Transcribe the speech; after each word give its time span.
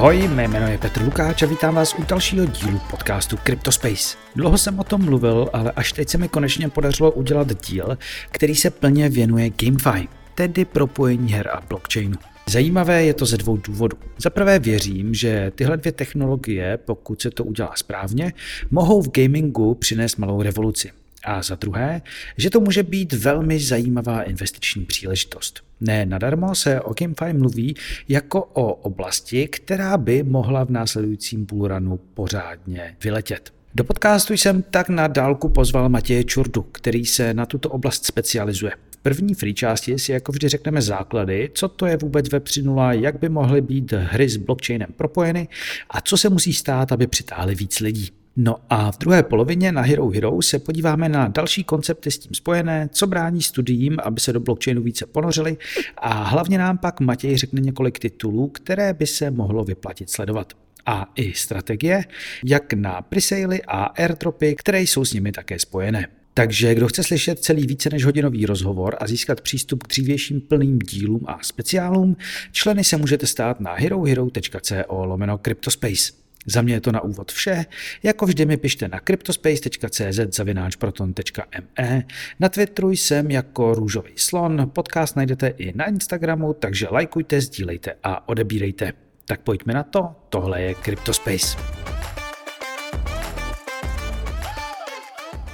Ahoj, 0.00 0.28
mé 0.28 0.48
jméno 0.48 0.68
je 0.68 0.78
Petr 0.78 1.02
Lukáč 1.02 1.42
a 1.42 1.46
vítám 1.46 1.74
vás 1.74 1.94
u 1.94 2.02
dalšího 2.02 2.46
dílu 2.46 2.80
podcastu 2.90 3.36
CryptoSpace. 3.36 4.16
Dlouho 4.36 4.58
jsem 4.58 4.78
o 4.78 4.84
tom 4.84 5.04
mluvil, 5.04 5.50
ale 5.52 5.72
až 5.76 5.92
teď 5.92 6.08
se 6.08 6.18
mi 6.18 6.28
konečně 6.28 6.68
podařilo 6.68 7.10
udělat 7.10 7.66
díl, 7.66 7.98
který 8.30 8.54
se 8.54 8.70
plně 8.70 9.08
věnuje 9.08 9.50
GameFi, 9.50 10.08
tedy 10.34 10.64
propojení 10.64 11.32
her 11.32 11.48
a 11.48 11.60
blockchainu. 11.68 12.16
Zajímavé 12.48 13.04
je 13.04 13.14
to 13.14 13.26
ze 13.26 13.36
dvou 13.36 13.56
důvodů. 13.56 13.96
Za 14.18 14.30
prvé 14.30 14.58
věřím, 14.58 15.14
že 15.14 15.52
tyhle 15.54 15.76
dvě 15.76 15.92
technologie, 15.92 16.78
pokud 16.84 17.22
se 17.22 17.30
to 17.30 17.44
udělá 17.44 17.72
správně, 17.76 18.32
mohou 18.70 19.02
v 19.02 19.10
gamingu 19.10 19.74
přinést 19.74 20.16
malou 20.16 20.42
revoluci. 20.42 20.90
A 21.24 21.42
za 21.42 21.54
druhé, 21.54 22.02
že 22.36 22.50
to 22.50 22.60
může 22.60 22.82
být 22.82 23.12
velmi 23.12 23.60
zajímavá 23.60 24.22
investiční 24.22 24.84
příležitost. 24.84 25.62
Ne 25.80 26.06
nadarmo 26.06 26.54
se 26.54 26.80
o 26.80 26.94
GameFi 26.94 27.32
mluví 27.38 27.76
jako 28.08 28.44
o 28.44 28.74
oblasti, 28.74 29.48
která 29.48 29.96
by 29.96 30.22
mohla 30.22 30.64
v 30.64 30.70
následujícím 30.70 31.46
půlranu 31.46 32.00
pořádně 32.14 32.96
vyletět. 33.04 33.52
Do 33.74 33.84
podcastu 33.84 34.32
jsem 34.32 34.62
tak 34.62 34.88
na 34.88 35.08
dálku 35.08 35.48
pozval 35.48 35.88
Matěje 35.88 36.24
Čurdu, 36.24 36.62
který 36.62 37.06
se 37.06 37.34
na 37.34 37.46
tuto 37.46 37.70
oblast 37.70 38.04
specializuje. 38.04 38.72
V 38.90 38.96
první 38.96 39.34
free 39.34 39.54
části 39.54 39.98
si 39.98 40.12
jako 40.12 40.32
vždy 40.32 40.48
řekneme 40.48 40.82
základy, 40.82 41.50
co 41.54 41.68
to 41.68 41.86
je 41.86 41.96
vůbec 41.96 42.28
Web 42.28 42.44
3.0, 42.44 42.90
jak 42.90 43.18
by 43.18 43.28
mohly 43.28 43.60
být 43.60 43.92
hry 43.92 44.28
s 44.28 44.36
blockchainem 44.36 44.88
propojeny 44.96 45.48
a 45.90 46.00
co 46.00 46.16
se 46.16 46.28
musí 46.28 46.52
stát, 46.52 46.92
aby 46.92 47.06
přitáhly 47.06 47.54
víc 47.54 47.80
lidí. 47.80 48.10
No 48.36 48.56
a 48.70 48.92
v 48.92 48.98
druhé 48.98 49.22
polovině 49.22 49.72
na 49.72 49.82
Hero 49.82 50.08
Hero 50.08 50.42
se 50.42 50.58
podíváme 50.58 51.08
na 51.08 51.28
další 51.28 51.64
koncepty 51.64 52.10
s 52.10 52.18
tím 52.18 52.34
spojené, 52.34 52.88
co 52.92 53.06
brání 53.06 53.42
studiím, 53.42 53.96
aby 54.02 54.20
se 54.20 54.32
do 54.32 54.40
blockchainu 54.40 54.82
více 54.82 55.06
ponořili 55.06 55.56
a 55.96 56.22
hlavně 56.22 56.58
nám 56.58 56.78
pak 56.78 57.00
Matěj 57.00 57.36
řekne 57.36 57.60
několik 57.60 57.98
titulů, 57.98 58.48
které 58.48 58.94
by 58.94 59.06
se 59.06 59.30
mohlo 59.30 59.64
vyplatit 59.64 60.10
sledovat 60.10 60.52
a 60.86 61.12
i 61.14 61.32
strategie, 61.32 62.04
jak 62.44 62.72
na 62.72 63.02
presale 63.02 63.58
a 63.66 63.82
airdropy, 63.84 64.54
které 64.54 64.80
jsou 64.80 65.04
s 65.04 65.12
nimi 65.12 65.32
také 65.32 65.58
spojené. 65.58 66.08
Takže 66.34 66.74
kdo 66.74 66.88
chce 66.88 67.02
slyšet 67.02 67.38
celý 67.38 67.66
více 67.66 67.90
než 67.90 68.04
hodinový 68.04 68.46
rozhovor 68.46 68.96
a 69.00 69.06
získat 69.06 69.40
přístup 69.40 69.82
k 69.82 69.88
dřívějším 69.88 70.40
plným 70.40 70.78
dílům 70.78 71.20
a 71.26 71.38
speciálům, 71.42 72.16
členy 72.52 72.84
se 72.84 72.96
můžete 72.96 73.26
stát 73.26 73.60
na 73.60 73.74
herohero.co 73.74 75.04
lomeno 75.04 75.38
Cryptospace. 75.38 76.12
Za 76.46 76.62
mě 76.62 76.74
je 76.74 76.80
to 76.80 76.92
na 76.92 77.00
úvod 77.00 77.32
vše. 77.32 77.64
Jako 78.02 78.26
vždy 78.26 78.46
mi 78.46 78.56
pište 78.56 78.88
na 78.88 79.00
cryptospace.cz 79.00 80.36
zavináčproton.me. 80.36 82.02
Na 82.40 82.48
Twitteru 82.48 82.90
jsem 82.90 83.30
jako 83.30 83.74
růžový 83.74 84.12
slon. 84.16 84.70
Podcast 84.72 85.16
najdete 85.16 85.48
i 85.48 85.72
na 85.76 85.88
Instagramu, 85.88 86.54
takže 86.54 86.86
lajkujte, 86.90 87.40
sdílejte 87.40 87.94
a 88.02 88.28
odebírejte. 88.28 88.92
Tak 89.24 89.40
pojďme 89.40 89.74
na 89.74 89.82
to. 89.82 90.14
Tohle 90.28 90.62
je 90.62 90.74
Cryptospace. 90.74 91.56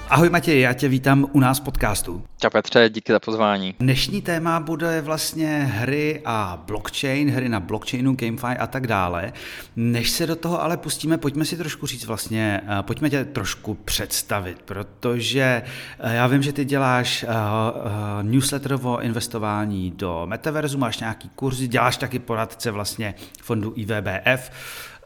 Ahoj 0.09 0.31
Matěj, 0.31 0.61
já 0.61 0.73
tě 0.73 0.89
vítám 0.89 1.27
u 1.33 1.41
nás 1.41 1.61
v 1.61 1.62
podcastu. 1.62 2.25
Čau 2.41 2.51
Petře, 2.51 2.91
díky 2.91 3.12
za 3.12 3.21
pozvání. 3.21 3.75
Dnešní 3.81 4.23
téma 4.23 4.61
bude 4.61 5.01
vlastně 5.01 5.71
hry 5.73 6.23
a 6.25 6.62
blockchain, 6.67 7.31
hry 7.31 7.49
na 7.49 7.61
blockchainu, 7.61 8.17
GameFi 8.17 8.59
a 8.59 8.67
tak 8.67 8.87
dále. 8.87 9.33
Než 9.77 10.11
se 10.11 10.27
do 10.27 10.37
toho 10.37 10.62
ale 10.62 10.77
pustíme, 10.77 11.19
pojďme 11.19 11.45
si 11.45 11.57
trošku 11.57 11.87
říct 11.87 12.05
vlastně, 12.05 12.61
eh, 12.69 12.83
pojďme 12.83 13.11
tě 13.11 13.25
trošku 13.25 13.75
představit, 13.75 14.62
protože 14.62 15.62
eh, 15.99 16.17
já 16.17 16.27
vím, 16.27 16.43
že 16.43 16.53
ty 16.53 16.65
děláš 16.65 17.23
uh, 17.23 17.31
uh, 17.31 18.23
newsletter 18.23 18.79
o 18.83 19.01
investování 19.01 19.91
do 19.91 20.23
metaverzu, 20.27 20.78
máš 20.78 20.99
nějaký 20.99 21.28
kurzy, 21.28 21.69
děláš 21.69 21.97
taky 21.97 22.19
poradce 22.19 22.71
vlastně 22.71 23.15
fondu 23.43 23.73
IVBF. 23.77 24.50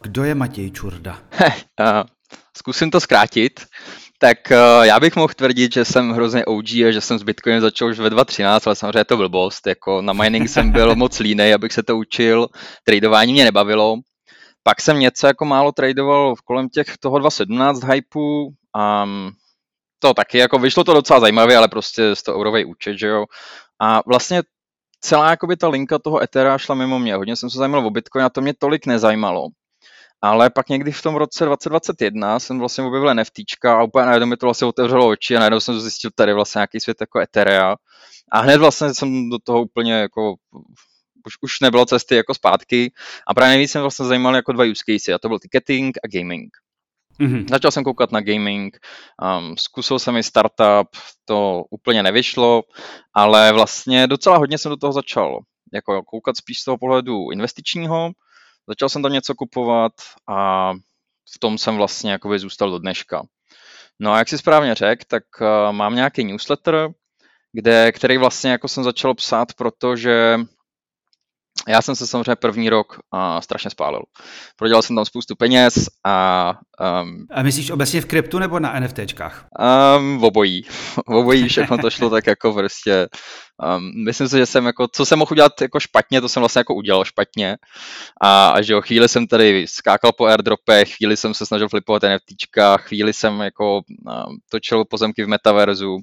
Kdo 0.02 0.24
je 0.24 0.34
Matěj 0.34 0.70
Čurda? 0.70 1.18
Heh, 1.30 1.62
uh, 1.80 1.86
zkusím 2.56 2.90
to 2.90 3.00
zkrátit 3.00 3.60
tak 4.22 4.38
uh, 4.50 4.84
já 4.84 5.00
bych 5.00 5.16
mohl 5.16 5.34
tvrdit, 5.34 5.72
že 5.72 5.84
jsem 5.84 6.10
hrozně 6.10 6.44
OG 6.44 6.68
a 6.68 6.92
že 6.92 7.00
jsem 7.00 7.18
s 7.18 7.22
Bitcoinem 7.22 7.60
začal 7.60 7.88
už 7.88 7.98
ve 7.98 8.10
2013, 8.10 8.66
ale 8.66 8.76
samozřejmě 8.76 8.98
je 8.98 9.04
to 9.04 9.16
blbost. 9.16 9.66
Jako 9.66 10.02
na 10.02 10.12
mining 10.12 10.48
jsem 10.48 10.72
byl 10.72 10.94
moc 10.96 11.18
línej, 11.18 11.54
abych 11.54 11.72
se 11.72 11.82
to 11.82 11.96
učil, 11.96 12.48
tradování 12.84 13.32
mě 13.32 13.44
nebavilo. 13.44 13.96
Pak 14.62 14.80
jsem 14.80 14.98
něco 14.98 15.26
jako 15.26 15.44
málo 15.44 15.72
tradoval 15.72 16.34
kolem 16.44 16.68
těch 16.68 16.98
toho 16.98 17.18
2017 17.18 17.84
hypeu 17.84 18.52
a 18.74 19.02
um, 19.02 19.32
to 19.98 20.14
taky 20.14 20.38
jako 20.38 20.58
vyšlo 20.58 20.84
to 20.84 20.94
docela 20.94 21.20
zajímavě, 21.20 21.56
ale 21.56 21.68
prostě 21.68 22.16
z 22.16 22.22
toho 22.22 22.38
eurovej 22.38 22.66
účet, 22.66 22.98
že 22.98 23.06
jo. 23.06 23.24
A 23.80 24.02
vlastně 24.06 24.42
celá 25.00 25.30
jakoby 25.30 25.56
ta 25.56 25.68
linka 25.68 25.98
toho 25.98 26.22
Ethera 26.22 26.58
šla 26.58 26.74
mimo 26.74 26.98
mě. 26.98 27.14
Hodně 27.14 27.36
jsem 27.36 27.50
se 27.50 27.58
zajímal 27.58 27.86
o 27.86 27.90
Bitcoin 27.90 28.24
a 28.24 28.30
to 28.30 28.40
mě 28.40 28.54
tolik 28.58 28.86
nezajímalo. 28.86 29.48
Ale 30.22 30.50
pak 30.50 30.68
někdy 30.68 30.92
v 30.92 31.02
tom 31.02 31.16
roce 31.16 31.44
2021 31.44 32.38
jsem 32.38 32.58
vlastně 32.58 32.84
objevil 32.84 33.14
NFTčka 33.14 33.78
a 33.78 33.82
úplně 33.82 34.06
najednou 34.06 34.26
mi 34.26 34.36
to 34.36 34.46
vlastně 34.46 34.66
otevřelo 34.66 35.08
oči 35.08 35.36
a 35.36 35.38
najednou 35.38 35.60
jsem 35.60 35.80
zjistil 35.80 36.10
tady 36.14 36.32
vlastně 36.34 36.58
nějaký 36.58 36.80
svět 36.80 36.96
jako 37.00 37.20
Etherea. 37.20 37.76
A 38.32 38.40
hned 38.40 38.56
vlastně 38.56 38.94
jsem 38.94 39.30
do 39.30 39.38
toho 39.38 39.62
úplně 39.62 39.92
jako 39.92 40.34
už, 41.26 41.34
už 41.40 41.60
nebylo 41.60 41.86
cesty 41.86 42.14
jako 42.14 42.34
zpátky 42.34 42.92
a 43.26 43.34
právě 43.34 43.50
nejvíc 43.50 43.70
jsem 43.70 43.82
vlastně 43.82 44.06
zajímal 44.06 44.36
jako 44.36 44.52
dva 44.52 44.64
use 44.64 44.82
case 44.90 45.12
a 45.12 45.18
to 45.18 45.28
byl 45.28 45.38
ticketing 45.38 45.98
a 46.04 46.18
gaming. 46.18 46.50
Mm-hmm. 47.20 47.46
Začal 47.50 47.70
jsem 47.70 47.84
koukat 47.84 48.12
na 48.12 48.20
gaming, 48.20 48.78
um, 49.38 49.56
zkusil 49.58 49.98
jsem 49.98 50.16
i 50.16 50.22
startup, 50.22 50.88
to 51.24 51.64
úplně 51.70 52.02
nevyšlo, 52.02 52.62
ale 53.14 53.52
vlastně 53.52 54.06
docela 54.06 54.38
hodně 54.38 54.58
jsem 54.58 54.70
do 54.70 54.76
toho 54.76 54.92
začal 54.92 55.38
jako 55.72 56.02
koukat 56.02 56.36
spíš 56.36 56.60
z 56.60 56.64
toho 56.64 56.78
pohledu 56.78 57.30
investičního, 57.32 58.10
Začal 58.70 58.88
jsem 58.88 59.02
tam 59.02 59.12
něco 59.12 59.34
kupovat 59.34 59.92
a 60.28 60.72
v 61.34 61.38
tom 61.40 61.58
jsem 61.58 61.76
vlastně 61.76 62.12
jakoby 62.12 62.38
zůstal 62.38 62.70
do 62.70 62.78
dneška. 62.78 63.22
No 64.00 64.12
a 64.12 64.18
jak 64.18 64.28
si 64.28 64.38
správně 64.38 64.74
řekl, 64.74 65.04
tak 65.08 65.22
uh, 65.40 65.72
mám 65.72 65.94
nějaký 65.94 66.24
newsletter, 66.24 66.88
kde, 67.52 67.92
který 67.92 68.18
vlastně 68.18 68.50
jako 68.50 68.68
jsem 68.68 68.84
začal 68.84 69.14
psát, 69.14 69.48
protože 69.54 70.38
já 71.68 71.82
jsem 71.82 71.96
se 71.96 72.06
samozřejmě 72.06 72.36
první 72.36 72.70
rok 72.70 73.00
uh, 73.14 73.40
strašně 73.40 73.70
spálil. 73.70 74.00
Prodělal 74.56 74.82
jsem 74.82 74.96
tam 74.96 75.04
spoustu 75.04 75.36
peněz 75.36 75.74
a... 76.06 76.54
Um, 77.02 77.26
a 77.30 77.42
myslíš 77.42 77.70
obecně 77.70 78.00
v 78.00 78.06
kryptu 78.06 78.38
nebo 78.38 78.60
na 78.60 78.80
NFTčkách? 78.80 79.46
Um, 79.98 80.18
v 80.18 80.24
obojí. 80.24 80.62
v 81.08 81.14
obojí 81.14 81.48
všechno 81.48 81.78
to 81.78 81.90
šlo 81.90 82.10
tak 82.10 82.26
jako 82.26 82.52
prostě... 82.52 83.08
Um, 83.76 84.04
myslím 84.04 84.28
si, 84.28 84.38
že 84.38 84.46
jsem 84.46 84.66
jako, 84.66 84.88
co 84.92 85.06
jsem 85.06 85.18
mohl 85.18 85.32
udělat 85.32 85.60
jako 85.60 85.80
špatně, 85.80 86.20
to 86.20 86.28
jsem 86.28 86.40
vlastně 86.40 86.60
jako 86.60 86.74
udělal 86.74 87.04
špatně. 87.04 87.56
A, 88.22 88.50
a 88.50 88.62
že 88.62 88.72
jo, 88.72 88.80
chvíli 88.80 89.08
jsem 89.08 89.26
tady 89.26 89.66
skákal 89.68 90.12
po 90.12 90.24
airdropech, 90.24 90.96
chvíli 90.96 91.16
jsem 91.16 91.34
se 91.34 91.46
snažil 91.46 91.68
flipovat 91.68 92.02
NFTčka, 92.02 92.76
chvíli 92.76 93.12
jsem 93.12 93.40
jako 93.40 93.74
um, 93.76 93.82
točil 94.50 94.84
pozemky 94.84 95.24
v 95.24 95.28
metaverzu. 95.28 95.98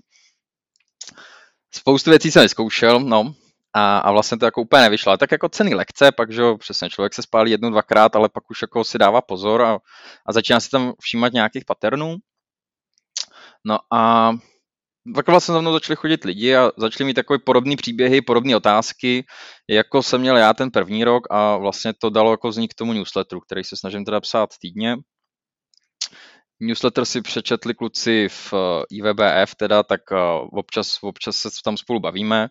Spoustu 1.74 2.10
věcí 2.10 2.32
jsem 2.32 2.42
vyzkoušel, 2.42 3.00
no, 3.00 3.34
a, 3.78 3.98
a 3.98 4.12
vlastně 4.12 4.38
to 4.38 4.46
jako 4.46 4.62
úplně 4.62 4.82
nevyšlo. 4.82 5.10
Ale 5.10 5.18
tak 5.18 5.32
jako 5.32 5.50
cený 5.50 5.76
lekce, 5.76 6.12
pak, 6.12 6.32
že 6.32 6.42
jo, 6.42 6.58
přesně 6.58 6.90
člověk 6.90 7.14
se 7.14 7.22
spálí 7.22 7.52
jednu, 7.52 7.70
dvakrát, 7.70 8.16
ale 8.16 8.30
pak 8.30 8.50
už 8.50 8.62
jako 8.62 8.84
si 8.84 8.98
dává 8.98 9.22
pozor 9.22 9.62
a, 9.62 9.80
a 10.26 10.34
začíná 10.34 10.60
si 10.60 10.70
tam 10.70 10.94
všímat 11.02 11.34
nějakých 11.34 11.66
paternů. 11.66 12.16
No 13.66 13.78
a 13.94 14.32
pak 15.16 15.28
vlastně 15.28 15.54
za 15.54 15.62
mnou 15.62 15.74
začali 15.74 15.96
chodit 15.96 16.24
lidi 16.24 16.56
a 16.56 16.72
začali 16.78 17.06
mít 17.06 17.14
takové 17.14 17.40
podobné 17.40 17.76
příběhy, 17.76 18.22
podobné 18.22 18.56
otázky, 18.56 19.26
jako 19.70 20.04
jsem 20.04 20.22
měl 20.22 20.38
já 20.38 20.54
ten 20.54 20.72
první 20.72 21.04
rok 21.04 21.24
a 21.32 21.58
vlastně 21.58 21.94
to 21.94 22.10
dalo 22.10 22.32
jako 22.32 22.50
vznik 22.50 22.74
tomu 22.74 22.94
newsletteru, 22.94 23.42
který 23.42 23.64
se 23.64 23.76
snažím 23.78 24.06
teda 24.06 24.20
psát 24.20 24.50
týdně. 24.62 24.96
Newsletter 26.60 27.06
si 27.06 27.22
přečetli 27.22 27.74
kluci 27.74 28.28
v 28.30 28.54
eh, 28.54 28.84
IVBF, 28.92 29.56
teda, 29.56 29.84
tak 29.84 30.02
eh, 30.12 30.18
občas, 30.52 30.98
občas 31.02 31.38
se 31.38 31.50
tam 31.64 31.78
spolu 31.78 32.00
bavíme 32.00 32.50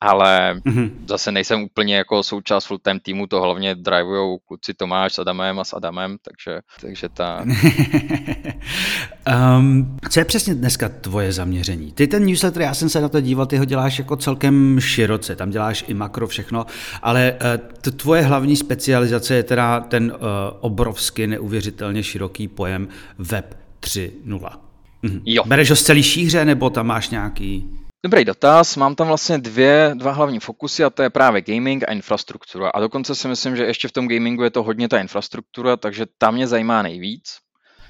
ale 0.00 0.54
mm-hmm. 0.54 0.90
zase 1.08 1.32
nejsem 1.32 1.62
úplně 1.62 1.96
jako 1.96 2.22
součást 2.22 2.64
full 2.64 2.78
time 2.78 3.00
týmu, 3.00 3.26
to 3.26 3.40
hlavně 3.40 3.74
drivujou 3.74 4.38
kluci 4.38 4.74
Tomáš 4.74 5.14
s 5.14 5.18
Adamem 5.18 5.58
a 5.58 5.64
s 5.64 5.72
Adamem, 5.72 6.16
takže, 6.22 6.60
takže 6.80 7.08
ta... 7.08 7.44
um, 9.58 9.96
co 10.10 10.20
je 10.20 10.24
přesně 10.24 10.54
dneska 10.54 10.88
tvoje 10.88 11.32
zaměření? 11.32 11.92
Ty 11.92 12.06
ten 12.06 12.24
newsletter, 12.24 12.62
já 12.62 12.74
jsem 12.74 12.88
se 12.88 13.00
na 13.00 13.08
to 13.08 13.20
díval, 13.20 13.46
ty 13.46 13.56
ho 13.56 13.64
děláš 13.64 13.98
jako 13.98 14.16
celkem 14.16 14.80
široce, 14.80 15.36
tam 15.36 15.50
děláš 15.50 15.84
i 15.88 15.94
makro, 15.94 16.26
všechno, 16.26 16.66
ale 17.02 17.36
uh, 17.86 17.92
tvoje 17.92 18.22
hlavní 18.22 18.56
specializace 18.56 19.34
je 19.34 19.42
teda 19.42 19.80
ten 19.80 20.12
uh, 20.12 20.18
obrovsky 20.60 21.26
neuvěřitelně 21.26 22.02
široký 22.02 22.48
pojem 22.48 22.88
Web 23.18 23.56
3.0. 23.80 24.50
Mhm. 25.02 25.22
Jo. 25.24 25.42
Bereš 25.46 25.70
ho 25.70 25.76
z 25.76 25.82
celý 25.82 26.02
šíře, 26.02 26.44
nebo 26.44 26.70
tam 26.70 26.86
máš 26.86 27.10
nějaký... 27.10 27.79
Dobrý 28.04 28.24
dotaz. 28.24 28.76
Mám 28.76 28.94
tam 28.94 29.06
vlastně 29.06 29.38
dvě, 29.38 29.92
dva 29.94 30.12
hlavní 30.12 30.40
fokusy 30.40 30.84
a 30.84 30.90
to 30.90 31.02
je 31.02 31.10
právě 31.10 31.42
gaming 31.42 31.84
a 31.88 31.92
infrastruktura. 31.92 32.70
A 32.70 32.80
dokonce 32.80 33.14
si 33.14 33.28
myslím, 33.28 33.56
že 33.56 33.64
ještě 33.64 33.88
v 33.88 33.92
tom 33.92 34.08
gamingu 34.08 34.42
je 34.42 34.50
to 34.50 34.62
hodně 34.62 34.88
ta 34.88 35.00
infrastruktura, 35.00 35.76
takže 35.76 36.06
tam 36.18 36.34
mě 36.34 36.46
zajímá 36.46 36.82
nejvíc. 36.82 37.24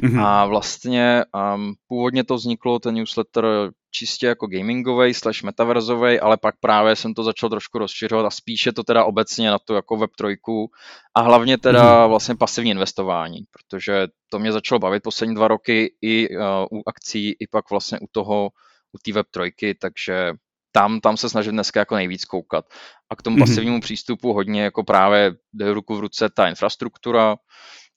Mm-hmm. 0.03 0.25
A 0.25 0.47
vlastně 0.47 1.25
um, 1.55 1.75
původně 1.89 2.25
to 2.25 2.35
vzniklo, 2.35 2.79
ten 2.79 2.95
newsletter 2.95 3.45
čistě 3.91 4.27
jako 4.27 4.47
gamingový 4.47 5.15
slash 5.15 5.43
metaverzový, 5.43 6.21
ale 6.21 6.37
pak 6.37 6.55
právě 6.61 6.97
jsem 6.97 7.15
to 7.15 7.25
začal 7.25 7.49
trošku 7.49 7.79
rozšiřovat 7.79 8.27
a 8.27 8.31
spíše 8.31 8.73
to 8.73 8.85
teda 8.85 9.05
obecně 9.05 9.51
na 9.51 9.59
to 9.59 9.75
jako 9.75 9.97
web 9.97 10.11
trojku 10.19 10.71
a 11.15 11.21
hlavně 11.21 11.59
teda 11.59 11.83
mm-hmm. 11.83 12.09
vlastně 12.09 12.35
pasivní 12.37 12.71
investování, 12.71 13.39
protože 13.53 14.07
to 14.31 14.39
mě 14.39 14.53
začalo 14.53 14.79
bavit 14.79 15.03
poslední 15.03 15.35
dva 15.35 15.49
roky 15.49 15.95
i 16.03 16.29
uh, 16.29 16.45
u 16.79 16.83
akcí, 16.87 17.37
i 17.41 17.47
pak 17.51 17.71
vlastně 17.71 17.99
u 18.01 18.07
toho, 18.13 18.51
u 18.93 18.99
té 18.99 19.13
web 19.13 19.27
trojky, 19.31 19.75
takže 19.75 20.33
tam, 20.73 21.01
tam 21.01 21.17
se 21.17 21.29
snažím 21.29 21.53
dneska 21.53 21.81
jako 21.81 21.95
nejvíc 21.95 22.25
koukat. 22.25 22.65
A 23.11 23.17
k 23.17 23.23
tomu 23.23 23.37
mm-hmm. 23.37 23.41
pasivnímu 23.41 23.81
přístupu 23.81 24.33
hodně 24.33 24.63
jako 24.63 24.85
právě 24.85 25.35
jde 25.53 25.73
ruku 25.73 25.97
v 25.97 26.01
ruce 26.01 26.29
ta 26.29 26.49
infrastruktura, 26.49 27.37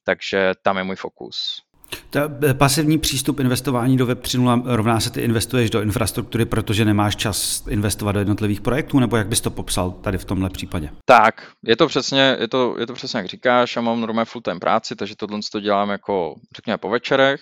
takže 0.04 0.52
tam 0.62 0.78
je 0.78 0.84
můj 0.84 0.96
fokus. 0.96 1.62
Ta 2.10 2.32
eh, 2.50 2.54
pasivní 2.54 2.98
přístup 2.98 3.40
investování 3.40 3.98
do 3.98 4.06
Web 4.06 4.22
3.0 4.24 4.64
rovná 4.66 5.00
se 5.00 5.10
ty 5.10 5.22
investuješ 5.22 5.70
do 5.70 5.82
infrastruktury, 5.82 6.46
protože 6.46 6.86
nemáš 6.86 7.16
čas 7.16 7.68
investovat 7.68 8.12
do 8.12 8.20
jednotlivých 8.20 8.62
projektů, 8.62 9.00
nebo 9.00 9.18
jak 9.18 9.28
bys 9.28 9.42
to 9.42 9.52
popsal 9.52 9.92
tady 9.92 10.18
v 10.18 10.26
tomhle 10.26 10.50
případě? 10.50 10.90
Tak, 11.06 11.52
je 11.64 11.76
to 11.76 11.88
přesně, 11.88 12.38
je 12.40 12.48
to, 12.48 12.76
je 12.80 12.88
to 12.88 12.94
přesně 12.94 13.18
jak 13.18 13.28
říkáš, 13.28 13.76
já 13.76 13.82
mám 13.82 14.02
normálně 14.02 14.26
full 14.26 14.42
time 14.42 14.60
práci, 14.60 14.96
takže 14.96 15.16
tohle 15.16 15.40
to 15.52 15.60
dělám 15.60 15.90
jako, 15.90 16.36
řekněme, 16.56 16.78
po 16.78 16.90
večerech. 16.90 17.42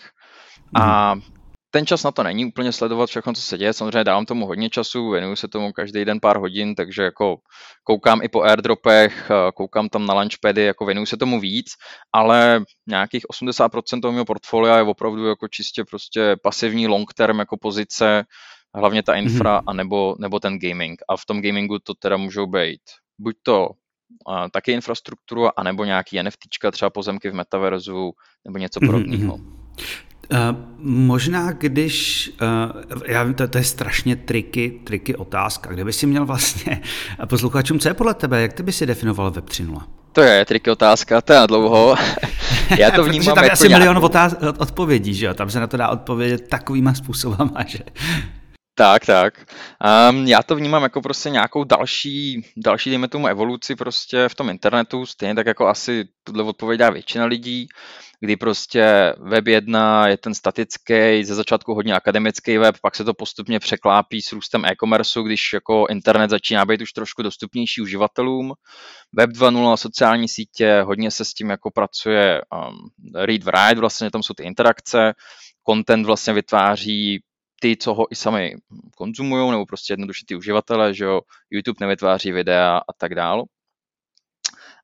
A 0.74 1.16
mhm 1.16 1.41
ten 1.72 1.86
čas 1.86 2.04
na 2.04 2.12
to 2.12 2.24
není 2.24 2.46
úplně 2.46 2.72
sledovat 2.72 3.10
všechno, 3.10 3.34
co 3.34 3.42
se 3.42 3.58
děje. 3.58 3.74
Samozřejmě 3.74 4.04
dávám 4.04 4.26
tomu 4.26 4.46
hodně 4.46 4.70
času, 4.70 5.10
věnuju 5.10 5.36
se 5.36 5.48
tomu 5.48 5.72
každý 5.72 6.06
den 6.06 6.20
pár 6.20 6.38
hodin, 6.38 6.76
takže 6.76 7.04
jako 7.04 7.38
koukám 7.84 8.22
i 8.24 8.30
po 8.30 8.42
airdropech, 8.42 9.32
koukám 9.56 9.90
tam 9.90 10.06
na 10.06 10.14
launchpady, 10.14 10.64
jako 10.64 10.86
věnuju 10.86 11.06
se 11.06 11.18
tomu 11.18 11.40
víc, 11.40 11.72
ale 12.14 12.64
nějakých 12.88 13.24
80% 13.34 14.02
toho 14.02 14.12
mého 14.12 14.26
portfolia 14.26 14.78
je 14.78 14.84
opravdu 14.84 15.26
jako 15.26 15.48
čistě 15.48 15.84
prostě 15.84 16.36
pasivní 16.44 16.88
long 16.88 17.14
term 17.14 17.40
jako 17.40 17.58
pozice, 17.58 18.24
hlavně 18.76 19.04
ta 19.04 19.16
infra, 19.16 19.60
mm-hmm. 19.60 19.64
anebo, 19.68 20.16
nebo 20.20 20.40
ten 20.40 20.60
gaming. 20.60 21.02
A 21.10 21.18
v 21.18 21.26
tom 21.26 21.42
gamingu 21.42 21.80
to 21.80 21.94
teda 21.94 22.18
můžou 22.18 22.46
být 22.46 22.82
buď 23.20 23.36
to 23.44 23.68
uh, 23.68 24.48
taky 24.52 24.72
infrastrukturu, 24.72 25.60
anebo 25.60 25.86
nějaký 25.86 26.24
NFTčka, 26.24 26.72
třeba 26.72 26.90
pozemky 26.90 27.30
v 27.30 27.34
metaverzu, 27.34 28.12
nebo 28.46 28.58
něco 28.58 28.80
mhm, 28.82 28.92
podobného. 28.92 29.38
Mm-hmm. 29.38 30.11
Uh, 30.32 30.38
možná, 30.80 31.52
když, 31.52 32.32
uh, 32.42 33.02
já 33.06 33.24
vím, 33.24 33.34
to, 33.34 33.48
to 33.48 33.58
je 33.58 33.64
strašně 33.64 34.16
triky, 34.16 34.80
triky 34.84 35.16
otázka, 35.16 35.70
kde 35.70 35.86
by 35.86 35.94
si 35.94 36.08
měl 36.08 36.26
vlastně 36.26 36.82
posluchačům, 37.30 37.80
co 37.80 37.88
je 37.88 37.94
podle 37.94 38.14
tebe, 38.14 38.42
jak 38.42 38.54
ty 38.54 38.64
by 38.64 38.72
si 38.72 38.86
definoval 38.86 39.32
Web 39.32 39.46
3.0? 39.46 39.82
To 40.14 40.22
je 40.22 40.46
triky 40.46 40.72
otázka, 40.72 41.22
to 41.22 41.34
je 41.34 41.40
na 41.40 41.46
dlouho. 41.46 41.96
Já 42.78 42.92
to 42.92 43.04
vnímám 43.10 43.36
tam 43.36 43.44
je 43.44 43.46
jako 43.46 43.54
asi 43.54 43.70
milion 43.70 43.98
otáz- 43.98 44.54
odpovědí, 44.58 45.14
že 45.14 45.26
jo? 45.26 45.34
Tam 45.34 45.50
se 45.50 45.60
na 45.60 45.68
to 45.68 45.78
dá 45.78 45.90
odpovědět 45.90 46.48
takovýma 46.48 46.94
způsobama, 46.94 47.64
že... 47.68 47.80
Tak, 48.76 49.06
tak. 49.06 49.46
Um, 50.10 50.28
já 50.28 50.44
to 50.44 50.56
vnímám 50.56 50.84
jako 50.84 51.02
prostě 51.02 51.30
nějakou 51.30 51.64
další, 51.64 52.46
další, 52.58 52.90
dejme 52.90 53.08
tomu, 53.08 53.28
evoluci 53.28 53.76
prostě 53.76 54.30
v 54.30 54.36
tom 54.36 54.50
internetu, 54.50 55.06
stejně 55.06 55.36
tak 55.36 55.48
jako 55.48 55.68
asi 55.68 56.06
tuhle 56.24 56.44
odpověď 56.44 56.80
dá 56.80 56.90
většina 56.90 57.26
lidí 57.26 57.68
kdy 58.22 58.36
prostě 58.38 59.14
web 59.18 59.48
1 59.48 60.08
je 60.08 60.18
ten 60.18 60.34
statický, 60.34 61.24
ze 61.24 61.36
začátku 61.36 61.74
hodně 61.74 61.94
akademický 61.94 62.58
web, 62.58 62.76
pak 62.82 62.96
se 62.96 63.04
to 63.04 63.14
postupně 63.14 63.60
překlápí 63.60 64.22
s 64.22 64.32
růstem 64.32 64.66
e-commerce, 64.66 65.20
když 65.26 65.54
jako 65.54 65.86
internet 65.90 66.30
začíná 66.30 66.66
být 66.66 66.82
už 66.82 66.94
trošku 66.94 67.22
dostupnější 67.22 67.82
uživatelům. 67.82 68.54
Web 69.18 69.30
2.0 69.30 69.76
sociální 69.76 70.28
sítě, 70.28 70.82
hodně 70.82 71.12
se 71.12 71.26
s 71.26 71.34
tím 71.34 71.50
jako 71.50 71.72
pracuje 71.72 72.42
um, 72.42 72.90
read 73.16 73.44
write, 73.44 73.80
vlastně 73.80 74.12
tam 74.12 74.24
jsou 74.24 74.34
ty 74.34 74.44
interakce, 74.44 75.14
content 75.70 76.06
vlastně 76.06 76.34
vytváří 76.34 77.20
ty, 77.62 77.78
co 77.78 77.94
ho 77.94 78.12
i 78.12 78.16
sami 78.16 78.56
konzumují, 78.98 79.52
nebo 79.52 79.66
prostě 79.66 79.94
jednoduše 79.94 80.26
ty 80.28 80.36
uživatele, 80.36 80.94
že 80.94 81.06
jo, 81.06 81.22
YouTube 81.50 81.78
nevytváří 81.80 82.32
videa 82.32 82.78
a 82.78 82.94
tak 82.98 83.16
dál. 83.16 83.46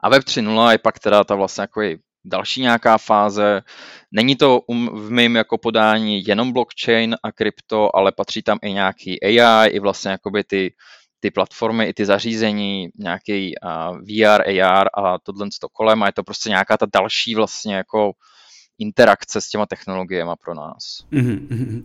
A 0.04 0.10
Web 0.10 0.24
3.0 0.24 0.72
je 0.72 0.78
pak 0.78 1.00
teda 1.00 1.24
ta 1.24 1.36
vlastně 1.36 1.62
jako 1.62 1.82
další 2.26 2.62
nějaká 2.62 2.98
fáze. 2.98 3.62
Není 4.12 4.36
to 4.36 4.60
um, 4.60 4.90
v 5.08 5.12
mém 5.12 5.36
jako 5.36 5.58
podání 5.58 6.24
jenom 6.28 6.54
blockchain 6.54 7.16
a 7.24 7.32
krypto, 7.32 7.96
ale 7.96 8.12
patří 8.12 8.42
tam 8.42 8.58
i 8.62 8.74
nějaký 8.74 9.24
AI, 9.24 9.70
i 9.70 9.80
vlastně 9.80 10.12
jakoby 10.12 10.44
ty, 10.44 10.74
ty 11.20 11.32
platformy, 11.32 11.86
i 11.86 11.94
ty 11.94 12.06
zařízení, 12.06 12.90
nějaký 13.00 13.54
uh, 13.64 13.98
VR, 13.98 14.62
AR 14.62 14.88
a 14.94 15.20
tohle 15.20 15.48
to 15.62 15.70
kolem 15.70 16.04
a 16.04 16.06
je 16.06 16.14
to 16.14 16.24
prostě 16.24 16.50
nějaká 16.50 16.78
ta 16.78 16.86
další 16.94 17.36
vlastně 17.36 17.76
jako 17.76 18.12
interakce 18.80 19.42
s 19.42 19.50
těma 19.50 19.66
technologiemi 19.66 20.32
pro 20.44 20.54
nás. 20.54 21.04
Mm-hmm. 21.12 21.84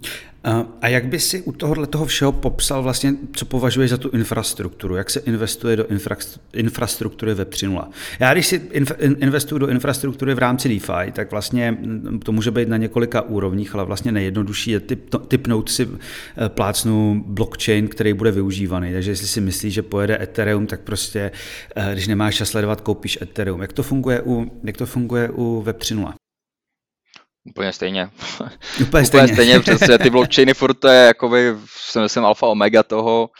A 0.80 0.88
jak 0.88 1.06
by 1.06 1.20
si 1.20 1.42
u 1.42 1.52
tohohle 1.52 1.86
toho 1.86 2.06
všeho 2.06 2.32
popsal 2.32 2.82
vlastně, 2.82 3.14
co 3.32 3.44
považuješ 3.44 3.90
za 3.90 3.96
tu 3.96 4.08
infrastrukturu? 4.08 4.96
Jak 4.96 5.10
se 5.10 5.20
investuje 5.20 5.76
do 5.76 5.86
infra, 5.86 6.16
infrastruktury 6.52 7.34
Web 7.34 7.50
3.0? 7.50 7.88
Já 8.20 8.32
když 8.32 8.46
si 8.46 8.62
inf, 8.72 8.92
investuju 9.00 9.58
do 9.58 9.68
infrastruktury 9.68 10.34
v 10.34 10.38
rámci 10.38 10.68
DeFi, 10.68 11.12
tak 11.12 11.30
vlastně 11.30 11.78
to 12.24 12.32
může 12.32 12.50
být 12.50 12.68
na 12.68 12.76
několika 12.76 13.20
úrovních, 13.20 13.74
ale 13.74 13.84
vlastně 13.84 14.12
nejjednodušší 14.12 14.70
je 14.70 14.80
typ, 14.80 15.14
typnout 15.28 15.70
si 15.70 15.88
eh, 15.88 16.48
plácnu 16.48 17.24
blockchain, 17.26 17.88
který 17.88 18.12
bude 18.12 18.30
využívaný. 18.30 18.92
Takže 18.92 19.10
jestli 19.10 19.26
si 19.26 19.40
myslíš, 19.40 19.74
že 19.74 19.82
pojede 19.82 20.22
Ethereum, 20.22 20.66
tak 20.66 20.80
prostě, 20.80 21.30
eh, 21.76 21.90
když 21.92 22.06
nemáš 22.06 22.36
čas 22.36 22.48
sledovat, 22.48 22.80
koupíš 22.80 23.18
Ethereum. 23.22 23.62
Jak 23.62 23.72
to 23.72 23.82
funguje 23.82 24.22
u, 24.22 24.60
jak 24.64 24.76
to 24.76 24.86
funguje 24.86 25.30
u 25.30 25.62
Web 25.62 25.78
3.0? 25.78 26.21
Úplně 27.44 27.72
stejně. 27.72 28.10
Úplně 28.82 29.04
stejně. 29.04 29.24
Úplně 29.24 29.34
stejně, 29.34 29.60
přesně. 29.60 29.98
Ty 29.98 30.10
blockchainy 30.10 30.54
furt 30.54 30.74
to 30.74 30.88
je 30.88 31.06
jakoby, 31.06 31.54
si 31.66 31.98
myslím, 31.98 32.24
alfa 32.24 32.46
omega 32.46 32.82
toho, 32.82 33.30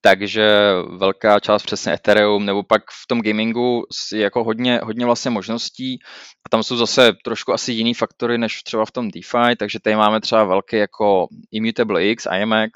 takže 0.00 0.72
velká 0.96 1.40
část 1.40 1.62
přesně 1.62 1.92
Ethereum, 1.92 2.46
nebo 2.46 2.62
pak 2.62 2.82
v 2.82 3.06
tom 3.06 3.20
gamingu 3.20 3.84
je 4.12 4.20
jako 4.20 4.44
hodně, 4.44 4.80
hodně 4.82 5.06
vlastně 5.06 5.30
možností 5.30 5.98
a 6.46 6.48
tam 6.50 6.62
jsou 6.62 6.76
zase 6.76 7.12
trošku 7.24 7.52
asi 7.52 7.72
jiný 7.72 7.94
faktory 7.94 8.38
než 8.38 8.62
třeba 8.62 8.84
v 8.84 8.90
tom 8.90 9.10
DeFi, 9.10 9.56
takže 9.56 9.80
tady 9.80 9.96
máme 9.96 10.20
třeba 10.20 10.44
velké 10.44 10.76
jako 10.76 11.26
Immutable 11.52 12.04
X, 12.04 12.26
IMX, 12.40 12.72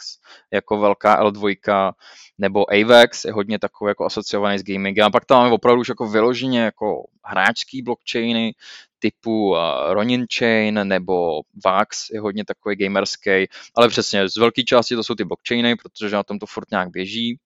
jako 0.52 0.78
velká 0.78 1.22
L2, 1.22 1.92
nebo 2.38 2.72
AVEX 2.72 3.24
je 3.24 3.32
hodně 3.32 3.58
takový 3.58 3.88
jako 3.88 4.04
asociovaný 4.04 4.58
s 4.58 4.62
gamingem. 4.62 5.06
A 5.06 5.10
pak 5.10 5.24
tam 5.24 5.38
máme 5.38 5.54
opravdu 5.54 5.80
už 5.80 5.88
jako 5.88 6.06
vyloženě 6.08 6.60
jako 6.60 7.02
hráčský 7.24 7.82
blockchainy 7.82 8.54
typu 8.98 9.50
uh, 9.50 9.56
Ronin 9.88 10.26
Chain 10.38 10.88
nebo 10.88 11.40
Vax 11.64 11.98
je 12.12 12.20
hodně 12.20 12.44
takový 12.44 12.76
gamerský, 12.76 13.46
ale 13.76 13.88
přesně 13.88 14.28
z 14.28 14.36
velké 14.36 14.62
části 14.62 14.94
to 14.94 15.04
jsou 15.04 15.14
ty 15.14 15.24
blockchainy, 15.24 15.76
protože 15.76 16.16
na 16.16 16.22
tom 16.22 16.38
to 16.38 16.46
furt 16.46 16.70
nějak 16.70 16.90
běží. 16.90 17.38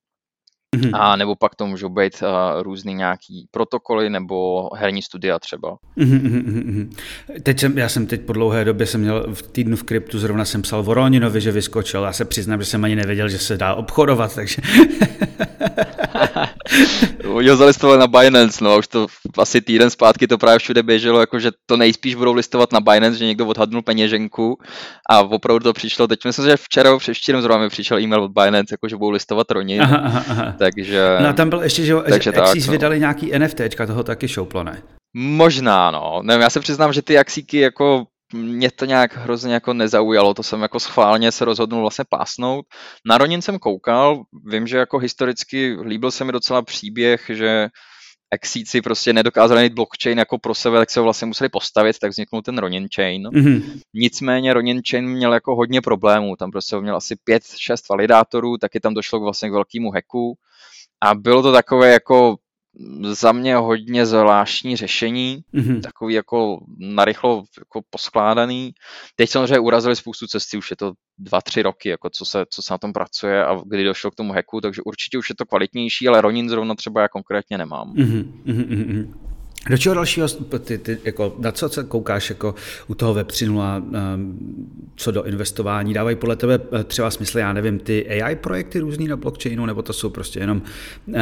Mm-hmm. 0.77 0.91
A 0.95 1.17
nebo 1.17 1.37
pak 1.37 1.55
to 1.55 1.67
můžou 1.67 1.89
být 1.89 2.23
uh, 2.23 2.63
různý 2.63 2.95
nějaký 2.95 3.49
protokoly 3.51 4.11
nebo 4.11 4.69
herní 4.75 5.03
studia 5.03 5.39
třeba. 5.39 5.77
Mm-hmm. 5.99 6.91
Teď 7.43 7.61
jsem, 7.61 7.79
já 7.79 7.89
jsem 7.89 8.07
teď 8.07 8.21
po 8.21 8.33
dlouhé 8.33 8.65
době 8.65 8.87
jsem 8.87 9.01
měl 9.01 9.35
v 9.35 9.43
týdnu 9.43 9.77
v 9.77 9.83
kryptu, 9.83 10.19
zrovna 10.19 10.45
jsem 10.45 10.63
psal 10.63 10.83
Voroninovi, 10.83 11.41
že 11.41 11.53
vyskočil. 11.53 12.03
Já 12.03 12.13
se 12.13 12.25
přiznám, 12.25 12.61
že 12.61 12.67
jsem 12.67 12.85
ani 12.85 12.97
nevěděl, 12.97 13.29
že 13.29 13.39
se 13.39 13.57
dá 13.57 13.75
obchodovat, 13.75 14.35
takže... 14.35 14.63
Oni 17.25 17.49
ho 17.49 17.57
zalistovali 17.57 17.99
na 17.99 18.07
Binance, 18.07 18.65
no 18.65 18.79
už 18.79 18.89
to 18.89 19.07
asi 19.39 19.61
týden 19.61 19.91
zpátky 19.91 20.27
to 20.27 20.39
právě 20.39 20.59
všude 20.59 20.83
běželo, 20.83 21.21
jakože 21.21 21.51
to 21.67 21.77
nejspíš 21.77 22.15
budou 22.15 22.33
listovat 22.33 22.73
na 22.73 22.81
Binance, 22.81 23.19
že 23.19 23.25
někdo 23.25 23.47
odhadnul 23.47 23.83
peněženku 23.83 24.59
a 25.11 25.21
opravdu 25.21 25.65
to 25.65 25.73
přišlo, 25.73 26.09
teď 26.09 26.25
myslím, 26.25 26.47
že 26.47 26.57
včera, 26.57 26.99
převčírem 26.99 27.43
zrovna 27.43 27.63
mi 27.63 27.69
přišel 27.69 28.01
e-mail 28.01 28.23
od 28.23 28.33
Binance, 28.33 28.75
jakože 28.75 28.97
budou 28.97 29.11
listovat 29.11 29.51
Ronin, 29.51 29.83
aha, 29.83 29.97
aha, 29.97 30.25
aha. 30.29 30.55
takže... 30.59 31.17
No 31.21 31.29
a 31.29 31.33
tam 31.33 31.51
byl 31.51 31.63
ještě, 31.63 31.85
že, 31.85 31.95
takže 32.09 32.33
že 32.35 32.41
Axis 32.41 32.67
no. 32.67 32.73
vydali 32.73 33.01
nějaký 33.01 33.39
NFTčka, 33.39 33.87
toho 33.87 34.03
taky 34.03 34.29
šouplo, 34.29 34.65
ne? 34.65 34.83
Možná, 35.15 35.91
no. 35.91 36.21
Nevím, 36.23 36.43
já 36.43 36.51
se 36.51 36.61
přiznám, 36.61 36.93
že 36.93 37.03
ty 37.03 37.19
Axíky 37.19 37.59
jako 37.59 38.05
mě 38.33 38.71
to 38.71 38.85
nějak 38.85 39.17
hrozně 39.17 39.55
jako 39.55 39.75
nezaujalo, 39.75 40.35
to 40.35 40.43
jsem 40.43 40.63
jako 40.63 40.81
schválně 40.81 41.33
se 41.33 41.45
rozhodnul 41.45 41.81
vlastně 41.81 42.05
pásnout. 42.09 42.67
Na 43.07 43.19
Ronin 43.19 43.43
jsem 43.43 43.59
koukal, 43.59 44.23
vím, 44.45 44.67
že 44.67 44.77
jako 44.77 44.99
historicky 44.99 45.77
líbil 45.83 46.11
se 46.11 46.25
mi 46.25 46.33
docela 46.33 46.63
příběh, 46.63 47.31
že 47.35 47.69
Exíci 48.33 48.83
prostě 48.83 49.13
nedokázali 49.13 49.63
mít 49.63 49.75
blockchain 49.75 50.19
jako 50.19 50.39
pro 50.39 50.55
sebe, 50.55 50.79
tak 50.79 50.91
se 50.91 51.01
ho 51.01 51.05
vlastně 51.05 51.27
museli 51.27 51.49
postavit, 51.49 51.99
tak 51.99 52.11
vzniknul 52.11 52.43
ten 52.43 52.59
Ronin 52.59 52.89
Chain. 52.95 53.29
Mm-hmm. 53.29 53.81
Nicméně 53.95 54.55
Ronin 54.55 54.81
Chain 54.91 55.09
měl 55.09 55.35
jako 55.35 55.57
hodně 55.57 55.81
problémů, 55.81 56.37
tam 56.37 56.51
prostě 56.51 56.77
měl 56.77 56.97
asi 56.97 57.15
5-6 57.29 57.77
validátorů, 57.91 58.59
taky 58.59 58.81
tam 58.81 58.95
došlo 58.95 59.21
k 59.21 59.23
vlastně 59.23 59.49
k 59.49 59.53
velkému 59.53 59.91
hacku 59.91 60.35
a 61.01 61.15
bylo 61.15 61.43
to 61.43 61.53
takové 61.53 61.93
jako 61.93 62.37
za 63.03 63.33
mě 63.33 63.57
hodně 63.57 64.07
zvláštní 64.07 64.77
řešení, 64.77 65.41
mm-hmm. 65.55 65.81
takový 65.81 66.15
jako 66.15 66.59
narychlo 66.79 67.45
jako 67.59 67.81
poskládaný. 67.91 68.73
Teď 69.17 69.31
samozřejmě 69.31 69.59
urazili 69.59 69.97
spoustu 69.97 70.27
cesty, 70.27 70.57
už 70.57 70.71
je 70.71 70.77
to 70.77 70.93
dva, 71.19 71.41
tři 71.41 71.63
roky, 71.63 71.89
jako 71.89 72.11
co, 72.11 72.25
se, 72.25 72.45
co 72.51 72.63
se 72.63 72.75
na 72.75 72.79
tom 72.79 72.93
pracuje 72.93 73.45
a 73.45 73.61
kdy 73.67 73.85
došlo 73.85 74.11
k 74.11 74.15
tomu 74.15 74.33
hacku, 74.33 74.61
takže 74.61 74.83
určitě 74.83 75.19
už 75.19 75.31
je 75.31 75.37
to 75.37 75.47
kvalitnější, 75.47 76.09
ale 76.09 76.21
Ronin 76.21 76.49
zrovna 76.49 76.75
třeba 76.75 77.01
já 77.03 77.09
konkrétně 77.09 77.59
nemám. 77.59 77.95
Mm-hmm. 77.95 79.30
Do 79.69 79.79
čeho 79.79 79.95
dalšího, 79.95 80.29
ty, 80.65 80.79
ty, 80.79 80.99
jako, 81.05 81.35
na 81.39 81.53
co 81.53 81.69
se 81.69 81.85
koukáš 81.85 82.31
jako 82.31 82.55
u 82.87 82.95
toho 82.95 83.15
web 83.15 83.29
3.0, 83.31 83.83
um, 84.15 84.93
co 84.97 85.11
do 85.11 85.23
investování? 85.25 85.95
Dávají 85.95 86.17
podle 86.17 86.37
tebe 86.37 86.61
eh, 86.73 86.85
třeba 86.85 87.11
smysl, 87.11 87.39
já 87.39 87.53
nevím, 87.53 87.79
ty 87.79 88.23
AI 88.23 88.37
projekty 88.37 88.79
různý 88.79 89.09
na 89.09 89.17
blockchainu, 89.17 89.67
nebo 89.67 89.83
to 89.83 89.93
jsou 89.93 90.11
prostě 90.11 90.41
jenom 90.41 90.63
uh, 91.07 91.15
uh, 91.15 91.21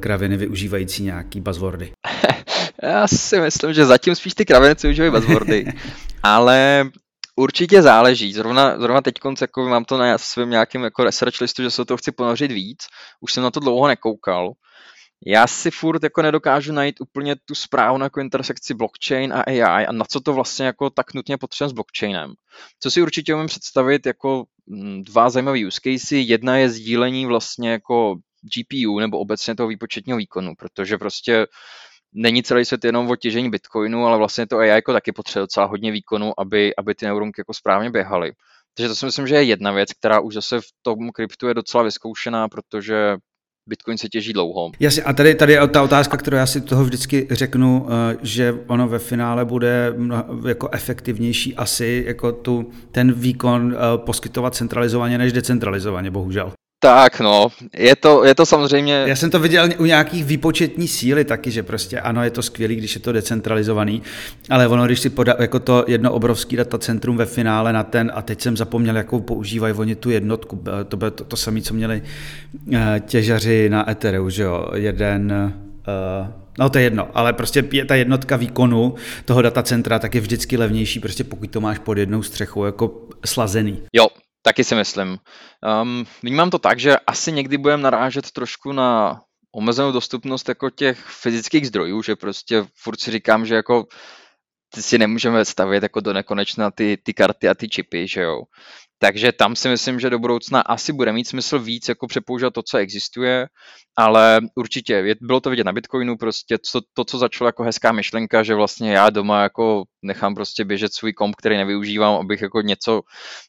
kraviny 0.00 0.36
využívající 0.36 1.02
nějaký 1.02 1.40
buzzwordy? 1.40 1.92
já 2.82 3.08
si 3.08 3.40
myslím, 3.40 3.72
že 3.72 3.86
zatím 3.86 4.14
spíš 4.14 4.34
ty 4.34 4.44
kraviny 4.44 4.74
využívají 4.82 5.12
buzzwordy, 5.12 5.72
ale 6.22 6.90
určitě 7.36 7.82
záleží. 7.82 8.32
Zrovna, 8.32 8.78
zrovna 8.78 9.00
teď 9.00 9.14
jako 9.40 9.68
mám 9.68 9.84
to 9.84 9.98
na 9.98 10.18
svém 10.18 10.50
nějakém 10.50 10.82
jako 10.82 11.04
research 11.04 11.40
listu, 11.40 11.62
že 11.62 11.70
se 11.70 11.84
to 11.84 11.96
chci 11.96 12.12
ponořit 12.12 12.52
víc. 12.52 12.78
Už 13.20 13.32
jsem 13.32 13.42
na 13.42 13.50
to 13.50 13.60
dlouho 13.60 13.88
nekoukal 13.88 14.52
já 15.26 15.46
si 15.46 15.70
furt 15.70 16.02
jako 16.02 16.22
nedokážu 16.22 16.72
najít 16.72 17.00
úplně 17.00 17.36
tu 17.36 17.54
správnou 17.54 18.04
jako 18.04 18.20
intersekci 18.20 18.74
blockchain 18.74 19.32
a 19.32 19.42
AI 19.42 19.86
a 19.86 19.92
na 19.92 20.04
co 20.04 20.20
to 20.20 20.32
vlastně 20.32 20.66
jako 20.66 20.90
tak 20.90 21.14
nutně 21.14 21.38
potřebujeme 21.38 21.70
s 21.70 21.72
blockchainem. 21.72 22.32
Co 22.80 22.90
si 22.90 23.02
určitě 23.02 23.34
umím 23.34 23.46
představit 23.46 24.06
jako 24.06 24.44
mm, 24.66 25.02
dva 25.02 25.30
zajímavé 25.30 25.66
use 25.66 25.80
casey. 25.84 26.22
Jedna 26.28 26.56
je 26.56 26.70
sdílení 26.70 27.26
vlastně 27.26 27.70
jako 27.70 28.16
GPU 28.42 29.00
nebo 29.00 29.18
obecně 29.18 29.56
toho 29.56 29.68
výpočetního 29.68 30.18
výkonu, 30.18 30.54
protože 30.58 30.98
prostě 30.98 31.46
není 32.12 32.42
celý 32.42 32.64
svět 32.64 32.84
jenom 32.84 33.10
o 33.10 33.16
těžení 33.16 33.50
bitcoinu, 33.50 34.06
ale 34.06 34.18
vlastně 34.18 34.46
to 34.46 34.58
AI 34.58 34.68
jako 34.68 34.92
taky 34.92 35.12
potřebuje 35.12 35.42
docela 35.42 35.66
hodně 35.66 35.92
výkonu, 35.92 36.40
aby, 36.40 36.76
aby 36.76 36.94
ty 36.94 37.06
neuronky 37.06 37.40
jako 37.40 37.54
správně 37.54 37.90
běhaly. 37.90 38.32
Takže 38.76 38.88
to 38.88 38.96
si 38.96 39.06
myslím, 39.06 39.26
že 39.26 39.34
je 39.34 39.42
jedna 39.42 39.72
věc, 39.72 39.92
která 39.92 40.20
už 40.20 40.34
zase 40.34 40.60
v 40.60 40.68
tom 40.82 41.10
kryptu 41.10 41.48
je 41.48 41.54
docela 41.54 41.84
vyzkoušená, 41.84 42.48
protože 42.48 43.16
Bitcoin 43.70 43.98
se 43.98 44.08
těží 44.08 44.32
dlouho. 44.32 44.70
Jasně, 44.80 45.02
a 45.02 45.12
tady, 45.12 45.34
tady 45.34 45.52
je 45.52 45.68
ta 45.68 45.82
otázka, 45.82 46.16
kterou 46.16 46.36
já 46.36 46.46
si 46.46 46.60
toho 46.60 46.84
vždycky 46.84 47.26
řeknu, 47.30 47.86
eh, 47.88 48.16
že 48.22 48.54
ono 48.66 48.88
ve 48.88 48.98
finále 48.98 49.44
bude 49.44 49.94
jako 50.48 50.68
efektivnější 50.72 51.56
asi 51.56 52.04
jako 52.06 52.32
tu, 52.32 52.70
ten 52.92 53.12
výkon 53.12 53.74
eh, 53.76 53.98
poskytovat 53.98 54.54
centralizovaně 54.54 55.18
než 55.18 55.32
decentralizovaně, 55.32 56.10
bohužel. 56.10 56.52
Tak 56.82 57.20
no, 57.20 57.48
je 57.76 57.96
to, 57.96 58.24
je 58.24 58.34
to 58.34 58.46
samozřejmě... 58.46 59.04
Já 59.06 59.16
jsem 59.16 59.30
to 59.30 59.38
viděl 59.38 59.68
u 59.78 59.84
nějakých 59.84 60.24
výpočetní 60.24 60.88
síly 60.88 61.24
taky, 61.24 61.50
že 61.50 61.62
prostě 61.62 62.00
ano, 62.00 62.24
je 62.24 62.30
to 62.30 62.42
skvělé, 62.42 62.74
když 62.74 62.94
je 62.94 63.00
to 63.00 63.12
decentralizovaný, 63.12 64.02
ale 64.50 64.68
ono, 64.68 64.86
když 64.86 65.00
si 65.00 65.10
poda 65.10 65.36
jako 65.38 65.58
to 65.60 65.84
jedno 65.88 66.12
obrovský 66.12 66.56
datacentrum 66.56 67.16
ve 67.16 67.26
finále 67.26 67.72
na 67.72 67.82
ten, 67.82 68.12
a 68.14 68.22
teď 68.22 68.40
jsem 68.40 68.56
zapomněl, 68.56 68.96
jakou 68.96 69.20
používají 69.20 69.74
oni 69.74 69.94
tu 69.94 70.10
jednotku, 70.10 70.64
to 70.88 70.96
bylo 70.96 71.10
to, 71.10 71.24
to 71.24 71.36
samé, 71.36 71.60
co 71.60 71.74
měli 71.74 72.02
eh, 72.72 73.02
těžaři 73.06 73.68
na 73.68 73.90
Ethereu, 73.90 74.30
že 74.30 74.42
jo, 74.42 74.70
jeden... 74.74 75.52
Uh, 76.22 76.26
No 76.58 76.70
to 76.70 76.78
je 76.78 76.84
jedno, 76.84 77.08
ale 77.14 77.32
prostě 77.32 77.64
je 77.72 77.84
ta 77.84 77.94
jednotka 77.94 78.36
výkonu 78.36 78.94
toho 79.24 79.42
datacentra 79.42 79.98
tak 79.98 80.14
je 80.14 80.20
vždycky 80.20 80.56
levnější, 80.56 81.00
prostě 81.00 81.24
pokud 81.24 81.50
to 81.50 81.60
máš 81.60 81.78
pod 81.78 81.98
jednou 81.98 82.22
střechou 82.22 82.64
jako 82.64 83.08
slazený. 83.24 83.82
Jo, 83.92 84.06
Taky 84.42 84.64
si 84.64 84.74
myslím. 84.74 85.18
Um, 85.82 86.06
vnímám 86.22 86.50
to 86.50 86.58
tak, 86.58 86.78
že 86.78 86.96
asi 86.98 87.32
někdy 87.32 87.58
budeme 87.58 87.82
narážet 87.82 88.30
trošku 88.30 88.72
na 88.72 89.20
omezenou 89.52 89.92
dostupnost 89.92 90.48
jako 90.48 90.70
těch 90.70 90.98
fyzických 90.98 91.66
zdrojů, 91.66 92.02
že 92.02 92.16
prostě 92.16 92.64
furt 92.74 93.00
si 93.00 93.10
říkám, 93.10 93.46
že 93.46 93.54
jako 93.54 93.86
si 94.78 94.98
nemůžeme 94.98 95.44
stavět 95.44 95.82
jako 95.82 96.00
do 96.00 96.12
nekonečna 96.12 96.70
ty, 96.70 96.98
ty 97.02 97.14
karty 97.14 97.48
a 97.48 97.54
ty 97.54 97.68
čipy, 97.68 98.08
že 98.08 98.22
jo. 98.22 98.42
Takže 99.02 99.32
tam 99.32 99.56
si 99.56 99.68
myslím, 99.68 100.00
že 100.00 100.10
do 100.10 100.18
budoucna 100.18 100.60
asi 100.60 100.92
bude 100.92 101.12
mít 101.12 101.24
smysl 101.28 101.58
víc 101.58 101.88
jako 101.88 102.06
přepoužívat 102.06 102.54
to, 102.54 102.62
co 102.62 102.78
existuje, 102.78 103.46
ale 103.96 104.40
určitě 104.54 104.92
je, 104.92 105.14
bylo 105.20 105.40
to 105.40 105.50
vidět 105.50 105.64
na 105.64 105.72
Bitcoinu, 105.72 106.16
prostě 106.16 106.58
to, 106.72 106.80
to, 106.94 107.04
co 107.04 107.18
začalo 107.18 107.48
jako 107.48 107.62
hezká 107.62 107.92
myšlenka, 107.92 108.42
že 108.42 108.54
vlastně 108.54 108.92
já 108.92 109.10
doma 109.10 109.42
jako 109.42 109.84
nechám 110.02 110.34
prostě 110.34 110.64
běžet 110.64 110.94
svůj 110.94 111.12
komp, 111.12 111.36
který 111.36 111.56
nevyužívám, 111.56 112.14
abych 112.14 112.42
jako 112.42 112.60
něco, 112.60 113.00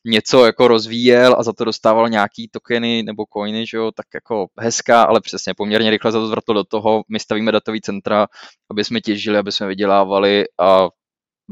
něco 0.05 0.45
jako 0.45 0.67
rozvíjel 0.67 1.35
a 1.39 1.43
za 1.43 1.53
to 1.53 1.65
dostával 1.65 2.09
nějaký 2.09 2.47
tokeny 2.47 3.03
nebo 3.03 3.23
coiny, 3.33 3.65
že 3.67 3.77
jo, 3.77 3.91
tak 3.91 4.05
jako 4.13 4.47
hezká, 4.59 5.03
ale 5.03 5.21
přesně 5.21 5.53
poměrně 5.53 5.89
rychle 5.89 6.11
za 6.11 6.19
to 6.19 6.27
zvrtlo 6.27 6.53
do 6.53 6.63
toho, 6.63 7.03
my 7.09 7.19
stavíme 7.19 7.51
datový 7.51 7.81
centra, 7.81 8.27
aby 8.71 8.83
jsme 8.83 9.01
těžili, 9.01 9.37
aby 9.37 9.51
jsme 9.51 9.67
vydělávali 9.67 10.45
a 10.59 10.87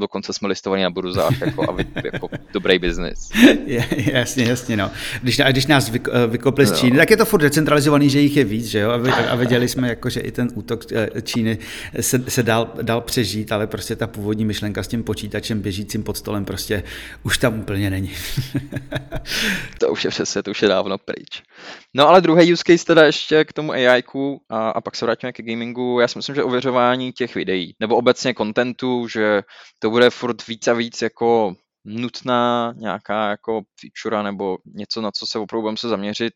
dokonce 0.00 0.32
jsme 0.32 0.48
listovaní 0.48 0.82
na 0.82 0.90
burzách 0.90 1.40
jako, 1.40 1.70
a 1.70 1.72
vy, 1.72 1.86
jako 2.04 2.28
dobrý 2.52 2.78
biznis. 2.78 3.30
jasně, 4.12 4.44
jasně, 4.44 4.76
no. 4.76 4.90
Když, 5.22 5.40
když 5.50 5.66
nás 5.66 5.92
eh, 5.94 6.26
vykopli 6.26 6.66
z 6.66 6.78
Číny, 6.78 6.90
no. 6.90 6.96
tak 6.96 7.10
je 7.10 7.16
to 7.16 7.24
furt 7.24 7.40
decentralizovaný, 7.40 8.10
že 8.10 8.20
jich 8.20 8.36
je 8.36 8.44
víc, 8.44 8.66
že 8.66 8.78
jo? 8.78 8.90
A, 8.90 9.14
a 9.30 9.34
viděli 9.34 9.68
jsme, 9.68 9.88
jako, 9.88 10.10
že 10.10 10.20
i 10.20 10.30
ten 10.30 10.48
útok 10.54 10.84
eh, 10.92 11.22
Číny 11.22 11.58
se, 12.00 12.24
se 12.28 12.42
dal, 12.42 12.72
dal 12.82 13.00
přežít, 13.00 13.52
ale 13.52 13.66
prostě 13.66 13.96
ta 13.96 14.06
původní 14.06 14.44
myšlenka 14.44 14.82
s 14.82 14.88
tím 14.88 15.02
počítačem 15.02 15.60
běžícím 15.60 16.02
pod 16.02 16.16
stolem 16.16 16.44
prostě 16.44 16.82
už 17.22 17.38
tam 17.38 17.60
úplně 17.60 17.90
není. 17.90 18.12
to 19.78 19.88
už 19.88 20.04
je 20.04 20.10
přesně, 20.10 20.42
to 20.42 20.50
už 20.50 20.62
je 20.62 20.68
dávno 20.68 20.98
pryč. 20.98 21.42
No 21.94 22.08
ale 22.08 22.20
druhý 22.20 22.52
use 22.52 22.62
case 22.66 22.84
teda 22.84 23.06
ještě 23.06 23.44
k 23.44 23.52
tomu 23.52 23.72
AI 23.72 24.02
a, 24.48 24.70
a 24.70 24.80
pak 24.80 24.96
se 24.96 25.04
vrátíme 25.04 25.32
ke 25.32 25.42
gamingu. 25.42 26.00
Já 26.00 26.08
si 26.08 26.18
myslím, 26.18 26.34
že 26.34 26.44
ověřování 26.44 27.12
těch 27.12 27.34
videí, 27.34 27.74
nebo 27.80 27.96
obecně 27.96 28.34
kontentu, 28.34 29.08
že 29.08 29.42
to 29.78 29.90
bude 29.90 30.10
furt 30.10 30.46
víc 30.46 30.68
a 30.68 30.72
víc 30.72 31.02
jako 31.02 31.54
nutná 31.84 32.74
nějaká 32.76 33.30
jako 33.30 33.62
feature 33.80 34.22
nebo 34.22 34.58
něco, 34.74 35.00
na 35.00 35.10
co 35.10 35.26
se 35.26 35.38
opravdu 35.38 35.62
budeme 35.62 35.76
se 35.76 35.88
zaměřit, 35.88 36.32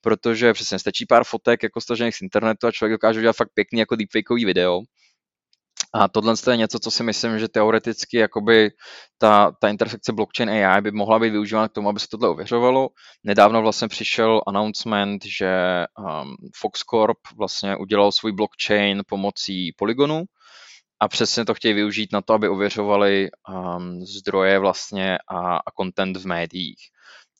protože 0.00 0.52
přesně 0.52 0.78
stačí 0.78 1.06
pár 1.06 1.24
fotek 1.24 1.62
jako 1.62 1.80
stažených 1.80 2.16
z 2.16 2.22
internetu 2.22 2.66
a 2.66 2.72
člověk 2.72 2.92
dokáže 2.92 3.18
udělat 3.18 3.36
fakt 3.36 3.50
pěkný 3.54 3.80
jako 3.80 3.96
deepfakeový 3.96 4.44
video 4.44 4.80
a 5.94 6.08
tohle 6.08 6.34
je 6.50 6.56
něco, 6.56 6.78
co 6.78 6.90
si 6.90 7.02
myslím, 7.02 7.38
že 7.38 7.48
teoreticky 7.48 8.16
jakoby 8.16 8.70
ta, 9.18 9.52
ta 9.60 9.68
intersekce 9.68 10.12
blockchain 10.12 10.50
AI 10.50 10.80
by 10.80 10.90
mohla 10.90 11.18
být 11.18 11.30
využívána 11.30 11.68
k 11.68 11.72
tomu, 11.72 11.88
aby 11.88 12.00
se 12.00 12.06
tohle 12.10 12.28
ověřovalo. 12.28 12.88
Nedávno 13.24 13.62
vlastně 13.62 13.88
přišel 13.88 14.40
announcement, 14.46 15.24
že 15.38 15.84
um, 15.98 16.36
Fox 16.56 16.80
Corp 16.80 17.18
vlastně 17.36 17.76
udělal 17.76 18.12
svůj 18.12 18.32
blockchain 18.32 19.02
pomocí 19.06 19.72
Polygonu 19.72 20.22
a 21.00 21.08
přesně 21.08 21.44
to 21.44 21.54
chtějí 21.54 21.74
využít 21.74 22.12
na 22.12 22.20
to, 22.20 22.34
aby 22.34 22.48
ověřovali 22.48 23.28
um, 23.48 24.00
zdroje 24.00 24.58
vlastně 24.58 25.18
a, 25.18 25.56
a 25.56 25.70
content 25.80 26.16
v 26.16 26.26
médiích 26.26 26.78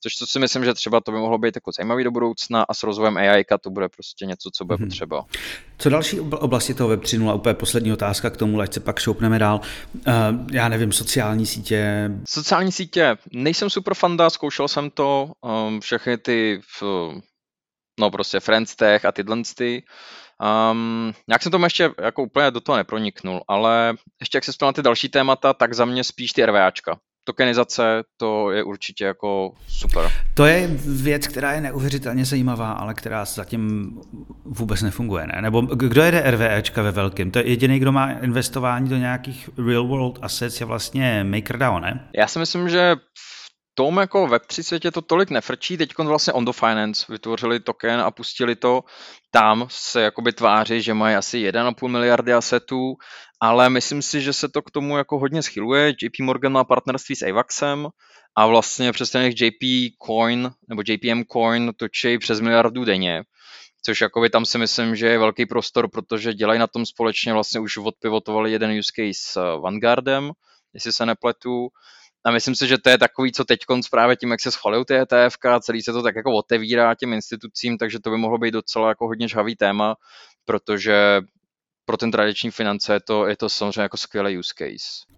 což 0.05 0.17
to 0.17 0.27
si 0.27 0.39
myslím, 0.39 0.65
že 0.65 0.75
třeba 0.75 1.01
to 1.01 1.13
by 1.13 1.19
mohlo 1.19 1.39
být 1.39 1.57
jako 1.57 1.71
zajímavý 1.77 2.05
do 2.05 2.11
budoucna 2.11 2.63
a 2.69 2.75
s 2.75 2.83
rozvojem 2.83 3.17
AI 3.17 3.45
to 3.61 3.71
bude 3.71 3.89
prostě 3.89 4.27
něco, 4.27 4.51
co 4.55 4.65
bude 4.65 4.77
hmm. 4.77 4.89
potřeba. 4.89 5.25
Co 5.79 5.91
další 5.91 6.21
oblasti 6.21 6.75
toho 6.75 6.89
Web 6.89 7.03
3.0? 7.03 7.35
Úplně 7.35 7.55
poslední 7.55 7.93
otázka 7.93 8.31
k 8.31 8.37
tomu, 8.37 8.61
ať 8.61 8.73
se 8.73 8.81
pak 8.81 8.99
šoupneme 8.99 9.39
dál. 9.39 9.61
Uh, 9.95 10.13
já 10.53 10.69
nevím, 10.69 10.93
sociální 10.93 11.47
sítě. 11.47 12.11
Sociální 12.29 12.73
sítě, 12.73 13.17
nejsem 13.33 13.71
super 13.71 13.95
fanda, 13.95 14.31
zkoušel 14.31 14.69
jsem 14.69 14.91
to, 14.91 15.33
um, 15.41 15.81
všechny 15.81 16.19
ty, 16.19 16.61
no 18.01 18.11
prostě 18.11 18.41
Friendstech 18.41 19.05
a 19.05 19.13
tyhle 19.13 19.37
ty. 19.57 19.83
Um, 20.71 21.13
nějak 21.29 21.43
jsem 21.43 21.53
tomu 21.53 21.65
ještě 21.67 21.91
jako 22.03 22.23
úplně 22.23 22.51
do 22.51 22.61
toho 22.61 22.77
neproniknul, 22.77 23.41
ale 23.49 23.95
ještě 24.21 24.37
jak 24.37 24.45
se 24.45 24.53
na 24.63 24.73
ty 24.73 24.83
další 24.83 25.09
témata, 25.09 25.53
tak 25.53 25.75
za 25.75 25.85
mě 25.85 26.05
spíš 26.05 26.33
ty 26.33 26.47
RVAčka 26.47 26.99
tokenizace, 27.25 28.03
to 28.17 28.51
je 28.51 28.63
určitě 28.63 29.05
jako 29.05 29.53
super. 29.69 30.11
To 30.35 30.45
je 30.45 30.69
věc, 30.87 31.27
která 31.27 31.53
je 31.53 31.61
neuvěřitelně 31.61 32.25
zajímavá, 32.25 32.73
ale 32.73 32.95
která 32.95 33.25
zatím 33.25 33.91
vůbec 34.45 34.83
nefunguje, 34.83 35.27
ne? 35.27 35.43
Nebo 35.43 35.61
kdo 35.61 36.03
jede 36.03 36.31
RVEčka 36.31 36.83
ve 36.83 36.91
velkém? 36.91 37.31
To 37.31 37.39
je 37.39 37.49
jediný, 37.49 37.79
kdo 37.79 37.93
má 37.93 38.11
investování 38.11 38.89
do 38.89 38.97
nějakých 38.97 39.51
real 39.69 39.87
world 39.87 40.19
assets, 40.23 40.61
je 40.61 40.67
vlastně 40.67 41.25
MakerDAO, 41.25 41.81
ne? 41.81 42.09
Já 42.15 42.27
si 42.27 42.39
myslím, 42.39 42.69
že 42.69 42.97
tom 43.75 43.97
jako 43.97 44.27
Web3 44.27 44.63
světě 44.63 44.91
to 44.91 45.03
tolik 45.03 45.31
nefrčí, 45.31 45.77
teď 45.77 45.99
vlastně 45.99 46.33
Ondo 46.33 46.53
Finance 46.53 47.07
vytvořili 47.09 47.61
token 47.61 48.01
a 48.01 48.11
pustili 48.11 48.57
to, 48.57 48.85
tam 49.35 49.67
se 49.71 50.03
jakoby 50.03 50.33
tváří, 50.33 50.83
že 50.83 50.95
mají 50.95 51.17
asi 51.17 51.51
1,5 51.51 51.89
miliardy 51.89 52.33
asetů, 52.33 52.95
ale 53.41 53.71
myslím 53.71 54.03
si, 54.03 54.21
že 54.21 54.33
se 54.33 54.49
to 54.49 54.63
k 54.63 54.71
tomu 54.71 54.99
jako 54.99 55.19
hodně 55.19 55.43
schyluje. 55.43 55.89
JP 55.89 56.21
Morgan 56.21 56.53
má 56.53 56.65
partnerství 56.65 57.17
s 57.17 57.23
Avaxem 57.23 57.89
a 58.37 58.47
vlastně 58.47 58.93
přes 58.93 59.11
ten 59.11 59.33
JP 59.41 59.93
Coin 60.07 60.51
nebo 60.69 60.83
JPM 60.89 61.23
Coin 61.33 61.73
točí 61.77 62.19
přes 62.19 62.41
miliardu 62.41 62.85
denně 62.85 63.23
což 63.87 64.01
jakoby 64.01 64.31
tam 64.31 64.45
si 64.45 64.59
myslím, 64.59 64.97
že 64.97 65.07
je 65.07 65.19
velký 65.19 65.47
prostor, 65.47 65.91
protože 65.91 66.35
dělají 66.35 66.61
na 66.61 66.67
tom 66.67 66.87
společně, 66.87 67.33
vlastně 67.33 67.61
už 67.61 67.77
odpivotovali 67.77 68.53
jeden 68.53 68.79
use 68.79 68.93
case 68.97 69.21
s 69.21 69.59
Vanguardem, 69.61 70.33
jestli 70.75 70.93
se 70.93 71.07
nepletu, 71.07 71.69
a 72.25 72.31
myslím 72.31 72.55
si, 72.55 72.67
že 72.67 72.79
to 72.79 72.91
je 72.91 72.99
takový, 72.99 73.33
co 73.33 73.45
teď 73.45 73.61
právě 73.91 74.17
tím, 74.17 74.31
jak 74.31 74.41
se 74.41 74.51
schvalují 74.51 74.85
ty 74.85 74.95
ETF 74.95 75.37
celý 75.61 75.83
se 75.83 75.93
to 75.93 76.03
tak 76.03 76.17
jako 76.17 76.33
otevírá 76.33 76.95
těm 76.95 77.13
institucím, 77.13 77.79
takže 77.79 78.01
to 78.01 78.11
by 78.11 78.17
mohlo 78.17 78.39
být 78.39 78.51
docela 78.51 78.89
jako 78.89 79.07
hodně 79.07 79.29
žhavý 79.29 79.57
téma, 79.57 79.95
protože 80.45 81.21
pro 81.85 81.97
ten 81.97 82.11
tradiční 82.11 82.51
finance 82.51 82.93
je 82.93 83.01
to, 83.01 83.27
je 83.27 83.37
to 83.37 83.49
samozřejmě 83.49 83.83
jako 83.83 83.97
skvělý 83.97 84.39
use 84.39 84.55
case. 84.59 85.14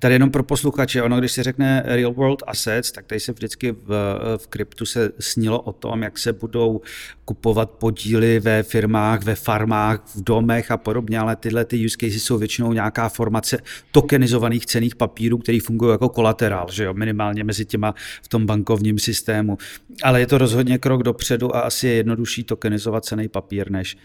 Tady 0.00 0.14
jenom 0.14 0.30
pro 0.30 0.42
posluchače, 0.42 1.02
ono, 1.02 1.18
když 1.18 1.32
se 1.32 1.42
řekne 1.42 1.82
real 1.86 2.12
world 2.12 2.42
assets, 2.46 2.92
tak 2.92 3.06
tady 3.06 3.20
se 3.20 3.32
vždycky 3.32 3.72
v, 3.72 4.18
v 4.36 4.46
kryptu 4.46 4.86
se 4.86 5.10
snilo 5.20 5.60
o 5.60 5.72
tom, 5.72 6.02
jak 6.02 6.18
se 6.18 6.32
budou 6.32 6.80
kupovat 7.24 7.70
podíly 7.70 8.40
ve 8.40 8.62
firmách, 8.62 9.22
ve 9.22 9.34
farmách, 9.34 10.06
v 10.16 10.22
domech 10.22 10.70
a 10.70 10.76
podobně, 10.76 11.18
ale 11.18 11.36
tyhle 11.36 11.64
ty 11.64 11.86
use 11.86 11.96
cases 12.00 12.22
jsou 12.22 12.38
většinou 12.38 12.72
nějaká 12.72 13.08
formace 13.08 13.58
tokenizovaných 13.92 14.66
cených 14.66 14.96
papírů, 14.96 15.38
který 15.38 15.60
fungují 15.60 15.90
jako 15.90 16.08
kolaterál, 16.08 16.66
že 16.70 16.84
jo, 16.84 16.94
minimálně 16.94 17.44
mezi 17.44 17.64
těma 17.64 17.94
v 18.22 18.28
tom 18.28 18.46
bankovním 18.46 18.98
systému. 18.98 19.58
Ale 20.02 20.20
je 20.20 20.26
to 20.26 20.38
rozhodně 20.38 20.78
krok 20.78 21.02
dopředu 21.02 21.56
a 21.56 21.60
asi 21.60 21.86
je 21.86 21.94
jednodušší 21.94 22.44
tokenizovat 22.44 23.04
cený 23.04 23.28
papír 23.28 23.70
než, 23.70 23.96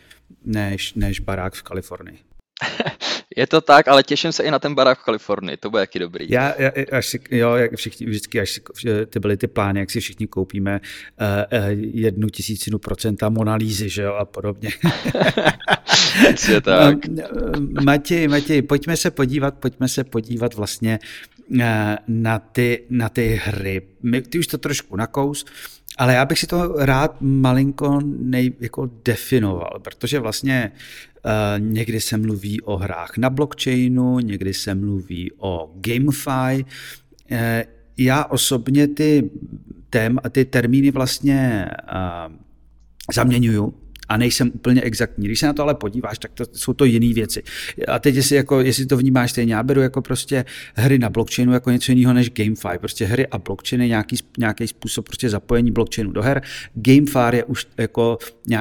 než, 0.46 0.94
než 0.94 1.20
barák 1.20 1.54
v 1.54 1.64
Kalifornii. 1.64 2.33
Je 3.38 3.48
to 3.48 3.62
tak, 3.62 3.88
ale 3.88 4.04
těším 4.04 4.32
se 4.32 4.44
i 4.44 4.52
na 4.52 4.60
ten 4.60 4.76
barák 4.76 5.00
v 5.00 5.04
Kalifornii, 5.04 5.58
to 5.58 5.70
bude 5.70 5.82
jaký 5.82 6.00
dobrý. 6.00 6.26
Já, 6.30 6.62
já 6.62 6.72
až 6.92 7.08
si, 7.08 7.20
jo, 7.32 7.56
jak 7.56 7.76
všichni, 7.76 8.06
vždycky, 8.06 8.40
až 8.40 8.50
si, 8.50 8.62
ty 9.06 9.20
byly 9.20 9.38
ty 9.38 9.48
plány, 9.48 9.80
jak 9.80 9.92
si 9.92 10.00
všichni 10.00 10.28
koupíme 10.28 10.82
uh, 10.82 11.60
uh, 11.60 11.70
jednu 11.94 12.30
tisícinu 12.30 12.80
procenta 12.80 13.30
Monalízy, 13.30 13.90
že 13.90 14.02
jo, 14.02 14.14
a 14.14 14.26
podobně. 14.26 14.70
Je 16.50 16.62
tak. 16.62 16.98
Matěj, 17.84 18.28
Matěj, 18.28 18.62
pojďme 18.62 18.98
se 18.98 19.12
podívat, 19.12 19.54
pojďme 19.54 19.88
se 19.88 20.04
podívat 20.04 20.54
vlastně 20.54 21.00
na 22.08 22.40
ty, 22.40 22.84
na 22.90 23.10
ty 23.10 23.42
hry. 23.44 23.82
My, 24.04 24.22
ty 24.22 24.40
už 24.40 24.48
to 24.48 24.58
trošku 24.58 24.96
nakous, 24.96 25.46
ale 25.98 26.14
já 26.14 26.26
bych 26.26 26.40
si 26.40 26.48
to 26.48 26.74
rád 26.78 27.16
malinko 27.22 28.00
nej, 28.06 28.54
jako 28.60 28.90
definoval, 29.06 29.80
protože 29.84 30.20
vlastně 30.20 30.72
někdy 31.58 32.02
se 32.02 32.18
mluví 32.18 32.62
o 32.62 32.78
hrách 32.78 33.18
na 33.18 33.30
blockchainu, 33.30 34.20
někdy 34.20 34.54
se 34.54 34.76
mluví 34.76 35.32
o 35.38 35.74
GameFi. 35.76 36.66
Uh, 37.32 37.38
já 37.98 38.26
osobně 38.26 38.88
ty, 38.88 39.30
tém, 39.90 40.20
ty 40.32 40.46
termíny 40.46 40.92
vlastně 40.92 41.70
uh, 41.94 42.34
zaměňuju, 43.14 43.74
a 44.14 44.18
nejsem 44.18 44.52
úplně 44.54 44.82
exaktní. 44.82 45.26
Když 45.26 45.40
se 45.40 45.46
na 45.46 45.54
to 45.54 45.64
ale 45.64 45.76
podíváš, 45.76 46.20
tak 46.20 46.32
to, 46.34 46.46
jsou 46.54 46.74
to 46.74 46.86
jiné 46.86 47.14
věci. 47.14 47.44
A 47.88 48.00
teď, 48.00 48.16
jestli, 48.16 48.36
jako, 48.36 48.62
jestli 48.62 48.86
to 48.86 48.98
vnímáš 48.98 49.32
stejně, 49.32 49.54
já 49.54 49.64
beru 49.64 49.82
jako 49.82 50.02
prostě 50.02 50.46
hry 50.76 51.00
na 51.00 51.10
blockchainu 51.10 51.54
jako 51.54 51.72
něco 51.72 51.92
jiného 51.92 52.14
než 52.14 52.30
GameFi. 52.30 52.80
Prostě 52.80 53.06
hry 53.06 53.28
a 53.28 53.38
blockchain 53.38 53.82
je 53.82 53.88
nějaký, 53.88 54.16
nějaký 54.38 54.68
způsob 54.68 55.06
prostě 55.06 55.30
zapojení 55.30 55.72
blockchainu 55.72 56.12
do 56.12 56.22
her. 56.22 56.42
GameFi 56.74 57.38
je 57.38 57.44
už 57.44 57.68
jako 57.78 58.18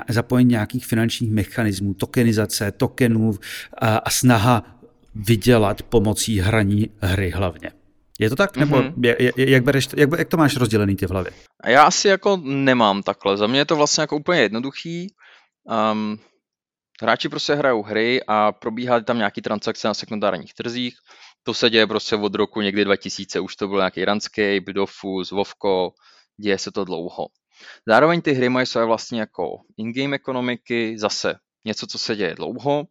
zapojení 0.09 0.51
nějakých 0.51 0.87
finančních 0.87 1.31
mechanismů, 1.31 1.95
tokenizace, 1.95 2.73
tokenů 2.73 3.35
a, 3.79 3.97
a 3.97 4.11
snaha 4.11 4.81
vydělat 5.15 5.83
pomocí 5.83 6.41
hraní 6.41 6.91
hry 7.01 7.31
hlavně. 7.31 7.71
Je 8.19 8.31
to 8.31 8.37
tak? 8.37 8.57
Nebo 8.57 8.77
mm-hmm. 8.77 9.17
jak, 9.21 9.39
jak, 9.39 9.65
bereš, 9.65 9.89
jak, 9.97 10.11
jak 10.19 10.29
to 10.29 10.37
máš 10.37 10.57
rozdělený 10.57 10.97
ty 10.97 11.07
v 11.07 11.11
hlavě? 11.11 11.33
Já 11.67 11.83
asi 11.83 12.09
jako 12.09 12.41
nemám 12.45 13.03
takhle. 13.03 13.37
Za 13.37 13.47
mě 13.47 13.59
je 13.59 13.65
to 13.65 13.77
vlastně 13.77 14.01
jako 14.01 14.17
úplně 14.17 14.41
jednoduchý. 14.41 15.07
Um, 15.65 16.19
hráči 17.03 17.29
prostě 17.29 17.55
hrajou 17.55 17.83
hry 17.83 18.23
a 18.29 18.53
probíhá 18.53 19.01
tam 19.01 19.19
nějaký 19.19 19.43
transakce 19.43 19.89
na 19.89 19.95
sekundárních 19.95 20.55
trzích. 20.55 20.95
To 21.43 21.55
se 21.55 21.71
děje 21.71 21.87
prostě 21.87 22.17
od 22.17 22.35
roku 22.35 22.61
někdy 22.61 22.85
2000, 22.85 23.41
už 23.41 23.57
to 23.57 23.69
byl 23.69 23.79
nějaký 23.79 24.05
Runscape, 24.05 24.73
Dofus, 24.73 25.31
Vovko, 25.31 25.93
děje 26.41 26.59
se 26.59 26.73
to 26.73 26.85
dlouho. 26.85 27.27
Zároveň 27.87 28.21
ty 28.21 28.33
hry 28.33 28.49
mají 28.49 28.67
své 28.67 28.85
vlastně 28.85 29.21
jako 29.21 29.61
in-game 29.77 30.17
ekonomiky, 30.17 30.99
zase 30.99 31.35
něco, 31.65 31.87
co 31.87 31.99
se 31.99 32.17
děje 32.17 32.35
dlouho. 32.35 32.85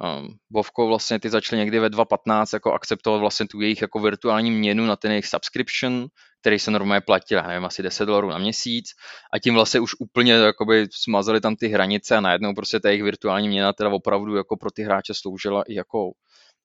Um, 0.00 0.36
Vovko 0.50 0.86
vlastně 0.86 1.20
ty 1.20 1.30
začaly 1.30 1.60
někdy 1.60 1.78
ve 1.78 1.90
2015 1.90 2.52
jako 2.52 2.72
akceptovat 2.72 3.20
vlastně 3.20 3.46
tu 3.46 3.60
jejich 3.60 3.82
jako 3.82 3.98
virtuální 3.98 4.50
měnu 4.50 4.86
na 4.86 4.96
ten 4.96 5.10
jejich 5.10 5.26
subscription, 5.26 6.06
který 6.44 6.58
se 6.58 6.70
normálně 6.70 7.00
platil, 7.00 7.42
nevím, 7.42 7.64
asi 7.64 7.82
10 7.82 8.06
dolarů 8.06 8.28
na 8.28 8.38
měsíc 8.38 8.90
a 9.32 9.38
tím 9.38 9.54
vlastně 9.54 9.80
už 9.80 9.90
úplně 9.98 10.32
jakoby 10.32 10.86
smazali 10.92 11.40
tam 11.40 11.56
ty 11.56 11.68
hranice 11.68 12.16
a 12.16 12.20
najednou 12.20 12.54
prostě 12.54 12.80
ta 12.80 12.88
jejich 12.88 13.02
virtuální 13.02 13.48
měna 13.48 13.72
teda 13.72 13.90
opravdu 13.90 14.36
jako 14.36 14.56
pro 14.56 14.70
ty 14.70 14.82
hráče 14.82 15.14
sloužila 15.14 15.62
i 15.62 15.74
jako 15.74 16.10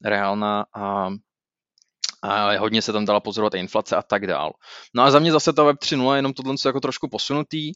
reálná 0.03 0.65
a 0.75 1.09
a 2.23 2.59
hodně 2.59 2.81
se 2.81 2.93
tam 2.93 3.05
dala 3.05 3.19
pozorovat 3.19 3.53
inflace 3.53 3.95
a 3.95 4.01
tak 4.01 4.27
dál. 4.27 4.51
No 4.95 5.03
a 5.03 5.11
za 5.11 5.19
mě 5.19 5.31
zase 5.31 5.53
ta 5.53 5.63
Web 5.63 5.77
3.0 5.77 6.13
je 6.13 6.17
jenom 6.17 6.33
tohle 6.33 6.55
jako 6.65 6.79
trošku 6.79 7.09
posunutý. 7.09 7.71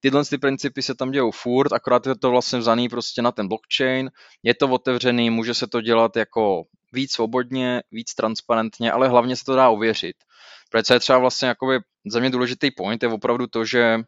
Tyhle 0.00 0.24
ty 0.24 0.38
principy 0.38 0.82
se 0.82 0.94
tam 0.94 1.10
dějou 1.10 1.30
furt, 1.30 1.72
akorát 1.72 2.06
je 2.06 2.16
to 2.16 2.30
vlastně 2.30 2.58
vzaný 2.58 2.88
prostě 2.88 3.22
na 3.22 3.32
ten 3.32 3.48
blockchain, 3.48 4.10
je 4.42 4.54
to 4.54 4.68
otevřený, 4.68 5.30
může 5.30 5.54
se 5.54 5.66
to 5.66 5.80
dělat 5.80 6.16
jako 6.16 6.62
víc 6.92 7.12
svobodně, 7.12 7.82
víc 7.90 8.14
transparentně, 8.14 8.92
ale 8.92 9.08
hlavně 9.08 9.36
se 9.36 9.44
to 9.44 9.56
dá 9.56 9.68
ověřit. 9.68 10.16
Protože 10.70 10.94
je 10.94 11.00
třeba 11.00 11.18
vlastně 11.18 11.48
jakoby 11.48 11.78
za 12.06 12.20
mě 12.20 12.30
důležitý 12.30 12.70
point 12.70 13.02
je 13.02 13.08
opravdu 13.08 13.46
to, 13.46 13.64
že 13.64 14.00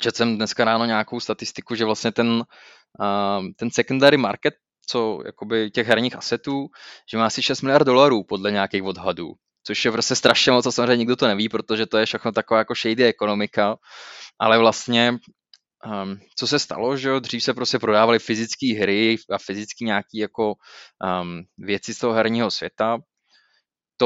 četl 0.00 0.16
jsem 0.16 0.36
dneska 0.36 0.64
ráno 0.64 0.84
nějakou 0.84 1.20
statistiku, 1.20 1.74
že 1.74 1.84
vlastně 1.84 2.12
ten, 2.12 2.44
ten 3.56 3.70
secondary 3.70 4.16
market 4.16 4.54
co 4.86 5.22
jakoby 5.26 5.70
těch 5.70 5.86
herních 5.86 6.16
asetů, 6.16 6.66
že 7.10 7.18
má 7.18 7.26
asi 7.26 7.42
6 7.42 7.62
miliard 7.62 7.86
dolarů 7.86 8.24
podle 8.24 8.50
nějakých 8.50 8.82
odhadů, 8.82 9.32
což 9.66 9.84
je 9.84 9.92
prostě 9.92 10.14
strašně 10.14 10.52
moc 10.52 10.66
a 10.66 10.72
samozřejmě 10.72 10.96
nikdo 10.96 11.16
to 11.16 11.26
neví, 11.26 11.48
protože 11.48 11.86
to 11.86 11.98
je 11.98 12.06
všechno 12.06 12.32
taková 12.32 12.58
jako 12.58 12.74
shady 12.74 13.04
ekonomika, 13.04 13.76
ale 14.38 14.58
vlastně 14.58 15.18
um, 15.86 16.20
co 16.36 16.46
se 16.46 16.58
stalo, 16.58 16.96
že 16.96 17.08
jo, 17.08 17.20
dřív 17.20 17.44
se 17.44 17.54
prostě 17.54 17.78
prodávaly 17.78 18.18
fyzické 18.18 18.74
hry 18.80 19.16
a 19.30 19.38
fyzicky 19.38 19.84
nějaké 19.84 20.18
jako 20.18 20.54
um, 21.22 21.42
věci 21.58 21.94
z 21.94 21.98
toho 21.98 22.12
herního 22.12 22.50
světa, 22.50 22.98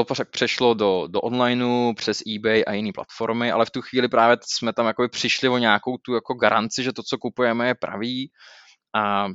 to 0.03 0.13
přešlo 0.31 0.73
do, 0.73 1.07
do 1.07 1.21
onlineu 1.21 1.93
přes 1.93 2.21
eBay 2.35 2.63
a 2.67 2.73
jiné 2.73 2.91
platformy, 2.93 3.51
ale 3.51 3.65
v 3.65 3.69
tu 3.69 3.81
chvíli 3.81 4.07
právě 4.07 4.37
jsme 4.41 4.73
tam 4.73 4.85
jako 4.85 5.07
přišli 5.09 5.49
o 5.49 5.57
nějakou 5.57 5.97
tu 5.97 6.13
jako 6.13 6.33
garanci, 6.33 6.83
že 6.83 6.93
to, 6.93 7.03
co 7.03 7.17
kupujeme, 7.17 7.67
je 7.67 7.75
pravý 7.75 8.31
a 8.95 9.27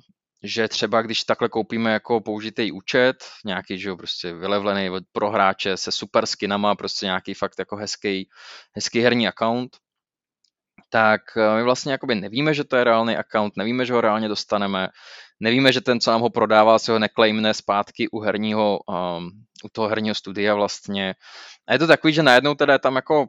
že 0.44 0.68
třeba 0.68 1.02
když 1.02 1.24
takhle 1.24 1.48
koupíme 1.48 1.92
jako 1.92 2.20
použitý 2.20 2.72
účet, 2.72 3.16
nějaký, 3.44 3.78
že 3.78 3.88
jo, 3.88 3.96
prostě 3.96 4.34
vylevlený 4.34 4.90
pro 5.12 5.30
hráče 5.30 5.76
se 5.76 5.92
super 5.92 6.26
skinama, 6.26 6.74
prostě 6.74 7.06
nějaký 7.06 7.34
fakt 7.34 7.58
jako 7.58 7.76
hezký, 7.76 8.28
hezký 8.74 9.00
herní 9.00 9.28
account, 9.28 9.76
tak 10.94 11.22
eh, 11.36 11.56
my 11.56 11.62
vlastně 11.62 11.92
jakoby 11.92 12.14
nevíme, 12.14 12.54
že 12.54 12.64
to 12.64 12.76
je 12.76 12.84
reálný 12.84 13.16
account, 13.16 13.56
nevíme, 13.56 13.86
že 13.86 13.92
ho 13.92 14.00
reálně 14.00 14.28
dostaneme, 14.28 14.88
nevíme, 15.40 15.72
že 15.72 15.80
ten, 15.80 16.00
co 16.00 16.10
nám 16.10 16.20
ho 16.20 16.30
prodává, 16.30 16.78
si 16.78 16.90
ho 16.90 16.98
neklejmne 16.98 17.54
zpátky 17.54 18.08
u 18.08 18.20
herního, 18.20 18.78
um, 18.88 19.30
u 19.64 19.68
toho 19.72 19.88
herního 19.88 20.14
studia 20.14 20.54
vlastně. 20.54 21.14
A 21.68 21.72
je 21.72 21.78
to 21.78 21.86
takový, 21.86 22.12
že 22.12 22.22
najednou 22.22 22.54
teda 22.54 22.72
je 22.72 22.78
tam 22.78 22.96
jako 22.96 23.26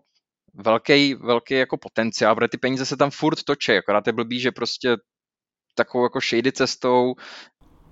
velký, 0.53 1.15
velký 1.15 1.53
jako 1.53 1.77
potenciál, 1.77 2.35
protože 2.35 2.47
ty 2.47 2.57
peníze 2.57 2.85
se 2.85 2.97
tam 2.97 3.11
furt 3.11 3.43
točí, 3.43 3.71
akorát 3.71 4.07
je 4.07 4.13
blbý, 4.13 4.39
že 4.39 4.51
prostě 4.51 4.97
takovou 5.75 6.03
jako 6.05 6.19
shady 6.19 6.51
cestou. 6.51 7.15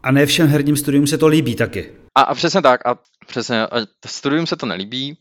A 0.03 0.11
ne 0.11 0.25
všem 0.25 0.47
herním 0.47 0.77
studium 0.77 1.07
se 1.07 1.17
to 1.17 1.27
líbí 1.27 1.55
taky. 1.55 1.93
A, 2.15 2.21
a 2.21 2.35
přesně 2.35 2.61
tak, 2.61 2.85
a 2.85 2.99
přesně, 3.27 3.61
a 3.61 3.77
studium 4.05 4.47
se 4.47 4.55
to 4.55 4.65
nelíbí, 4.65 5.17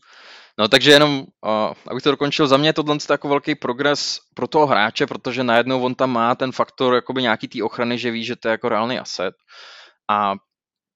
No 0.59 0.67
takže 0.67 0.91
jenom, 0.91 1.19
uh, 1.19 1.73
abych 1.87 2.03
to 2.03 2.11
dokončil, 2.11 2.47
za 2.47 2.57
mě 2.57 2.69
je 2.69 2.73
tohle 2.73 2.97
jako 3.09 3.29
velký 3.29 3.55
progres 3.55 4.19
pro 4.33 4.47
toho 4.47 4.67
hráče, 4.67 5.07
protože 5.07 5.43
najednou 5.43 5.83
on 5.83 5.95
tam 5.95 6.11
má 6.11 6.35
ten 6.35 6.51
faktor 6.51 6.95
jakoby 6.95 7.21
nějaký 7.21 7.47
té 7.47 7.63
ochrany, 7.63 7.97
že 7.97 8.11
ví, 8.11 8.25
že 8.25 8.35
to 8.35 8.47
je 8.47 8.51
jako 8.51 8.69
reálný 8.69 8.99
asset. 8.99 9.33
A 10.11 10.33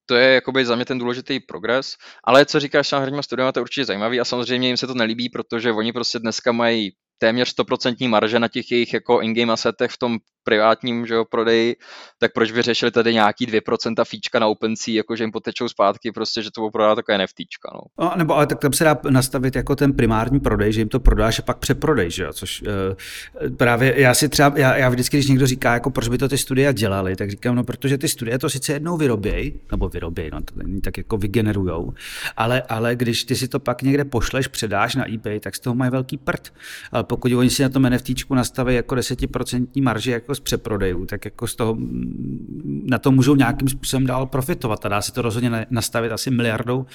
to 0.05 0.15
je 0.15 0.33
jakoby 0.33 0.65
za 0.65 0.75
mě 0.75 0.85
ten 0.85 0.99
důležitý 0.99 1.39
progres, 1.39 1.95
ale 2.23 2.45
co 2.45 2.59
říkáš 2.59 2.91
na 2.91 2.99
herním 2.99 3.23
studium, 3.23 3.51
to 3.51 3.59
je 3.59 3.61
určitě 3.61 3.85
zajímavý 3.85 4.19
a 4.19 4.25
samozřejmě 4.25 4.67
jim 4.67 4.77
se 4.77 4.87
to 4.87 4.93
nelíbí, 4.93 5.29
protože 5.29 5.71
oni 5.71 5.93
prostě 5.93 6.19
dneska 6.19 6.51
mají 6.51 6.91
téměř 7.17 7.55
100% 7.59 8.09
marže 8.09 8.39
na 8.39 8.47
těch 8.47 8.71
jejich 8.71 8.93
jako 8.93 9.21
in-game 9.21 9.53
asetech 9.53 9.91
v 9.91 9.97
tom 9.97 10.17
privátním 10.47 11.05
že 11.05 11.13
jo, 11.13 11.25
prodeji, 11.25 11.75
tak 12.19 12.33
proč 12.33 12.51
by 12.51 12.61
řešili 12.61 12.91
tady 12.91 13.13
nějaký 13.13 13.47
2% 13.47 14.05
fíčka 14.05 14.39
na 14.39 14.47
OpenSea, 14.47 14.95
jako 14.95 15.15
že 15.15 15.23
jim 15.23 15.31
potečou 15.31 15.67
zpátky, 15.67 16.11
prostě, 16.11 16.41
že 16.41 16.51
to 16.51 16.61
budou 16.61 16.71
prodávat 16.71 16.95
takové 16.95 17.17
NFTčka. 17.17 17.69
No. 17.73 17.81
no. 18.05 18.13
nebo 18.15 18.35
ale 18.35 18.47
tak 18.47 18.59
tam 18.59 18.73
se 18.73 18.83
dá 18.83 18.97
nastavit 19.09 19.55
jako 19.55 19.75
ten 19.75 19.93
primární 19.93 20.39
prodej, 20.39 20.73
že 20.73 20.81
jim 20.81 20.89
to 20.89 20.99
prodáš 20.99 21.39
a 21.39 21.41
pak 21.41 21.57
přeprodej, 21.57 22.11
že 22.11 22.23
jo, 22.23 22.33
což 22.33 22.61
uh, 22.61 23.55
právě 23.57 24.01
já 24.01 24.13
si 24.13 24.29
třeba, 24.29 24.53
já, 24.55 24.75
já 24.75 24.89
vždycky, 24.89 25.17
když 25.17 25.27
někdo 25.27 25.47
říká, 25.47 25.73
jako 25.73 25.89
proč 25.89 26.07
by 26.07 26.17
to 26.17 26.29
ty 26.29 26.37
studia 26.37 26.71
dělali, 26.71 27.15
tak 27.15 27.31
říkám, 27.31 27.55
no 27.55 27.63
protože 27.63 27.97
ty 27.97 28.07
studie 28.07 28.39
to 28.39 28.49
sice 28.49 28.73
jednou 28.73 28.97
vyrobějí, 28.97 29.53
nebo 29.71 29.89
vyrobějí, 29.89 30.29
no 30.33 30.41
to 30.41 30.53
tak 30.83 30.97
jako 30.97 31.17
vygenerujou, 31.17 31.93
ale, 32.37 32.61
ale 32.61 32.95
když 32.95 33.23
ty 33.23 33.35
si 33.35 33.47
to 33.47 33.59
pak 33.59 33.81
někde 33.81 34.05
pošleš, 34.05 34.47
předáš 34.47 34.95
na 34.95 35.13
eBay, 35.13 35.39
tak 35.39 35.55
z 35.55 35.59
toho 35.59 35.75
mají 35.75 35.91
velký 35.91 36.17
prd. 36.17 36.53
Ale 36.91 37.03
pokud 37.03 37.31
oni 37.31 37.49
si 37.49 37.63
na 37.63 37.69
tom 37.69 37.83
NFTčku 37.89 38.35
nastaví 38.35 38.75
jako 38.75 38.95
10% 38.95 39.81
marži 39.81 40.11
jako 40.11 40.35
z 40.37 40.39
přeprodejů, 40.39 41.05
tak 41.05 41.25
jako 41.25 41.47
z 41.47 41.55
toho 41.55 41.75
mm, 41.75 42.85
na 42.89 42.97
to 42.97 43.11
můžou 43.11 43.35
nějakým 43.35 43.67
způsobem 43.67 44.05
dál 44.05 44.25
profitovat 44.25 44.85
a 44.85 44.89
dá 44.89 45.01
se 45.01 45.11
to 45.11 45.21
rozhodně 45.21 45.65
nastavit 45.69 46.11
asi 46.11 46.31
miliardou 46.31 46.85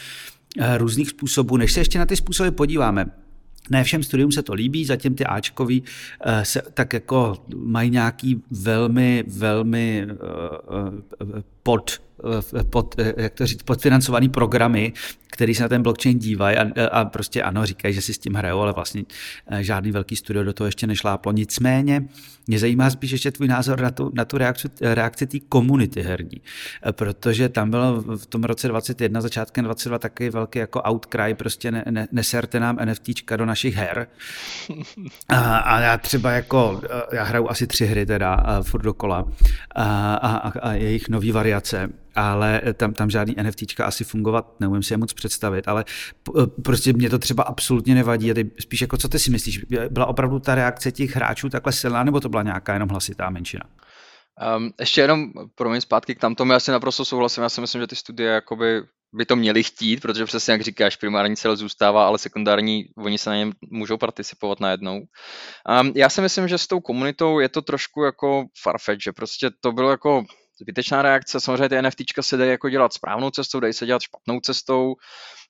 eh, 0.59 0.79
různých 0.79 1.09
způsobů. 1.09 1.57
Než 1.57 1.73
se 1.73 1.81
ještě 1.81 1.99
na 1.99 2.07
ty 2.07 2.17
způsoby 2.17 2.49
podíváme, 2.49 3.07
ne 3.71 3.85
všem 3.85 4.03
studium 4.03 4.33
se 4.33 4.43
to 4.43 4.55
líbí, 4.55 4.85
zatím 4.85 5.15
ty 5.15 5.25
Ačkový 5.25 5.83
eh, 6.21 6.45
se 6.45 6.63
tak 6.75 6.93
jako 6.93 7.45
mají 7.57 7.91
nějaký 7.91 8.43
velmi, 8.51 9.25
velmi 9.27 10.07
eh, 10.11 11.43
pod 11.63 12.03
pod, 12.71 12.95
jak 13.17 13.35
to 13.35 13.47
říct, 13.47 13.63
podfinancovaný 13.63 14.29
programy, 14.29 14.93
který 15.33 15.55
se 15.55 15.63
na 15.63 15.69
ten 15.69 15.83
blockchain 15.83 16.19
dívají 16.19 16.57
a, 16.57 16.87
a 16.87 17.05
prostě 17.05 17.43
ano, 17.43 17.67
říkají, 17.67 17.95
že 17.95 18.03
si 18.03 18.15
s 18.15 18.19
tím 18.19 18.35
hrajou, 18.35 18.61
ale 18.61 18.73
vlastně 18.73 19.05
eh, 19.51 19.63
žádný 19.63 19.93
velký 19.93 20.17
studio 20.17 20.45
do 20.45 20.53
toho 20.53 20.69
ještě 20.69 20.87
nešláplo. 20.87 21.33
Nicméně 21.33 22.05
mě 22.47 22.59
zajímá 22.59 22.91
spíš 22.91 23.11
ještě 23.11 23.31
tvůj 23.31 23.49
názor 23.49 23.81
na 23.81 23.91
tu, 23.91 24.11
na 24.15 24.25
tu 24.25 24.39
reakci, 24.39 24.69
reakci 24.81 25.27
té 25.27 25.39
komunity 25.49 26.03
herní, 26.03 26.41
eh, 26.87 26.93
protože 26.93 27.49
tam 27.49 27.71
bylo 27.71 28.01
v 28.01 28.27
tom 28.27 28.45
roce 28.45 28.69
21, 28.69 29.21
začátkem 29.21 29.65
22 29.65 29.99
taky 29.99 30.31
velký 30.31 30.59
jako 30.59 30.83
outcry, 30.83 31.35
prostě 31.35 31.71
ne, 31.71 31.85
ne, 31.91 32.09
neserte 32.13 32.61
nám 32.61 32.79
NFTčka 32.85 33.37
do 33.37 33.47
našich 33.47 33.75
her. 33.75 34.07
A, 35.29 35.57
a 35.57 35.81
já 35.81 35.99
třeba 35.99 36.31
jako, 36.31 36.81
eh, 36.85 37.17
já 37.17 37.25
hraju 37.25 37.49
asi 37.49 37.67
tři 37.67 37.87
hry 37.87 38.07
teda 38.07 38.63
furt 38.63 38.83
dokola 38.83 39.29
a, 39.75 40.15
a, 40.15 40.53
a 40.61 40.73
jejich 40.73 41.09
nový 41.09 41.33
variace 41.53 41.89
ale 42.15 42.63
tam, 42.77 42.95
tam 42.95 43.11
žádný 43.11 43.35
NFTčka 43.43 43.85
asi 43.85 44.05
fungovat 44.05 44.61
neumím 44.61 44.83
si 44.83 44.93
je 44.93 44.97
moc 44.97 45.13
představit, 45.13 45.69
ale 45.69 45.85
prostě 46.65 46.93
mě 46.93 47.11
to 47.11 47.19
třeba 47.19 47.43
absolutně 47.43 47.95
nevadí. 47.95 48.31
A 48.31 48.35
ty 48.35 48.51
spíš 48.61 48.81
jako, 48.81 48.97
co 48.97 49.09
ty 49.09 49.19
si 49.19 49.31
myslíš? 49.31 49.65
Byla 49.91 50.07
opravdu 50.07 50.39
ta 50.39 50.55
reakce 50.55 50.93
těch 50.93 51.17
hráčů 51.17 51.49
takhle 51.49 51.73
silná, 51.73 52.05
nebo 52.05 52.21
to 52.21 52.29
byla 52.29 52.43
nějaká 52.43 52.73
jenom 52.73 52.89
hlasitá 52.89 53.31
menšina? 53.31 53.65
Um, 54.57 54.73
ještě 54.81 55.01
jenom 55.01 55.33
pro 55.55 55.71
mě 55.71 55.81
zpátky 55.81 56.15
k 56.15 56.21
tamtomu, 56.21 56.53
já 56.53 56.61
si 56.61 56.71
naprosto 56.71 57.05
souhlasím, 57.05 57.43
já 57.43 57.49
si 57.49 57.61
myslím, 57.61 57.81
že 57.81 57.87
ty 57.87 57.97
studie 57.97 58.31
jakoby 58.31 58.83
by 59.15 59.27
to 59.27 59.37
měli 59.37 59.63
chtít, 59.63 60.01
protože 60.01 60.25
přesně 60.25 60.53
jak 60.53 60.63
říkáš, 60.63 60.97
primární 60.97 61.37
cíl 61.37 61.57
zůstává, 61.57 62.07
ale 62.07 62.19
sekundární, 62.19 62.85
oni 62.97 63.19
se 63.19 63.31
na 63.31 63.37
něm 63.37 63.53
můžou 63.71 63.97
participovat 63.97 64.61
najednou. 64.61 65.01
Um, 65.81 65.93
já 65.97 66.09
si 66.09 66.21
myslím, 66.21 66.49
že 66.49 66.59
s 66.59 66.67
tou 66.67 66.81
komunitou 66.81 67.41
je 67.41 67.49
to 67.49 67.63
trošku 67.63 68.03
jako 68.03 68.45
farfetch, 68.63 69.03
že 69.03 69.13
prostě 69.13 69.51
to 69.61 69.73
bylo 69.73 69.91
jako 69.91 70.25
zbytečná 70.63 71.03
reakce. 71.03 71.41
Samozřejmě 71.41 71.69
ty 71.69 71.83
NFTčka 71.83 72.23
se 72.23 72.37
dají 72.37 72.51
jako 72.51 72.69
dělat 72.69 72.93
správnou 72.93 73.31
cestou, 73.31 73.61
dají 73.61 73.73
se 73.73 73.87
dělat 73.87 74.03
špatnou 74.03 74.41
cestou, 74.41 74.95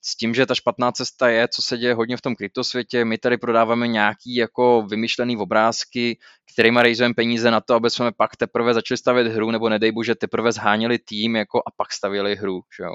s 0.05 0.17
tím, 0.17 0.35
že 0.35 0.47
ta 0.47 0.55
špatná 0.55 0.93
cesta 0.93 1.29
je, 1.29 1.49
co 1.49 1.63
se 1.63 1.79
děje 1.79 1.95
hodně 1.95 2.17
v 2.17 2.21
tom 2.21 2.37
kryptosvětě. 2.37 3.05
My 3.05 3.19
tady 3.19 3.37
prodáváme 3.37 3.89
nějaký 3.89 4.35
jako 4.35 4.83
vymyšlený 4.83 5.37
obrázky, 5.37 6.19
kterými 6.53 6.83
rejzujeme 6.83 7.15
peníze 7.15 7.51
na 7.51 7.61
to, 7.61 7.75
aby 7.75 7.91
jsme 7.91 8.13
pak 8.13 8.37
teprve 8.37 8.75
začali 8.75 8.99
stavět 8.99 9.27
hru, 9.27 9.51
nebo 9.51 9.69
nedej 9.69 9.93
bože, 9.93 10.15
teprve 10.15 10.53
zháněli 10.53 10.99
tým 10.99 11.37
jako 11.37 11.59
a 11.59 11.71
pak 11.77 11.93
stavili 11.93 12.37
hru. 12.37 12.61
Že 12.77 12.85
jo? 12.85 12.95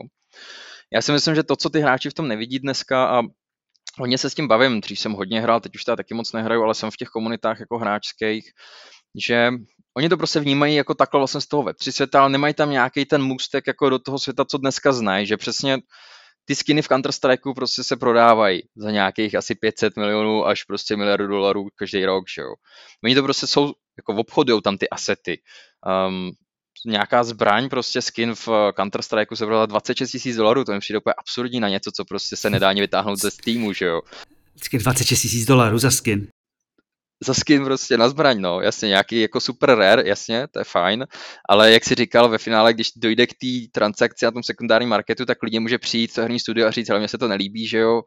Já 0.94 1.02
si 1.02 1.12
myslím, 1.12 1.36
že 1.36 1.44
to, 1.44 1.56
co 1.56 1.70
ty 1.70 1.80
hráči 1.80 2.10
v 2.10 2.14
tom 2.14 2.28
nevidí 2.28 2.60
dneska 2.60 3.08
a 3.08 3.22
hodně 4.00 4.18
se 4.18 4.30
s 4.30 4.36
tím 4.36 4.48
bavím, 4.48 4.82
dřív 4.82 5.00
jsem 5.00 5.12
hodně 5.12 5.42
hrál, 5.42 5.60
teď 5.60 5.76
už 5.76 5.84
teda 5.84 5.96
taky 5.96 6.14
moc 6.14 6.34
nehraju, 6.34 6.64
ale 6.64 6.76
jsem 6.76 6.92
v 6.92 6.98
těch 6.98 7.10
komunitách 7.10 7.60
jako 7.60 7.78
hráčských, 7.78 8.52
že 9.16 9.52
Oni 9.98 10.10
to 10.10 10.18
prostě 10.18 10.40
vnímají 10.40 10.76
jako 10.76 10.94
takhle 10.94 11.20
vlastně 11.20 11.42
z 11.42 11.48
toho 11.48 11.64
Web3 11.64 11.92
světa, 11.92 12.20
ale 12.20 12.30
nemají 12.30 12.54
tam 12.54 12.72
nějaký 12.72 13.06
ten 13.06 13.24
můstek 13.24 13.68
jako 13.68 13.90
do 13.90 14.00
toho 14.00 14.20
světa, 14.20 14.46
co 14.46 14.58
dneska 14.58 14.92
znají, 14.92 15.26
že 15.26 15.38
přesně 15.38 15.78
ty 16.46 16.56
skiny 16.56 16.82
v 16.82 16.88
counter 16.88 17.12
strike 17.12 17.50
prostě 17.56 17.84
se 17.84 17.96
prodávají 17.96 18.62
za 18.76 18.92
nějakých 18.92 19.36
asi 19.36 19.56
500 19.56 19.98
milionů 19.98 20.46
až 20.46 20.64
prostě 20.64 20.96
miliardu 20.96 21.28
dolarů 21.28 21.68
každý 21.76 22.06
rok, 22.06 22.26
že 22.36 22.42
jo. 22.42 22.54
Oni 23.04 23.16
to 23.16 23.24
prostě 23.24 23.48
jsou, 23.48 23.74
jako 23.98 24.14
obchodují 24.14 24.62
tam 24.62 24.78
ty 24.78 24.90
asety. 24.90 25.42
Um, 26.08 26.32
nějaká 26.86 27.24
zbraň, 27.24 27.70
prostě 27.70 28.02
skin 28.02 28.36
v 28.36 28.48
counter 28.78 29.02
strike 29.02 29.36
se 29.36 29.46
prodala 29.46 29.66
26 29.66 30.12
tisíc 30.12 30.36
dolarů, 30.36 30.64
to 30.64 30.72
mi 30.72 30.80
přijde 30.80 31.00
úplně 31.00 31.14
absurdní 31.14 31.60
na 31.60 31.70
něco, 31.70 31.92
co 31.92 32.06
prostě 32.06 32.36
se 32.36 32.50
nedá 32.50 32.70
ani 32.70 32.82
vytáhnout 32.82 33.20
ze 33.20 33.32
Steamu, 33.32 33.74
že 33.74 33.86
jo. 33.86 34.02
26 34.74 35.22
tisíc 35.22 35.46
dolarů 35.46 35.80
za 35.80 35.92
skin 35.92 36.28
za 37.24 37.34
skin 37.34 37.64
prostě 37.64 37.98
na 37.98 38.10
zbraň, 38.10 38.42
no, 38.42 38.62
jasně, 38.62 38.88
nějaký 38.88 39.22
jako 39.22 39.42
super 39.42 39.76
rare, 39.76 40.04
jasně, 40.06 40.48
to 40.48 40.60
je 40.60 40.64
fajn, 40.66 41.08
ale 41.50 41.72
jak 41.72 41.84
si 41.84 41.96
říkal 41.96 42.30
ve 42.30 42.38
finále, 42.38 42.74
když 42.74 42.92
dojde 42.96 43.28
k 43.28 43.34
té 43.34 43.48
transakci 43.72 44.26
na 44.26 44.32
tom 44.32 44.44
sekundárním 44.44 44.90
marketu, 44.90 45.26
tak 45.26 45.38
klidně 45.38 45.60
může 45.60 45.78
přijít 45.78 46.14
to 46.14 46.22
herní 46.22 46.40
studio 46.40 46.68
a 46.68 46.72
říct, 46.72 46.90
ale 46.90 47.00
mně 47.00 47.08
se 47.08 47.18
to 47.18 47.28
nelíbí, 47.28 47.68
že 47.68 47.78
jo, 47.78 48.02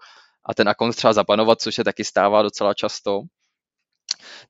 a 0.47 0.55
ten 0.55 0.69
akont 0.69 0.97
třeba 0.97 1.13
zapanovat, 1.13 1.61
což 1.61 1.75
se 1.75 1.85
taky 1.85 2.05
stává 2.05 2.43
docela 2.43 2.75
často. 2.75 3.21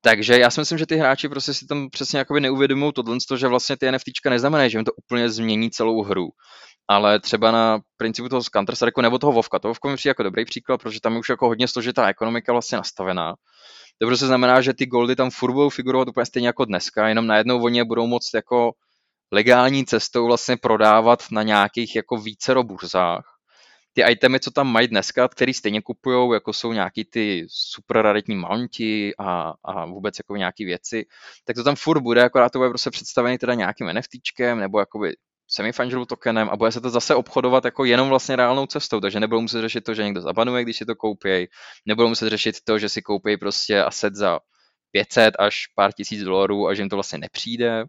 Takže 0.00 0.38
já 0.38 0.50
si 0.50 0.60
myslím, 0.60 0.78
že 0.78 0.86
ty 0.86 0.96
hráči 0.96 1.28
prostě 1.28 1.54
si 1.54 1.66
tam 1.66 1.90
přesně 1.90 2.18
jakoby 2.18 2.40
neuvědomují 2.40 2.92
tohle, 2.92 3.18
že 3.36 3.48
vlastně 3.48 3.76
ty 3.76 3.92
NFTčka 3.92 4.30
neznamenají, 4.30 4.70
že 4.70 4.78
jim 4.78 4.84
to 4.84 4.92
úplně 4.92 5.30
změní 5.30 5.70
celou 5.70 6.02
hru. 6.02 6.28
Ale 6.88 7.20
třeba 7.20 7.50
na 7.50 7.78
principu 7.96 8.28
toho 8.28 8.42
Counter 8.42 8.74
nebo 9.02 9.18
toho 9.18 9.32
Vovka, 9.32 9.58
to 9.58 9.68
Vovka 9.68 9.88
mi 9.88 9.96
přijde 9.96 10.10
jako 10.10 10.22
dobrý 10.22 10.44
příklad, 10.44 10.82
protože 10.82 11.00
tam 11.00 11.12
je 11.12 11.18
už 11.18 11.28
jako 11.28 11.46
hodně 11.46 11.68
složitá 11.68 12.08
ekonomika 12.08 12.52
vlastně 12.52 12.78
nastavená. 12.78 13.34
To 14.00 14.06
prostě 14.06 14.26
znamená, 14.26 14.60
že 14.60 14.74
ty 14.74 14.86
goldy 14.86 15.16
tam 15.16 15.30
furt 15.30 15.52
budou 15.52 15.70
figurovat 15.70 16.08
úplně 16.08 16.26
stejně 16.26 16.48
jako 16.48 16.64
dneska, 16.64 17.08
jenom 17.08 17.26
najednou 17.26 17.62
oni 17.62 17.78
je 17.78 17.84
budou 17.84 18.06
moct 18.06 18.34
jako 18.34 18.72
legální 19.32 19.86
cestou 19.86 20.26
vlastně 20.26 20.56
prodávat 20.56 21.22
na 21.32 21.42
nějakých 21.42 21.96
jako 21.96 22.16
vícero 22.16 22.64
burzách. 22.64 23.36
Ty 23.92 24.02
itemy, 24.10 24.40
co 24.40 24.50
tam 24.50 24.72
mají 24.72 24.88
dneska, 24.88 25.28
který 25.28 25.54
stejně 25.54 25.82
kupují, 25.82 26.32
jako 26.32 26.52
jsou 26.52 26.72
nějaký 26.72 27.04
ty 27.04 27.46
super 27.48 28.02
raritní 28.02 28.36
mounti 28.36 29.12
a, 29.18 29.54
a 29.64 29.86
vůbec 29.86 30.18
jako 30.18 30.36
nějaký 30.36 30.64
věci, 30.64 31.06
tak 31.44 31.56
to 31.56 31.64
tam 31.64 31.76
furt 31.76 32.00
bude, 32.00 32.24
akorát 32.24 32.52
to 32.52 32.58
bude 32.58 32.68
prostě 32.68 32.90
představený 32.90 33.38
teda 33.38 33.54
nějakým 33.54 33.86
NFTčkem 33.86 34.58
nebo 34.58 34.80
jakoby 34.80 35.16
semi-fungible 35.50 36.06
tokenem 36.06 36.48
a 36.48 36.56
bude 36.56 36.72
se 36.72 36.80
to 36.80 36.90
zase 36.90 37.14
obchodovat 37.14 37.64
jako 37.64 37.84
jenom 37.84 38.08
vlastně 38.08 38.36
reálnou 38.36 38.66
cestou, 38.66 39.00
takže 39.00 39.20
nebudou 39.20 39.40
muset 39.40 39.60
řešit 39.60 39.80
to, 39.80 39.94
že 39.94 40.04
někdo 40.04 40.20
zabanuje, 40.20 40.62
když 40.62 40.76
si 40.76 40.86
to 40.86 40.94
koupí, 40.94 41.46
nebudou 41.86 42.08
muset 42.08 42.28
řešit 42.28 42.56
to, 42.64 42.78
že 42.78 42.88
si 42.88 43.02
koupí 43.02 43.36
prostě 43.36 43.82
asset 43.82 44.14
za 44.14 44.40
500 44.92 45.34
až 45.38 45.66
pár 45.74 45.92
tisíc 45.92 46.22
dolarů 46.22 46.68
a 46.68 46.74
že 46.74 46.82
jim 46.82 46.88
to 46.88 46.96
vlastně 46.96 47.18
nepřijde. 47.18 47.84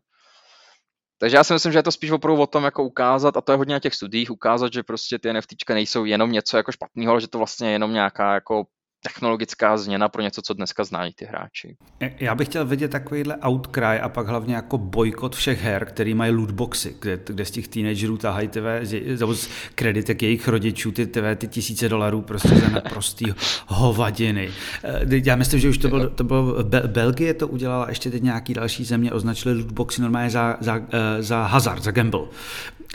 Takže 1.20 1.38
já 1.38 1.44
si 1.44 1.54
myslím, 1.54 1.72
že 1.72 1.80
je 1.80 1.84
to 1.84 1.92
spíš 1.92 2.12
opravdu 2.12 2.42
o 2.42 2.48
tom, 2.48 2.64
jako 2.64 2.84
ukázat, 2.84 3.38
a 3.38 3.42
to 3.42 3.52
je 3.52 3.58
hodně 3.58 3.74
na 3.74 3.80
těch 3.80 3.96
studiích, 3.96 4.32
ukázat, 4.32 4.74
že 4.74 4.84
prostě 4.84 5.20
ty 5.20 5.34
NFTčka 5.34 5.74
nejsou 5.74 6.06
jenom 6.06 6.32
něco 6.32 6.58
jako 6.58 6.72
špatného, 6.72 7.12
ale 7.12 7.22
že 7.22 7.28
to 7.28 7.38
vlastně 7.38 7.68
je 7.68 7.72
jenom 7.72 7.94
nějaká 7.94 8.34
jako 8.34 8.66
technologická 9.02 9.78
změna 9.78 10.10
pro 10.10 10.22
něco, 10.22 10.42
co 10.42 10.54
dneska 10.54 10.84
znají 10.84 11.14
ty 11.14 11.26
hráči. 11.26 11.78
Já 12.20 12.36
bych 12.36 12.48
chtěl 12.48 12.66
vidět 12.66 12.92
takovýhle 12.92 13.38
outcry 13.48 14.00
a 14.00 14.10
pak 14.10 14.28
hlavně 14.28 14.56
jako 14.56 14.78
bojkot 14.78 15.36
všech 15.36 15.62
her, 15.62 15.86
který 15.86 16.14
mají 16.14 16.32
lootboxy, 16.32 16.96
kde, 17.00 17.20
kde 17.26 17.46
z 17.46 17.52
těch 17.52 17.68
teenagerů 17.68 18.18
tahají 18.18 18.48
tyve, 18.48 18.86
z 18.86 19.50
kreditek 19.76 20.24
jejich 20.24 20.48
rodičů 20.48 20.92
ty, 20.92 21.08
tyve, 21.08 21.36
ty 21.36 21.48
tisíce 21.48 21.90
dolarů 21.90 22.22
prostě 22.22 22.50
za 22.50 22.70
naprostý 22.70 23.26
hovadiny. 23.68 24.50
Eh, 24.84 25.22
já 25.26 25.36
myslím, 25.36 25.60
že 25.60 25.70
už 25.70 25.78
to 25.78 25.88
bylo, 25.88 26.10
to 26.10 26.24
bylo 26.24 26.64
Belgie 26.88 27.34
to 27.34 27.48
udělala, 27.48 27.90
ještě 27.90 28.12
teď 28.12 28.24
nějaký 28.24 28.54
další 28.54 28.86
země 28.86 29.12
označili 29.12 29.56
lootboxy 29.56 30.02
normálně 30.02 30.30
za, 30.30 30.58
za, 30.60 30.82
eh, 30.92 31.24
za 31.24 31.44
hazard, 31.44 31.84
za 31.84 31.92
gamble 31.92 32.22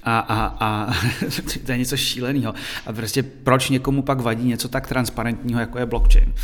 a, 0.03 0.19
a, 0.19 0.57
a 0.61 0.93
to 1.67 1.73
je 1.73 1.79
něco 1.79 1.97
šíleného. 1.97 2.55
A 2.87 2.93
prostě 2.93 3.23
proč 3.23 3.69
někomu 3.69 4.03
pak 4.03 4.21
vadí 4.21 4.49
něco 4.49 4.69
tak 4.69 4.89
transparentního, 4.89 5.61
jako 5.61 5.79
je 5.79 5.87
blockchain? 5.87 6.35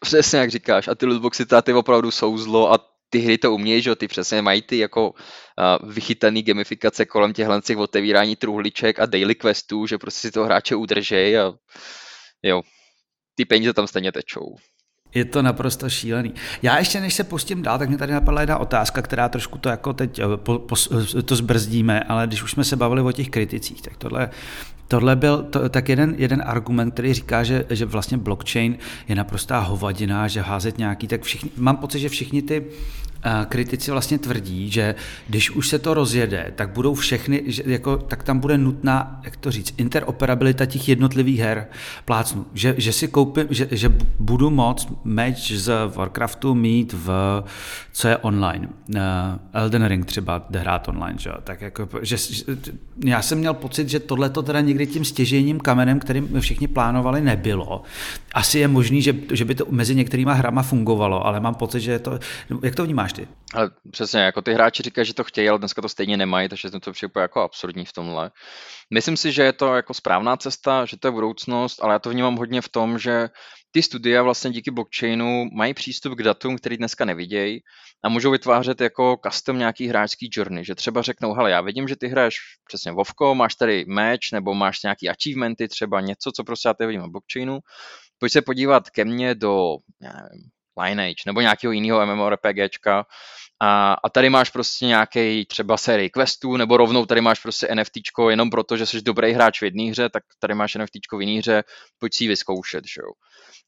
Přesně 0.00 0.38
jak 0.38 0.50
říkáš. 0.50 0.88
A 0.88 0.94
ty 0.94 1.06
lootboxy 1.06 1.46
ty 1.62 1.72
opravdu 1.72 2.10
jsou 2.10 2.38
zlo 2.38 2.72
a 2.72 2.78
ty 3.10 3.18
hry 3.18 3.38
to 3.38 3.52
umějí, 3.52 3.82
že 3.82 3.96
ty 3.96 4.08
přesně 4.08 4.42
mají 4.42 4.62
ty 4.62 4.78
jako 4.78 5.14
vychytaný 5.82 6.42
gamifikace 6.42 7.06
kolem 7.06 7.32
těchhle 7.32 7.60
těch 7.60 7.78
otevírání 7.78 8.36
truhliček 8.36 8.98
a 8.98 9.06
daily 9.06 9.34
questů, 9.34 9.86
že 9.86 9.98
prostě 9.98 10.20
si 10.20 10.32
toho 10.32 10.46
hráče 10.46 10.76
udržej 10.76 11.38
a 11.38 11.52
jo, 12.42 12.62
ty 13.34 13.44
peníze 13.44 13.72
tam 13.72 13.86
stejně 13.86 14.12
tečou. 14.12 14.56
Je 15.14 15.24
to 15.24 15.42
naprosto 15.42 15.90
šílený. 15.90 16.34
Já 16.62 16.78
ještě 16.78 17.00
než 17.00 17.14
se 17.14 17.24
pustím 17.24 17.62
dál, 17.62 17.78
tak 17.78 17.88
mě 17.88 17.98
tady 17.98 18.12
napadla 18.12 18.40
jedna 18.40 18.58
otázka, 18.58 19.02
která 19.02 19.28
trošku 19.28 19.58
to 19.58 19.68
jako 19.68 19.92
teď 19.92 20.18
eh, 20.18 20.24
po, 20.36 20.58
po, 20.58 20.76
to 21.24 21.36
zbrzdíme, 21.36 22.00
ale 22.00 22.26
když 22.26 22.42
už 22.42 22.50
jsme 22.50 22.64
se 22.64 22.76
bavili 22.76 23.02
o 23.02 23.12
těch 23.12 23.30
kriticích, 23.30 23.82
tak 23.82 23.96
tohle, 23.96 24.30
tohle 24.88 25.16
byl 25.16 25.42
to, 25.42 25.68
tak 25.68 25.88
jeden, 25.88 26.14
jeden 26.18 26.42
argument, 26.46 26.90
který 26.90 27.14
říká, 27.14 27.44
že, 27.44 27.64
že 27.70 27.86
vlastně 27.86 28.18
blockchain 28.18 28.78
je 29.08 29.14
naprostá 29.14 29.58
hovadina, 29.58 30.28
že 30.28 30.40
házet 30.40 30.78
nějaký, 30.78 31.06
tak 31.06 31.22
všichni, 31.22 31.50
mám 31.56 31.76
pocit, 31.76 31.98
že 31.98 32.08
všichni 32.08 32.42
ty 32.42 32.64
kritici 33.48 33.90
vlastně 33.90 34.18
tvrdí, 34.18 34.70
že 34.70 34.94
když 35.28 35.50
už 35.50 35.68
se 35.68 35.78
to 35.78 35.94
rozjede, 35.94 36.52
tak 36.56 36.70
budou 36.70 36.94
všechny, 36.94 37.42
že 37.46 37.62
jako, 37.66 37.96
tak 37.96 38.22
tam 38.22 38.38
bude 38.38 38.58
nutná, 38.58 39.20
jak 39.24 39.36
to 39.36 39.50
říct, 39.50 39.74
interoperabilita 39.76 40.66
těch 40.66 40.88
jednotlivých 40.88 41.40
her 41.40 41.66
plácnu. 42.04 42.46
Že, 42.54 42.74
že 42.78 42.92
si 42.92 43.08
koupím, 43.08 43.46
že, 43.50 43.68
že 43.70 43.92
budu 44.18 44.50
moct 44.50 44.88
match 45.04 45.50
z 45.50 45.72
Warcraftu 45.94 46.54
mít 46.54 46.92
v, 46.92 47.42
co 47.92 48.08
je 48.08 48.16
online. 48.16 48.68
Elden 49.52 49.86
Ring 49.86 50.06
třeba 50.06 50.46
jde 50.50 50.58
hrát 50.60 50.88
online, 50.88 51.18
že? 51.18 51.30
Tak 51.44 51.60
jako, 51.60 51.88
že, 52.02 52.16
že, 52.16 52.44
já 53.04 53.22
jsem 53.22 53.38
měl 53.38 53.54
pocit, 53.54 53.88
že 53.88 54.00
tohle 54.00 54.30
to 54.30 54.42
teda 54.42 54.60
někdy 54.60 54.86
tím 54.86 55.04
stěžejním 55.04 55.60
kamenem, 55.60 56.00
kterým 56.00 56.40
všichni 56.40 56.68
plánovali, 56.68 57.20
nebylo. 57.20 57.82
Asi 58.34 58.58
je 58.58 58.68
možný, 58.68 59.02
že, 59.02 59.14
že 59.32 59.44
by 59.44 59.54
to 59.54 59.64
mezi 59.70 59.94
některýma 59.94 60.32
hrama 60.32 60.62
fungovalo, 60.62 61.26
ale 61.26 61.40
mám 61.40 61.54
pocit, 61.54 61.80
že 61.80 61.92
je 61.92 61.98
to, 61.98 62.18
jak 62.62 62.74
to 62.74 62.84
vnímáš? 62.84 63.09
Máš 63.10 63.26
ty? 63.26 63.34
Ale 63.54 63.70
přesně, 63.90 64.20
jako 64.20 64.42
ty 64.42 64.54
hráči 64.54 64.82
říkají, 64.82 65.06
že 65.06 65.14
to 65.14 65.24
chtějí, 65.24 65.48
ale 65.48 65.58
dneska 65.58 65.82
to 65.82 65.88
stejně 65.88 66.16
nemají, 66.16 66.48
takže 66.48 66.70
to 66.70 66.92
přijde 66.92 67.20
jako 67.20 67.40
absurdní 67.40 67.84
v 67.84 67.92
tomhle. 67.92 68.30
Myslím 68.94 69.16
si, 69.16 69.32
že 69.32 69.42
je 69.42 69.52
to 69.52 69.74
jako 69.74 69.94
správná 69.94 70.36
cesta, 70.36 70.84
že 70.84 70.96
to 70.96 71.08
je 71.08 71.12
budoucnost, 71.12 71.82
ale 71.82 71.92
já 71.92 71.98
to 71.98 72.10
vnímám 72.10 72.36
hodně 72.36 72.60
v 72.60 72.68
tom, 72.68 72.98
že 72.98 73.28
ty 73.70 73.82
studia 73.82 74.22
vlastně 74.22 74.50
díky 74.50 74.70
blockchainu 74.70 75.44
mají 75.52 75.74
přístup 75.74 76.14
k 76.18 76.22
datům, 76.22 76.56
který 76.56 76.76
dneska 76.76 77.04
nevidějí 77.04 77.60
a 78.04 78.08
můžou 78.08 78.30
vytvářet 78.30 78.80
jako 78.80 79.18
custom 79.26 79.58
nějaký 79.58 79.86
hráčský 79.86 80.30
journey, 80.32 80.64
že 80.64 80.74
třeba 80.74 81.02
řeknou, 81.02 81.34
hele, 81.34 81.50
já 81.50 81.60
vidím, 81.60 81.88
že 81.88 81.96
ty 81.96 82.08
hraješ 82.08 82.36
přesně 82.66 82.92
Vovko, 82.92 83.34
máš 83.34 83.54
tady 83.54 83.84
match 83.88 84.32
nebo 84.32 84.54
máš 84.54 84.82
nějaký 84.82 85.08
achievementy, 85.08 85.68
třeba 85.68 86.00
něco, 86.00 86.32
co 86.36 86.44
prostě 86.44 86.68
já 86.68 86.74
tady 86.74 86.86
vidím 86.86 87.00
na 87.00 87.08
blockchainu, 87.08 87.58
pojď 88.18 88.32
se 88.32 88.42
podívat 88.42 88.90
ke 88.90 89.04
mně 89.04 89.34
do, 89.34 89.76
já 90.02 90.12
nevím, 90.12 90.50
Lineage 90.82 91.22
nebo 91.26 91.40
nějakého 91.40 91.72
jiného 91.72 92.06
MMORPGčka 92.06 93.06
a, 93.62 93.92
a 93.92 94.08
tady 94.08 94.30
máš 94.30 94.50
prostě 94.50 94.86
nějaký 94.86 95.46
třeba 95.46 95.76
sérii 95.76 96.10
questů, 96.10 96.56
nebo 96.56 96.76
rovnou 96.76 97.06
tady 97.06 97.20
máš 97.20 97.40
prostě 97.40 97.68
NFTčko 97.74 98.30
jenom 98.30 98.50
proto, 98.50 98.76
že 98.76 98.86
jsi 98.86 99.02
dobrý 99.02 99.32
hráč 99.32 99.60
v 99.60 99.64
jedné 99.64 99.90
hře, 99.90 100.08
tak 100.08 100.22
tady 100.38 100.54
máš 100.54 100.74
NFTčko 100.74 101.18
v 101.18 101.22
jiné 101.22 101.38
hře, 101.38 101.64
pojď 101.98 102.14
si 102.14 102.24
ji 102.24 102.28
vyzkoušet, 102.28 102.84
že 102.84 103.00
jo. 103.02 103.12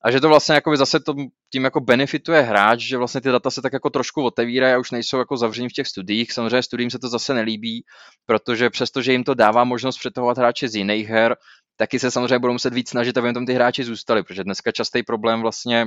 A 0.04 0.10
že 0.10 0.20
to 0.20 0.28
vlastně 0.28 0.54
jako 0.54 0.76
zase 0.76 1.00
to, 1.00 1.14
tím 1.52 1.64
jako 1.64 1.80
benefituje 1.80 2.40
hráč, 2.40 2.80
že 2.80 2.96
vlastně 2.96 3.20
ty 3.20 3.28
data 3.28 3.50
se 3.50 3.62
tak 3.62 3.72
jako 3.72 3.90
trošku 3.90 4.22
otevírají 4.24 4.74
a 4.74 4.78
už 4.78 4.90
nejsou 4.90 5.18
jako 5.18 5.36
zavření 5.36 5.68
v 5.68 5.72
těch 5.72 5.86
studiích. 5.86 6.32
Samozřejmě 6.32 6.62
studiím 6.62 6.90
se 6.90 6.98
to 6.98 7.08
zase 7.08 7.34
nelíbí, 7.34 7.84
protože 8.26 8.70
přestože 8.70 9.12
jim 9.12 9.24
to 9.24 9.34
dává 9.34 9.64
možnost 9.64 9.98
přetahovat 9.98 10.38
hráče 10.38 10.68
z 10.68 10.74
jiných 10.74 11.08
her, 11.08 11.36
taky 11.76 11.98
se 11.98 12.10
samozřejmě 12.10 12.38
budou 12.38 12.52
muset 12.52 12.74
víc 12.74 12.90
snažit, 12.90 13.18
aby 13.18 13.32
tom 13.32 13.46
ty 13.46 13.52
hráči 13.52 13.84
zůstali, 13.84 14.22
protože 14.22 14.44
dneska 14.44 14.72
častý 14.72 15.02
problém 15.02 15.40
vlastně 15.40 15.86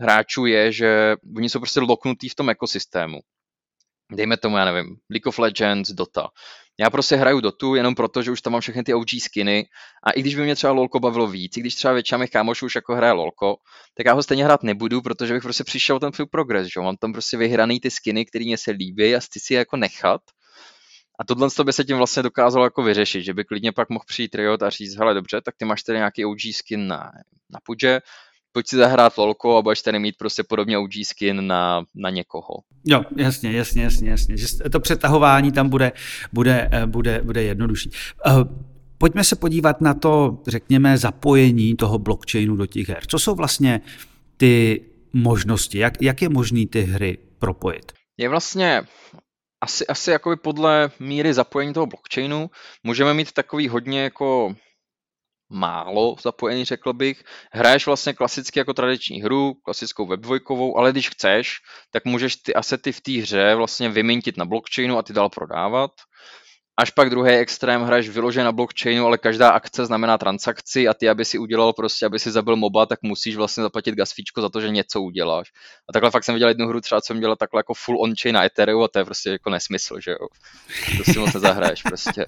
hráčů 0.00 0.46
je, 0.46 0.72
že 0.72 1.16
oni 1.36 1.48
jsou 1.48 1.58
prostě 1.58 1.80
loknutí 1.80 2.28
v 2.28 2.34
tom 2.34 2.50
ekosystému. 2.50 3.20
Dejme 4.12 4.36
tomu, 4.36 4.56
já 4.56 4.64
nevím, 4.64 4.96
League 5.10 5.26
of 5.26 5.38
Legends, 5.38 5.90
Dota. 5.90 6.28
Já 6.80 6.90
prostě 6.90 7.16
hraju 7.16 7.40
Dotu 7.40 7.74
jenom 7.74 7.94
proto, 7.94 8.22
že 8.22 8.30
už 8.30 8.42
tam 8.42 8.52
mám 8.52 8.60
všechny 8.60 8.82
ty 8.82 8.94
OG 8.94 9.08
skiny 9.20 9.66
a 10.04 10.10
i 10.10 10.20
když 10.20 10.34
by 10.34 10.42
mě 10.42 10.54
třeba 10.54 10.72
LOLko 10.72 11.00
bavilo 11.00 11.26
víc, 11.26 11.56
i 11.56 11.60
když 11.60 11.74
třeba 11.74 11.94
většina 11.94 12.18
mých 12.18 12.30
kámošů 12.30 12.66
už 12.66 12.74
jako 12.74 12.94
hraje 12.94 13.12
LOLko, 13.12 13.56
tak 13.94 14.06
já 14.06 14.12
ho 14.12 14.22
stejně 14.22 14.44
hrát 14.44 14.62
nebudu, 14.62 15.02
protože 15.02 15.34
bych 15.34 15.42
prostě 15.42 15.64
přišel 15.64 16.00
ten 16.00 16.12
svůj 16.12 16.26
progres, 16.26 16.68
že 16.74 16.80
mám 16.80 16.96
tam 16.96 17.12
prostě 17.12 17.36
vyhraný 17.36 17.80
ty 17.80 17.90
skiny, 17.90 18.24
které 18.24 18.44
mě 18.44 18.58
se 18.58 18.70
líbí 18.70 19.14
a 19.14 19.20
chci 19.20 19.40
si 19.40 19.54
je 19.54 19.58
jako 19.58 19.76
nechat. 19.76 20.20
A 21.20 21.24
tohle 21.24 21.48
by 21.64 21.72
se 21.72 21.84
tím 21.84 21.96
vlastně 21.96 22.22
dokázalo 22.22 22.64
jako 22.64 22.82
vyřešit, 22.82 23.22
že 23.22 23.34
by 23.34 23.44
klidně 23.44 23.72
pak 23.72 23.88
mohl 23.88 24.04
přijít 24.06 24.34
Riot 24.34 24.62
a 24.62 24.70
říct, 24.70 24.96
hele 24.96 25.14
dobře, 25.14 25.40
tak 25.40 25.54
ty 25.56 25.64
máš 25.64 25.82
tady 25.82 25.98
nějaký 25.98 26.24
OG 26.24 26.38
skin 26.52 26.86
na, 26.86 27.10
na 27.50 27.60
Pudže, 27.62 28.00
pojď 28.58 28.68
si 28.68 28.76
zahrát 28.76 29.18
lolko 29.18 29.56
a 29.56 29.62
budeš 29.62 29.82
tady 29.82 29.98
mít 29.98 30.14
prostě 30.18 30.42
podobně 30.42 30.78
OG 30.78 30.90
skin 31.04 31.46
na, 31.46 31.84
na 31.94 32.10
někoho. 32.10 32.54
Jo, 32.86 33.02
jasně, 33.16 33.52
jasně, 33.52 33.82
jasně, 33.82 34.10
jasně. 34.10 34.36
Že 34.36 34.46
to 34.72 34.80
přetahování 34.80 35.52
tam 35.52 35.68
bude, 35.68 35.92
bude, 36.32 36.68
eh, 36.72 36.86
bude, 36.86 37.20
bude 37.24 37.42
jednodušší. 37.42 37.90
Eh, 38.26 38.30
pojďme 38.98 39.24
se 39.24 39.36
podívat 39.36 39.80
na 39.80 39.94
to, 39.94 40.42
řekněme, 40.46 40.98
zapojení 40.98 41.76
toho 41.76 41.98
blockchainu 41.98 42.56
do 42.56 42.66
těch 42.66 42.88
her. 42.88 43.06
Co 43.06 43.18
jsou 43.18 43.34
vlastně 43.34 43.80
ty 44.36 44.82
možnosti? 45.12 45.78
Jak, 45.78 46.02
jak 46.02 46.22
je 46.22 46.28
možný 46.28 46.66
ty 46.66 46.82
hry 46.82 47.18
propojit? 47.38 47.92
Je 48.16 48.28
vlastně 48.28 48.82
asi, 49.60 49.86
asi 49.86 50.10
jakoby 50.10 50.36
podle 50.36 50.90
míry 51.00 51.34
zapojení 51.34 51.72
toho 51.72 51.86
blockchainu 51.86 52.50
můžeme 52.82 53.14
mít 53.14 53.32
takový 53.32 53.68
hodně 53.68 54.02
jako 54.02 54.54
málo 55.50 56.16
zapojený, 56.22 56.64
řekl 56.64 56.92
bych. 56.92 57.24
Hraješ 57.52 57.86
vlastně 57.86 58.12
klasicky 58.12 58.58
jako 58.58 58.74
tradiční 58.74 59.22
hru, 59.22 59.54
klasickou 59.64 60.06
web 60.06 60.20
dvojkovou, 60.20 60.78
ale 60.78 60.92
když 60.92 61.08
chceš, 61.08 61.56
tak 61.90 62.04
můžeš 62.04 62.36
ty 62.36 62.54
asety 62.54 62.92
v 62.92 63.00
té 63.00 63.12
hře 63.12 63.54
vlastně 63.54 63.88
vymintit 63.88 64.36
na 64.36 64.44
blockchainu 64.44 64.98
a 64.98 65.02
ty 65.02 65.12
dál 65.12 65.28
prodávat. 65.28 65.90
Až 66.80 66.90
pak 66.90 67.10
druhý 67.10 67.30
extrém 67.30 67.82
hraješ 67.82 68.08
vyloženě 68.08 68.44
na 68.44 68.52
blockchainu, 68.52 69.06
ale 69.06 69.18
každá 69.18 69.50
akce 69.50 69.86
znamená 69.86 70.18
transakci 70.18 70.88
a 70.88 70.94
ty, 70.94 71.08
aby 71.08 71.24
si 71.24 71.38
udělal 71.38 71.72
prostě, 71.72 72.06
aby 72.06 72.18
si 72.18 72.30
zabil 72.30 72.56
moba, 72.56 72.86
tak 72.86 72.98
musíš 73.02 73.36
vlastně 73.36 73.62
zaplatit 73.62 73.94
gasfíčko 73.94 74.40
za 74.40 74.48
to, 74.48 74.60
že 74.60 74.68
něco 74.68 75.02
uděláš. 75.02 75.48
A 75.88 75.92
takhle 75.92 76.10
fakt 76.10 76.24
jsem 76.24 76.34
viděl 76.34 76.48
jednu 76.48 76.68
hru, 76.68 76.80
třeba 76.80 77.00
co 77.00 77.06
jsem 77.06 77.20
dělal 77.20 77.36
takhle 77.36 77.58
jako 77.58 77.74
full 77.74 78.02
on-chain 78.02 78.34
na 78.34 78.44
Ethereum 78.44 78.82
a 78.82 78.88
to 78.88 78.98
je 78.98 79.04
prostě 79.04 79.30
jako 79.30 79.50
nesmysl, 79.50 80.00
že 80.00 80.10
jo. 80.10 80.28
To 80.96 81.12
si 81.12 81.18
moc 81.18 81.34
nezahraješ 81.34 81.82
prostě. 81.82 82.26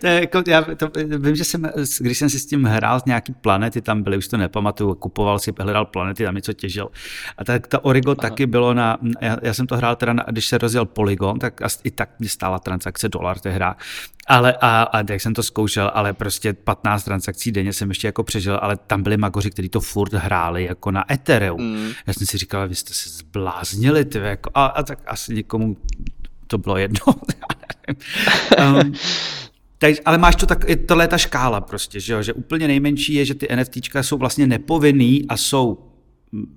To 0.00 0.06
je 0.06 0.20
jako, 0.20 0.42
já 0.46 0.62
to, 0.62 0.90
vím, 1.18 1.36
že 1.36 1.44
jsem, 1.44 1.70
když 2.00 2.18
jsem 2.18 2.30
si 2.30 2.38
s 2.38 2.46
tím 2.46 2.64
hrál 2.64 3.00
nějaký 3.06 3.32
planety, 3.32 3.80
tam 3.80 4.02
byly, 4.02 4.16
už 4.16 4.28
to 4.28 4.36
nepamatuju, 4.36 4.94
kupoval 4.94 5.38
si, 5.38 5.52
hledal 5.60 5.84
planety, 5.84 6.24
tam 6.24 6.34
něco 6.34 6.52
těžil. 6.52 6.88
A 7.38 7.44
tak 7.44 7.66
ta 7.66 7.84
Origo 7.84 8.10
Aha. 8.10 8.28
taky 8.28 8.46
bylo 8.46 8.74
na, 8.74 8.98
já, 9.20 9.36
já, 9.42 9.54
jsem 9.54 9.66
to 9.66 9.76
hrál 9.76 9.96
teda, 9.96 10.12
na, 10.12 10.24
když 10.30 10.46
se 10.46 10.58
rozjel 10.58 10.84
Polygon, 10.84 11.38
tak 11.38 11.60
i 11.84 11.90
tak 11.90 12.10
mě 12.18 12.28
stála 12.28 12.58
transakce 12.58 13.08
dolar, 13.08 13.38
to 13.38 13.48
je 13.48 13.54
hra. 13.54 13.76
Ale 14.26 14.56
a, 14.60 14.82
a 14.82 15.02
tak 15.02 15.20
jsem 15.20 15.34
to 15.34 15.42
zkoušel, 15.42 15.90
ale 15.94 16.12
prostě 16.12 16.52
15 16.52 17.04
transakcí 17.04 17.52
denně 17.52 17.72
jsem 17.72 17.88
ještě 17.88 18.08
jako 18.08 18.22
přežil, 18.22 18.58
ale 18.62 18.76
tam 18.76 19.02
byli 19.02 19.16
magoři, 19.16 19.50
kteří 19.50 19.68
to 19.68 19.80
furt 19.80 20.12
hráli 20.12 20.64
jako 20.64 20.90
na 20.90 21.12
Ethereum. 21.12 21.62
Mm. 21.62 21.90
Já 22.06 22.12
jsem 22.12 22.26
si 22.26 22.38
říkal, 22.38 22.68
vy 22.68 22.74
jste 22.74 22.94
se 22.94 23.08
zbláznili, 23.08 24.04
ty, 24.04 24.18
jako, 24.18 24.50
a, 24.54 24.66
a 24.66 24.82
tak 24.82 24.98
asi 25.06 25.34
někomu 25.34 25.76
to 26.50 26.58
bylo 26.58 26.76
jedno. 26.76 27.00
um, 28.58 28.92
tak, 29.78 29.94
ale 30.04 30.18
máš 30.18 30.36
to 30.36 30.46
tak, 30.46 30.64
tohle 30.88 31.04
je 31.04 31.08
ta 31.08 31.18
škála 31.18 31.60
prostě, 31.60 32.00
že, 32.00 32.12
jo? 32.12 32.22
že 32.22 32.32
úplně 32.32 32.68
nejmenší 32.68 33.14
je, 33.14 33.24
že 33.24 33.34
ty 33.34 33.48
NFTčka 33.56 34.02
jsou 34.02 34.18
vlastně 34.18 34.46
nepovinný 34.46 35.26
a 35.28 35.36
jsou 35.36 35.78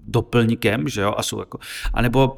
doplňkem, 0.08 0.90
že 0.90 1.02
jo, 1.02 1.14
a 1.18 1.24
jsou 1.24 1.40
jako, 1.40 1.60
anebo 1.94 2.38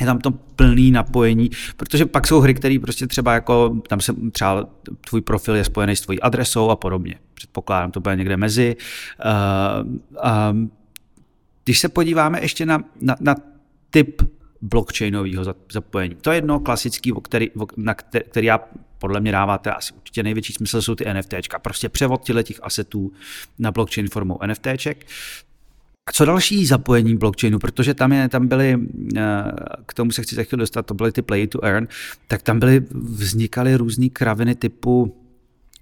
je 0.00 0.06
tam 0.06 0.18
to 0.18 0.30
plný 0.30 0.90
napojení, 0.90 1.50
protože 1.76 2.06
pak 2.06 2.26
jsou 2.26 2.40
hry, 2.40 2.54
které 2.54 2.78
prostě 2.82 3.06
třeba 3.06 3.32
jako, 3.32 3.76
tam 3.88 4.00
se 4.00 4.12
třeba 4.32 4.68
tvůj 5.08 5.20
profil 5.20 5.56
je 5.56 5.64
spojený 5.64 5.96
s 5.96 6.00
tvojí 6.00 6.20
adresou 6.20 6.70
a 6.70 6.76
podobně. 6.76 7.14
Předpokládám, 7.34 7.90
to 7.90 8.00
bude 8.00 8.16
někde 8.16 8.36
mezi. 8.36 8.76
Uh, 9.24 9.96
uh, 10.10 10.68
když 11.64 11.78
se 11.78 11.88
podíváme 11.88 12.40
ještě 12.40 12.66
na, 12.66 12.84
na, 13.00 13.16
na 13.20 13.34
typ 13.90 14.22
blockchainového 14.62 15.44
zapojení. 15.72 16.14
To 16.14 16.30
je 16.30 16.36
jedno 16.36 16.60
klasický, 16.60 17.12
který, 17.22 17.50
na 17.76 17.94
který, 17.94 18.24
který 18.24 18.46
já 18.46 18.60
podle 18.98 19.20
mě 19.20 19.32
dáváte 19.32 19.72
asi 19.72 19.92
určitě 19.92 20.22
největší 20.22 20.52
smysl, 20.52 20.82
jsou 20.82 20.94
ty 20.94 21.04
NFTčka. 21.14 21.58
Prostě 21.58 21.88
převod 21.88 22.24
těch 22.42 22.60
asetů 22.62 23.12
na 23.58 23.72
blockchain 23.72 24.08
formou 24.08 24.38
NFTček. 24.46 25.06
A 26.08 26.12
co 26.12 26.24
další 26.24 26.66
zapojení 26.66 27.16
blockchainu, 27.16 27.58
protože 27.58 27.94
tam, 27.94 28.12
je, 28.12 28.28
tam 28.28 28.48
byly, 28.48 28.78
eh, 29.16 29.22
k 29.86 29.94
tomu 29.94 30.10
se 30.10 30.22
chci 30.22 30.34
za 30.34 30.42
chvíli 30.42 30.60
dostat, 30.60 30.86
to 30.86 30.94
byly 30.94 31.12
ty 31.12 31.22
play 31.22 31.46
to 31.46 31.64
earn, 31.64 31.88
tak 32.28 32.42
tam 32.42 32.58
byly, 32.58 32.82
vznikaly 32.94 33.76
různé 33.76 34.08
kraviny 34.08 34.54
typu 34.54 35.16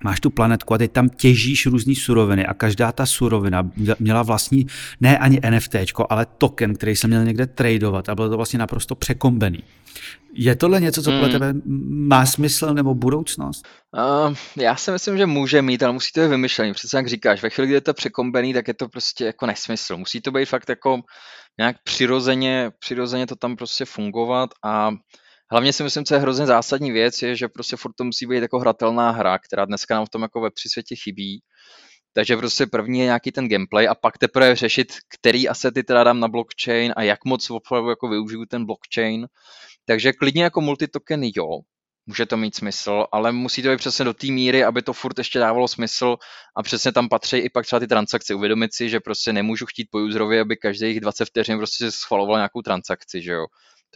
máš 0.04 0.20
tu 0.20 0.30
planetku 0.30 0.74
a 0.74 0.78
teď 0.78 0.92
tam 0.92 1.08
těžíš 1.08 1.66
různé 1.66 1.94
suroviny 1.94 2.46
a 2.46 2.54
každá 2.54 2.92
ta 2.92 3.06
surovina 3.06 3.70
měla 3.98 4.22
vlastní, 4.22 4.66
ne 5.00 5.18
ani 5.18 5.40
NFT, 5.50 5.74
ale 6.08 6.26
token, 6.38 6.74
který 6.74 6.96
se 6.96 7.08
měl 7.08 7.24
někde 7.24 7.46
tradovat 7.46 8.08
a 8.08 8.14
bylo 8.14 8.28
to 8.28 8.36
vlastně 8.36 8.58
naprosto 8.58 8.94
překombený. 8.94 9.62
Je 10.36 10.56
tohle 10.56 10.80
něco, 10.80 11.02
co 11.02 11.10
podle 11.10 11.28
hmm. 11.28 11.32
tebe 11.32 11.54
má 11.88 12.26
smysl 12.26 12.74
nebo 12.74 12.94
budoucnost? 12.94 13.68
Uh, 14.28 14.34
já 14.56 14.76
si 14.76 14.90
myslím, 14.90 15.18
že 15.18 15.26
může 15.26 15.62
mít, 15.62 15.82
ale 15.82 15.92
musí 15.92 16.12
to 16.12 16.20
být 16.20 16.28
vymyšlený. 16.28 16.72
Přesně 16.72 16.96
jak 16.96 17.08
říkáš, 17.08 17.42
ve 17.42 17.50
chvíli, 17.50 17.66
kdy 17.66 17.74
je 17.74 17.80
to 17.80 17.94
překombený, 17.94 18.54
tak 18.54 18.68
je 18.68 18.74
to 18.74 18.88
prostě 18.88 19.24
jako 19.24 19.46
nesmysl. 19.46 19.96
Musí 19.96 20.20
to 20.20 20.30
být 20.30 20.48
fakt 20.48 20.68
jako 20.68 21.00
nějak 21.58 21.76
přirozeně, 21.84 22.70
přirozeně 22.78 23.26
to 23.26 23.36
tam 23.36 23.56
prostě 23.56 23.84
fungovat 23.84 24.50
a 24.64 24.90
Hlavně 25.50 25.72
si 25.72 25.82
myslím, 25.82 26.04
co 26.04 26.14
je 26.14 26.20
hrozně 26.20 26.46
zásadní 26.46 26.92
věc, 26.92 27.22
je, 27.22 27.36
že 27.36 27.48
prostě 27.48 27.76
furt 27.76 27.92
to 27.96 28.04
musí 28.04 28.26
být 28.26 28.42
jako 28.42 28.58
hratelná 28.58 29.10
hra, 29.10 29.38
která 29.38 29.64
dneska 29.64 29.94
nám 29.94 30.06
v 30.06 30.10
tom 30.10 30.22
jako 30.22 30.40
ve 30.40 30.48
světě 30.68 30.96
chybí. 30.96 31.40
Takže 32.12 32.36
prostě 32.36 32.66
první 32.66 32.98
je 32.98 33.04
nějaký 33.04 33.32
ten 33.32 33.48
gameplay 33.48 33.88
a 33.88 33.94
pak 33.94 34.18
teprve 34.18 34.56
řešit, 34.56 34.92
který 35.18 35.48
asety 35.48 35.82
teda 35.82 36.04
dám 36.04 36.20
na 36.20 36.28
blockchain 36.28 36.92
a 36.96 37.02
jak 37.02 37.24
moc 37.24 37.50
opravdu 37.50 37.88
jako 37.90 38.08
využiju 38.08 38.44
ten 38.46 38.66
blockchain. 38.66 39.26
Takže 39.84 40.12
klidně 40.12 40.44
jako 40.44 40.60
multitoken 40.60 41.20
jo, 41.36 41.60
může 42.06 42.26
to 42.26 42.36
mít 42.36 42.54
smysl, 42.54 43.06
ale 43.12 43.32
musí 43.32 43.62
to 43.62 43.68
být 43.68 43.76
přesně 43.76 44.04
do 44.04 44.14
té 44.14 44.26
míry, 44.26 44.64
aby 44.64 44.82
to 44.82 44.92
furt 44.92 45.18
ještě 45.18 45.38
dávalo 45.38 45.68
smysl 45.68 46.16
a 46.56 46.62
přesně 46.62 46.92
tam 46.92 47.08
patří 47.08 47.36
i 47.36 47.50
pak 47.50 47.66
třeba 47.66 47.80
ty 47.80 47.86
transakce. 47.86 48.34
Uvědomit 48.34 48.74
si, 48.74 48.88
že 48.88 49.00
prostě 49.00 49.32
nemůžu 49.32 49.66
chtít 49.66 49.88
po 49.90 49.98
userovi, 49.98 50.40
aby 50.40 50.56
každých 50.56 51.00
20 51.00 51.24
vteřin 51.24 51.58
prostě 51.58 51.90
schvaloval 51.90 52.36
nějakou 52.36 52.62
transakci, 52.62 53.22
že 53.22 53.32
jo 53.32 53.46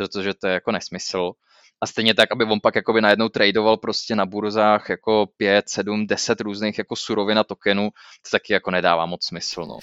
protože 0.06 0.34
to 0.34 0.46
je 0.46 0.52
jako 0.52 0.72
nesmysl. 0.72 1.32
A 1.80 1.86
stejně 1.86 2.14
tak, 2.14 2.32
aby 2.32 2.44
on 2.44 2.60
pak 2.62 2.74
jakoby 2.74 3.00
najednou 3.00 3.28
tradoval 3.28 3.76
prostě 3.76 4.16
na 4.16 4.26
burzách 4.26 4.88
jako 4.88 5.26
5, 5.36 5.68
7, 5.68 6.06
10 6.06 6.40
různých 6.40 6.78
jako 6.78 6.96
surovin 6.96 7.38
a 7.38 7.44
tokenů, 7.44 7.90
to 8.22 8.30
taky 8.30 8.52
jako 8.52 8.70
nedává 8.70 9.06
moc 9.06 9.26
smysl. 9.26 9.66
No. 9.66 9.78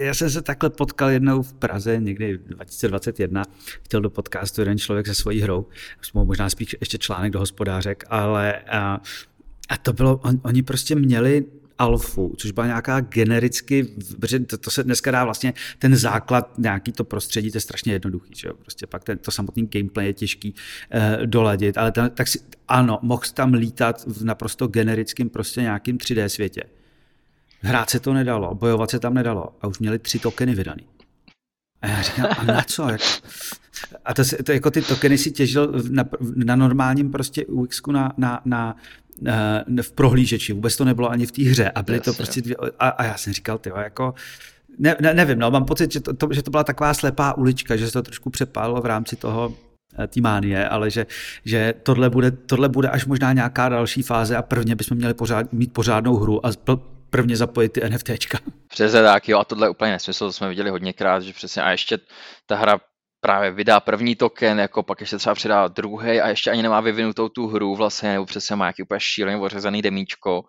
Já 0.00 0.14
jsem 0.14 0.30
se 0.30 0.42
takhle 0.42 0.70
potkal 0.70 1.10
jednou 1.10 1.42
v 1.42 1.54
Praze 1.54 1.98
někdy 2.00 2.38
2021, 2.38 3.42
chtěl 3.84 4.00
do 4.00 4.10
podcastu 4.10 4.60
jeden 4.60 4.78
člověk 4.78 5.06
se 5.06 5.14
svojí 5.14 5.40
hrou, 5.40 5.66
možná 6.14 6.50
spíš 6.50 6.76
ještě 6.80 6.98
článek 6.98 7.32
do 7.32 7.38
hospodářek, 7.38 8.04
ale 8.08 8.60
a, 8.60 9.00
a 9.68 9.76
to 9.76 9.92
bylo, 9.92 10.20
on, 10.24 10.40
oni 10.44 10.62
prostě 10.62 10.94
měli 10.94 11.44
alfu, 11.78 12.34
což 12.38 12.50
byla 12.50 12.66
nějaká 12.66 13.00
genericky, 13.00 13.84
protože 14.20 14.38
to, 14.38 14.58
to 14.58 14.70
se 14.70 14.84
dneska 14.84 15.10
dá 15.10 15.24
vlastně 15.24 15.54
ten 15.78 15.96
základ, 15.96 16.58
nějaký 16.58 16.92
to 16.92 17.04
prostředí, 17.04 17.50
to 17.50 17.56
je 17.56 17.60
strašně 17.60 17.92
jednoduchý, 17.92 18.32
že 18.36 18.48
jo? 18.48 18.54
prostě 18.54 18.86
pak 18.86 19.04
ten, 19.04 19.18
to 19.18 19.30
samotný 19.30 19.66
gameplay 19.66 20.06
je 20.06 20.12
těžký 20.12 20.54
eh, 20.90 21.18
doladit, 21.26 21.78
ale 21.78 21.92
tam, 21.92 22.10
tak 22.10 22.28
si, 22.28 22.40
ano, 22.68 22.98
mohl 23.02 23.22
tam 23.34 23.54
lítat 23.54 24.04
v 24.06 24.24
naprosto 24.24 24.66
generickým 24.66 25.30
prostě 25.30 25.60
nějakým 25.60 25.98
3D 25.98 26.26
světě. 26.26 26.62
Hrát 27.60 27.90
se 27.90 28.00
to 28.00 28.12
nedalo, 28.12 28.54
bojovat 28.54 28.90
se 28.90 28.98
tam 28.98 29.14
nedalo 29.14 29.56
a 29.60 29.66
už 29.66 29.78
měli 29.78 29.98
tři 29.98 30.18
tokeny 30.18 30.54
vydaný. 30.54 30.86
A 31.82 31.88
já 31.88 32.02
říkám, 32.02 32.26
a 32.38 32.44
na 32.44 32.62
co? 32.62 32.88
A 34.08 34.14
to, 34.14 34.22
to 34.44 34.52
jako 34.52 34.70
ty 34.70 34.82
tokeny 34.82 35.18
si 35.18 35.30
těžil 35.30 35.72
na, 35.90 36.04
na 36.44 36.56
normálním 36.56 37.10
prostě 37.10 37.46
UX 37.46 37.82
na, 37.90 38.12
na, 38.16 38.40
na, 38.44 38.76
na, 39.20 39.64
v 39.82 39.92
prohlížeči, 39.92 40.52
vůbec 40.52 40.76
to 40.76 40.84
nebylo 40.84 41.10
ani 41.10 41.26
v 41.26 41.32
té 41.32 41.42
hře 41.42 41.70
a 41.70 41.82
byly 41.82 42.00
to 42.00 42.14
prostě 42.14 42.40
dvě, 42.40 42.56
a, 42.78 42.88
a 42.88 43.04
já 43.04 43.16
jsem 43.16 43.32
říkal, 43.32 43.58
ty 43.58 43.70
jako, 43.76 44.14
ne, 44.78 44.96
ne, 45.00 45.14
nevím, 45.14 45.38
no, 45.38 45.50
mám 45.50 45.64
pocit, 45.64 45.92
že 45.92 46.00
to, 46.00 46.14
to, 46.14 46.28
že 46.30 46.42
to 46.42 46.50
byla 46.50 46.64
taková 46.64 46.94
slepá 46.94 47.32
ulička, 47.32 47.76
že 47.76 47.86
se 47.86 47.92
to 47.92 48.02
trošku 48.02 48.30
přepálilo 48.30 48.80
v 48.80 48.86
rámci 48.86 49.16
toho 49.16 49.54
eh, 49.98 50.06
té 50.06 50.20
mánie, 50.20 50.68
ale 50.68 50.90
že, 50.90 51.06
že 51.44 51.74
tohle, 51.82 52.10
bude, 52.10 52.30
tohle 52.30 52.68
bude 52.68 52.88
až 52.88 53.06
možná 53.06 53.32
nějaká 53.32 53.68
další 53.68 54.02
fáze 54.02 54.36
a 54.36 54.42
prvně 54.42 54.76
bychom 54.76 54.96
měli 54.96 55.14
pořád, 55.14 55.52
mít 55.52 55.72
pořádnou 55.72 56.16
hru 56.16 56.46
a 56.46 56.50
prvně 57.10 57.36
zapojit 57.36 57.68
ty 57.68 57.90
NFTčka. 57.90 58.38
Přesně 58.68 59.02
tak, 59.02 59.28
jo, 59.28 59.38
a 59.38 59.44
tohle 59.44 59.66
je 59.66 59.70
úplně 59.70 59.92
nesmysl, 59.92 60.26
to 60.26 60.32
jsme 60.32 60.48
viděli 60.48 60.70
hodněkrát, 60.70 61.22
že 61.22 61.32
přesně 61.32 61.62
a 61.62 61.70
ještě 61.70 61.98
ta 62.46 62.56
hra 62.56 62.78
právě 63.20 63.50
vydá 63.50 63.80
první 63.80 64.16
token, 64.16 64.60
jako 64.60 64.82
pak 64.82 65.00
ještě 65.00 65.16
třeba 65.18 65.34
přidá 65.34 65.68
druhý 65.68 66.20
a 66.20 66.28
ještě 66.28 66.50
ani 66.50 66.62
nemá 66.62 66.80
vyvinutou 66.80 67.28
tu 67.28 67.46
hru 67.46 67.76
vlastně, 67.76 68.12
nebo 68.12 68.26
přesně 68.26 68.56
má 68.56 68.64
nějaký 68.64 68.82
úplně 68.82 69.00
šíleně 69.00 69.38
ořezaný 69.38 69.82
demíčko. 69.82 70.44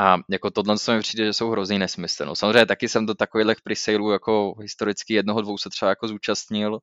A 0.00 0.16
jako 0.30 0.50
tohle 0.50 0.76
mi 0.92 1.00
přijde, 1.00 1.24
že 1.24 1.32
jsou 1.32 1.50
hrozný 1.50 1.78
nesmysl. 1.78 2.24
No, 2.24 2.34
samozřejmě 2.34 2.66
taky 2.66 2.88
jsem 2.88 3.06
do 3.06 3.14
takových 3.14 3.62
presaleů 3.64 4.10
jako 4.10 4.54
historicky 4.60 5.14
jednoho, 5.14 5.42
dvou 5.42 5.58
se 5.58 5.70
třeba 5.70 5.88
jako 5.88 6.08
zúčastnil, 6.08 6.78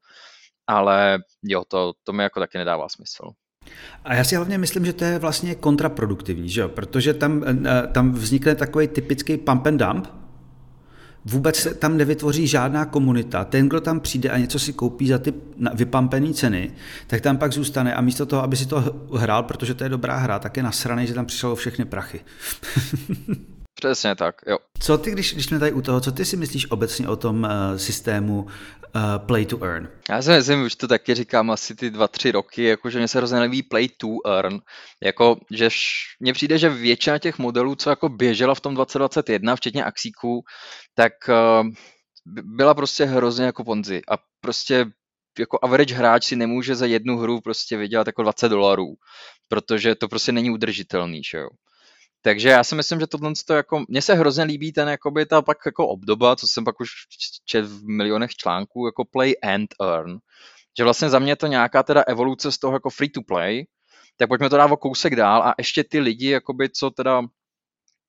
ale 0.68 1.18
jo, 1.44 1.64
to, 1.68 1.94
to 2.04 2.14
mi 2.14 2.24
jako 2.24 2.40
taky 2.40 2.58
nedává 2.58 2.90
smysl. 2.90 3.24
A 4.04 4.14
já 4.14 4.24
si 4.24 4.36
hlavně 4.36 4.58
myslím, 4.58 4.86
že 4.86 4.94
to 4.94 5.04
je 5.04 5.20
vlastně 5.20 5.56
kontraproduktivní, 5.56 6.50
že 6.50 6.62
jo? 6.62 6.70
protože 6.70 7.14
tam, 7.14 7.44
eh, 7.48 7.88
tam 7.88 8.12
vznikne 8.12 8.56
takový 8.56 8.88
typický 8.88 9.38
pump 9.38 9.68
and 9.68 9.78
dump, 9.78 10.08
vůbec 11.26 11.56
se 11.56 11.74
tam 11.74 11.98
nevytvoří 11.98 12.48
žádná 12.48 12.86
komunita. 12.86 13.46
Ten, 13.46 13.70
kdo 13.70 13.82
tam 13.82 14.00
přijde 14.00 14.30
a 14.30 14.38
něco 14.38 14.60
si 14.60 14.74
koupí 14.74 15.08
za 15.08 15.18
ty 15.18 15.34
vypampené 15.74 16.34
ceny, 16.34 16.72
tak 17.08 17.22
tam 17.22 17.38
pak 17.38 17.54
zůstane 17.54 17.94
a 17.94 18.02
místo 18.02 18.26
toho, 18.26 18.44
aby 18.44 18.56
si 18.56 18.66
to 18.66 18.84
hrál, 19.16 19.44
protože 19.44 19.74
to 19.74 19.84
je 19.84 19.90
dobrá 19.90 20.18
hra, 20.18 20.40
tak 20.40 20.58
je 20.58 20.64
nasraný, 20.64 21.08
že 21.08 21.14
tam 21.14 21.26
přišlo 21.26 21.56
všechny 21.56 21.86
prachy. 21.86 22.20
Přesně 23.82 24.16
tak, 24.16 24.36
jo. 24.48 24.58
Co 24.80 24.98
ty, 24.98 25.12
když, 25.12 25.34
když 25.34 25.46
jsme 25.46 25.60
tady 25.60 25.72
u 25.72 25.82
toho, 25.82 26.02
co 26.02 26.12
ty 26.12 26.26
si 26.26 26.38
myslíš 26.38 26.72
obecně 26.72 27.08
o 27.08 27.16
tom 27.16 27.44
uh, 27.44 27.78
systému 27.78 28.48
uh, 28.96 29.26
play 29.26 29.46
to 29.46 29.64
earn? 29.64 29.90
Já 30.10 30.22
si 30.22 30.30
myslím, 30.30 30.64
už 30.64 30.76
to 30.76 30.88
taky 30.88 31.16
říkám 31.16 31.52
asi 31.52 31.76
ty 31.76 31.90
dva, 31.90 32.08
tři 32.08 32.32
roky, 32.32 32.64
jako 32.64 32.90
že 32.90 32.98
mě 32.98 33.08
se 33.08 33.18
hrozně 33.18 33.40
nelíbí 33.40 33.64
play 33.64 33.90
to 33.90 34.08
earn, 34.26 34.60
jako, 35.04 35.38
že 35.52 35.70
mně 36.20 36.34
přijde, 36.34 36.58
že 36.58 36.70
většina 36.70 37.18
těch 37.18 37.40
modelů, 37.40 37.76
co 37.76 37.90
jako 37.90 38.10
běžela 38.10 38.56
v 38.56 38.60
tom 38.62 38.76
2021, 38.76 39.56
včetně 39.56 39.84
Axíků, 39.84 40.42
tak 40.96 41.14
uh, 41.30 41.68
byla 42.56 42.74
prostě 42.74 43.06
hrozně 43.06 43.46
jako 43.46 43.64
ponzi 43.64 44.02
a 44.12 44.18
prostě 44.42 44.86
jako 45.40 45.60
average 45.62 45.96
hráč 45.96 46.24
si 46.24 46.36
nemůže 46.36 46.76
za 46.76 46.86
jednu 46.86 47.18
hru 47.18 47.42
prostě 47.42 47.78
vydělat 47.78 48.08
jako 48.08 48.24
20 48.24 48.50
dolarů, 48.50 48.94
protože 49.48 49.96
to 49.96 50.08
prostě 50.08 50.32
není 50.32 50.50
udržitelný, 50.50 51.22
že 51.32 51.38
jo. 51.38 51.48
Takže 52.22 52.50
já 52.50 52.64
si 52.64 52.76
myslím, 52.76 53.00
že 53.00 53.08
tohle 53.08 53.34
to 53.48 53.54
jako, 53.54 53.84
mně 53.88 54.02
se 54.02 54.14
hrozně 54.14 54.44
líbí 54.44 54.72
ten 54.72 54.90
jakoby 54.90 55.26
ta 55.26 55.42
pak 55.42 55.58
jako 55.66 55.88
obdoba, 55.88 56.36
co 56.36 56.48
jsem 56.48 56.66
pak 56.66 56.80
už 56.80 56.90
čet 57.46 57.66
v 57.66 57.88
milionech 57.88 58.32
článků, 58.36 58.86
jako 58.86 59.06
play 59.06 59.34
and 59.44 59.70
earn. 59.82 60.18
Že 60.78 60.84
vlastně 60.84 61.10
za 61.10 61.20
mě 61.20 61.36
to 61.36 61.48
nějaká 61.48 61.84
teda 61.84 62.04
evoluce 62.08 62.52
z 62.52 62.58
toho 62.58 62.74
jako 62.74 62.90
free 62.90 63.10
to 63.10 63.22
play, 63.22 63.66
tak 64.18 64.30
pojďme 64.30 64.50
to 64.50 64.58
dát 64.58 64.72
o 64.72 64.78
kousek 64.78 65.16
dál 65.16 65.44
a 65.44 65.56
ještě 65.58 65.84
ty 65.84 66.00
lidi, 66.00 66.30
jakoby, 66.30 66.70
co 66.70 66.92
teda 66.92 67.22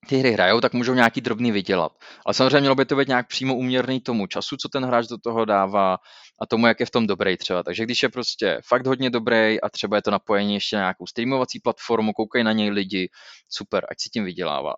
ty 0.07 0.17
hry 0.17 0.33
hrajou, 0.33 0.61
tak 0.61 0.73
můžou 0.73 0.95
nějaký 0.95 1.21
drobný 1.21 1.53
vydělat. 1.53 1.93
Ale 2.27 2.35
samozřejmě 2.35 2.61
mělo 2.61 2.75
by 2.75 2.85
to 2.85 2.97
být 2.97 3.09
nějak 3.09 3.29
přímo 3.29 3.55
uměrný 3.55 4.01
tomu 4.01 4.27
času, 4.27 4.57
co 4.57 4.69
ten 4.69 4.85
hráč 4.85 5.07
do 5.07 5.19
toho 5.19 5.45
dává 5.45 5.99
a 6.41 6.47
tomu, 6.47 6.67
jak 6.67 6.81
je 6.81 6.87
v 6.87 6.91
tom 6.91 7.07
dobrý 7.07 7.37
třeba. 7.37 7.63
Takže 7.63 7.85
když 7.85 8.03
je 8.03 8.09
prostě 8.09 8.61
fakt 8.67 8.87
hodně 8.87 9.11
dobrý 9.11 9.61
a 9.61 9.69
třeba 9.71 9.97
je 9.97 10.03
to 10.03 10.11
napojení 10.11 10.55
ještě 10.55 10.77
na 10.77 10.83
nějakou 10.83 11.07
streamovací 11.07 11.61
platformu, 11.61 12.13
koukají 12.13 12.45
na 12.45 12.53
něj 12.53 12.71
lidi, 12.71 13.09
super, 13.49 13.87
ať 13.91 14.01
si 14.01 14.11
tím 14.11 14.25
vydělává. 14.25 14.75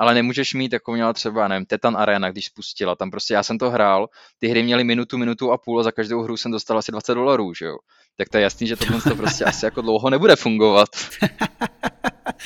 Ale 0.00 0.14
nemůžeš 0.14 0.54
mít, 0.54 0.72
jako 0.72 0.92
měla 0.92 1.12
třeba, 1.12 1.48
nevím, 1.48 1.66
Tetan 1.66 1.96
Arena, 1.96 2.30
když 2.30 2.46
spustila, 2.46 2.94
tam 2.94 3.10
prostě 3.10 3.34
já 3.34 3.42
jsem 3.42 3.58
to 3.58 3.70
hrál, 3.70 4.08
ty 4.38 4.48
hry 4.48 4.62
měly 4.62 4.84
minutu, 4.84 5.18
minutu 5.18 5.52
a 5.52 5.58
půl 5.58 5.80
a 5.80 5.82
za 5.82 5.92
každou 5.92 6.22
hru 6.22 6.36
jsem 6.36 6.52
dostal 6.52 6.78
asi 6.78 6.92
20 6.92 7.14
dolarů, 7.14 7.54
že 7.54 7.64
jo. 7.64 7.76
Tak 8.16 8.28
to 8.28 8.36
je 8.36 8.42
jasný, 8.42 8.66
že 8.66 8.76
tohle 8.76 9.02
to 9.02 9.14
prostě 9.14 9.44
asi 9.44 9.64
jako 9.64 9.82
dlouho 9.82 10.10
nebude 10.10 10.36
fungovat. 10.36 10.88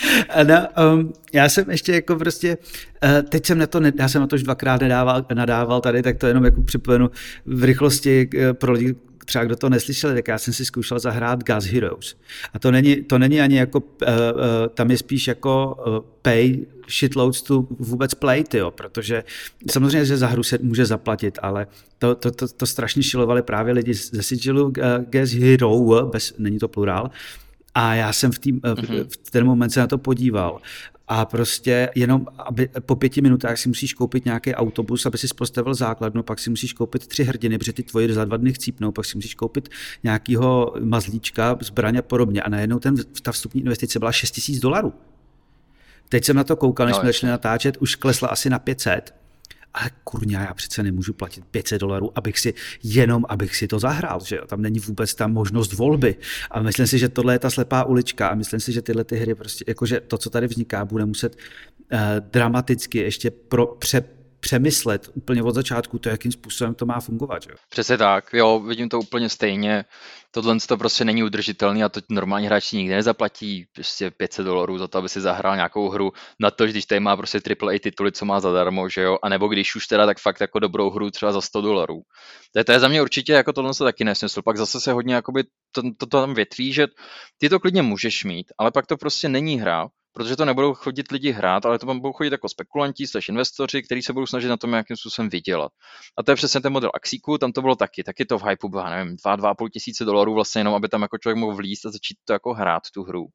no, 0.48 0.68
um, 0.94 1.12
já 1.32 1.48
jsem 1.48 1.70
ještě 1.70 1.92
jako 1.92 2.16
prostě, 2.16 2.58
uh, 3.04 3.28
teď 3.28 3.46
jsem 3.46 3.58
na 3.58 3.66
to, 3.66 3.80
já 3.98 4.08
jsem 4.08 4.20
na 4.20 4.26
to 4.26 4.36
už 4.36 4.42
dvakrát 4.42 4.80
nedával, 4.80 5.26
nadával 5.34 5.80
tady, 5.80 6.02
tak 6.02 6.18
to 6.18 6.26
jenom 6.26 6.44
jako 6.44 6.62
připomenu 6.62 7.10
v 7.46 7.64
rychlosti 7.64 8.28
uh, 8.34 8.52
pro 8.52 8.72
lidi, 8.72 8.94
třeba 9.24 9.44
kdo 9.44 9.56
to 9.56 9.68
neslyšel, 9.68 10.14
tak 10.14 10.28
já 10.28 10.38
jsem 10.38 10.54
si 10.54 10.64
zkoušel 10.64 10.98
zahrát 10.98 11.44
Gas 11.44 11.64
Heroes. 11.64 12.16
A 12.54 12.58
to 12.58 12.70
není, 12.70 12.96
to 13.02 13.18
není 13.18 13.40
ani 13.40 13.56
jako, 13.56 13.80
uh, 13.80 13.86
uh, 14.08 14.44
tam 14.74 14.90
je 14.90 14.98
spíš 14.98 15.28
jako 15.28 15.82
uh, 15.86 15.98
pay 16.22 16.58
shitloads 16.90 17.42
to 17.42 17.66
vůbec 17.78 18.14
play, 18.14 18.44
tyjo, 18.44 18.70
protože 18.70 19.24
samozřejmě, 19.70 20.04
že 20.04 20.16
za 20.16 20.26
hru 20.26 20.42
se 20.42 20.58
může 20.62 20.86
zaplatit, 20.86 21.38
ale 21.42 21.66
to, 21.98 22.14
to, 22.14 22.30
to, 22.30 22.48
to 22.48 22.66
strašně 22.66 23.02
šilovali 23.02 23.42
právě 23.42 23.74
lidi 23.74 23.94
ze 23.94 24.22
Sigilu 24.22 24.64
uh, 24.64 24.72
Gas 25.10 25.30
Hero, 25.30 26.08
bez, 26.12 26.34
není 26.38 26.58
to 26.58 26.68
plurál, 26.68 27.10
a 27.74 27.94
já 27.94 28.12
jsem 28.12 28.32
v, 28.32 28.38
tý, 28.38 28.52
mm-hmm. 28.52 29.06
v 29.26 29.30
ten 29.30 29.46
moment 29.46 29.70
se 29.70 29.80
na 29.80 29.86
to 29.86 29.98
podíval 29.98 30.60
a 31.08 31.24
prostě 31.24 31.90
jenom 31.94 32.26
aby, 32.38 32.68
po 32.80 32.96
pěti 32.96 33.20
minutách 33.20 33.58
si 33.58 33.68
musíš 33.68 33.94
koupit 33.94 34.24
nějaký 34.24 34.54
autobus, 34.54 35.06
aby 35.06 35.18
si 35.18 35.26
postavil 35.36 35.74
základnu, 35.74 36.22
pak 36.22 36.38
si 36.38 36.50
musíš 36.50 36.72
koupit 36.72 37.06
tři 37.06 37.24
hrdiny, 37.24 37.58
protože 37.58 37.72
ty 37.72 37.82
tvoje 37.82 38.14
za 38.14 38.24
dva 38.24 38.36
dny 38.36 38.52
chcípnou, 38.52 38.92
pak 38.92 39.04
si 39.04 39.16
musíš 39.16 39.34
koupit 39.34 39.68
nějakého 40.04 40.74
mazlíčka, 40.80 41.58
zbraně 41.60 41.98
a 41.98 42.02
podobně. 42.02 42.42
A 42.42 42.50
najednou 42.50 42.78
ten, 42.78 42.94
ta 43.22 43.32
vstupní 43.32 43.60
investice 43.60 43.98
byla 43.98 44.12
6 44.12 44.48
000 44.48 44.60
dolarů. 44.60 44.92
Teď 46.08 46.24
jsem 46.24 46.36
na 46.36 46.44
to 46.44 46.56
koukal, 46.56 46.86
než 46.86 46.96
no, 46.96 47.00
jsme 47.00 47.08
začali 47.08 47.30
natáčet, 47.30 47.76
už 47.76 47.94
klesla 47.94 48.28
asi 48.28 48.50
na 48.50 48.58
500 48.58 49.21
ale 49.74 49.90
kurňa, 50.04 50.40
já 50.40 50.54
přece 50.54 50.82
nemůžu 50.82 51.12
platit 51.12 51.44
500 51.44 51.80
dolarů, 51.80 52.18
abych 52.18 52.38
si, 52.38 52.54
jenom 52.82 53.24
abych 53.28 53.56
si 53.56 53.68
to 53.68 53.78
zahrál, 53.78 54.20
že 54.24 54.36
jo? 54.36 54.46
tam 54.46 54.62
není 54.62 54.78
vůbec 54.78 55.14
ta 55.14 55.26
možnost 55.26 55.72
volby. 55.72 56.16
A 56.50 56.62
myslím 56.62 56.86
si, 56.86 56.98
že 56.98 57.08
tohle 57.08 57.34
je 57.34 57.38
ta 57.38 57.50
slepá 57.50 57.84
ulička 57.84 58.28
a 58.28 58.34
myslím 58.34 58.60
si, 58.60 58.72
že 58.72 58.82
tyhle 58.82 59.04
ty 59.04 59.16
hry 59.16 59.34
prostě, 59.34 59.64
jakože 59.68 60.00
to, 60.00 60.18
co 60.18 60.30
tady 60.30 60.46
vzniká, 60.46 60.84
bude 60.84 61.04
muset 61.04 61.36
uh, 61.92 61.98
dramaticky 62.30 62.98
ještě 62.98 63.30
pro, 63.30 63.66
pře, 63.66 64.04
přemyslet 64.42 65.10
úplně 65.14 65.42
od 65.42 65.54
začátku 65.54 65.98
to, 65.98 66.08
jakým 66.08 66.32
způsobem 66.32 66.74
to 66.74 66.86
má 66.86 67.00
fungovat. 67.00 67.42
Že? 67.42 67.50
Přesně 67.68 67.98
tak, 67.98 68.32
jo, 68.32 68.60
vidím 68.60 68.88
to 68.88 68.98
úplně 68.98 69.28
stejně. 69.28 69.84
Tohle 70.30 70.56
to 70.68 70.76
prostě 70.76 71.04
není 71.04 71.22
udržitelný 71.22 71.84
a 71.84 71.88
to 71.88 72.00
normální 72.10 72.46
hráč 72.46 72.64
si 72.64 72.76
nikdy 72.76 72.94
nezaplatí 72.94 73.66
prostě 73.74 74.10
500 74.10 74.46
dolarů 74.46 74.78
za 74.78 74.88
to, 74.88 74.98
aby 74.98 75.08
si 75.08 75.20
zahrál 75.20 75.56
nějakou 75.56 75.88
hru 75.88 76.12
na 76.40 76.50
to, 76.50 76.66
když 76.66 76.86
tady 76.86 77.00
má 77.00 77.16
prostě 77.16 77.40
AAA 77.50 77.78
tituly, 77.82 78.12
co 78.12 78.24
má 78.24 78.40
zadarmo, 78.40 78.88
že 78.88 79.02
jo, 79.02 79.18
a 79.22 79.28
nebo 79.28 79.48
když 79.48 79.76
už 79.76 79.86
teda 79.86 80.06
tak 80.06 80.18
fakt 80.18 80.40
jako 80.40 80.58
dobrou 80.58 80.90
hru 80.90 81.10
třeba 81.10 81.32
za 81.32 81.40
100 81.40 81.60
dolarů. 81.60 82.02
To 82.52 82.58
je, 82.60 82.64
to 82.64 82.72
je 82.72 82.80
za 82.80 82.88
mě 82.88 83.02
určitě 83.02 83.32
jako 83.32 83.52
tohle 83.52 83.74
to 83.74 83.84
taky 83.84 84.04
nesmysl. 84.04 84.42
Pak 84.42 84.56
zase 84.56 84.80
se 84.80 84.92
hodně 84.92 85.14
jakoby 85.14 85.44
to, 85.72 85.82
to, 85.82 86.06
to 86.06 86.06
tam 86.06 86.34
větví, 86.34 86.72
že 86.72 86.86
ty 87.38 87.48
to 87.48 87.60
klidně 87.60 87.82
můžeš 87.82 88.24
mít, 88.24 88.46
ale 88.58 88.70
pak 88.70 88.86
to 88.86 88.96
prostě 88.96 89.28
není 89.28 89.60
hra, 89.60 89.88
protože 90.12 90.36
to 90.36 90.44
nebudou 90.44 90.74
chodit 90.74 91.10
lidi 91.12 91.30
hrát, 91.30 91.66
ale 91.66 91.78
to 91.78 91.86
tam 91.86 92.00
budou 92.00 92.12
chodit 92.12 92.32
jako 92.32 92.48
spekulanti, 92.48 93.06
slash 93.06 93.28
investoři, 93.28 93.82
kteří 93.82 94.02
se 94.02 94.12
budou 94.12 94.26
snažit 94.26 94.48
na 94.48 94.56
tom 94.56 94.70
nějakým 94.70 94.96
způsobem 94.96 95.28
vydělat. 95.28 95.72
A 96.18 96.22
to 96.22 96.32
je 96.32 96.36
přesně 96.36 96.60
ten 96.60 96.72
model 96.72 96.90
Axíku, 96.94 97.38
tam 97.38 97.52
to 97.52 97.62
bylo 97.62 97.76
taky, 97.76 98.04
taky 98.04 98.24
to 98.24 98.38
v 98.38 98.44
hypeu 98.44 98.68
bylo, 98.68 98.90
nevím, 98.90 99.16
2-2,5 99.16 99.68
tisíce 99.72 100.04
dolarů 100.04 100.34
vlastně 100.34 100.60
jenom, 100.60 100.74
aby 100.74 100.88
tam 100.88 101.02
jako 101.02 101.18
člověk 101.18 101.38
mohl 101.38 101.56
vlízt 101.56 101.86
a 101.86 101.90
začít 101.90 102.16
to 102.24 102.32
jako 102.32 102.54
hrát 102.54 102.82
tu 102.94 103.02
hru. 103.02 103.26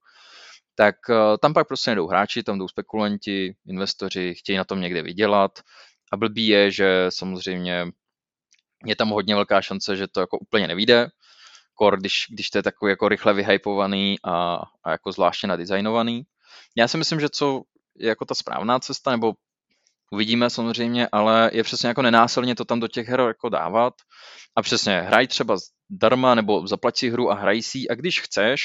Tak 0.76 0.96
uh, 1.10 1.16
tam 1.42 1.54
pak 1.54 1.68
prostě 1.68 1.96
jdou 1.96 2.08
hráči, 2.08 2.44
tam 2.44 2.60
jdou 2.60 2.68
spekulanti, 2.68 3.56
investoři, 3.68 4.36
chtějí 4.36 4.58
na 4.58 4.64
tom 4.64 4.82
někde 4.82 5.02
vydělat 5.02 5.52
a 6.12 6.18
blbý 6.18 6.48
je, 6.48 6.72
že 6.72 7.06
samozřejmě 7.10 7.86
je 8.86 8.96
tam 8.96 9.10
hodně 9.10 9.36
velká 9.36 9.62
šance, 9.62 9.96
že 9.96 10.08
to 10.08 10.20
jako 10.20 10.40
úplně 10.40 10.68
nevíde, 10.68 11.08
kor, 11.74 12.00
když, 12.00 12.26
když 12.30 12.50
to 12.50 12.58
je 12.58 12.64
takový 12.64 12.90
jako 12.90 13.10
rychle 13.10 13.34
vyhypovaný 13.34 14.16
a, 14.24 14.62
a 14.84 14.92
jako 14.92 15.12
zvláště 15.12 15.48
nadizajnovaný. 15.48 16.24
Já 16.78 16.88
si 16.88 16.98
myslím, 16.98 17.20
že 17.20 17.30
co 17.30 17.62
je 18.00 18.10
jako 18.10 18.26
ta 18.26 18.36
správná 18.36 18.80
cesta, 18.80 19.12
nebo 19.12 19.34
uvidíme 20.12 20.50
samozřejmě, 20.50 21.08
ale 21.12 21.52
je 21.54 21.64
přesně 21.64 21.88
jako 21.88 22.02
nenásilně 22.02 22.56
to 22.56 22.66
tam 22.66 22.80
do 22.80 22.88
těch 22.88 23.08
her 23.08 23.20
jako 23.20 23.50
dávat 23.50 23.94
a 24.58 24.62
přesně 24.62 25.02
hraj 25.02 25.28
třeba 25.28 25.58
darma 25.90 26.36
nebo 26.36 26.68
zaplať 26.68 26.98
si 26.98 27.10
hru 27.10 27.32
a 27.32 27.36
hraj 27.36 27.62
si 27.62 27.88
a 27.90 27.96
když 27.96 28.22
chceš, 28.22 28.62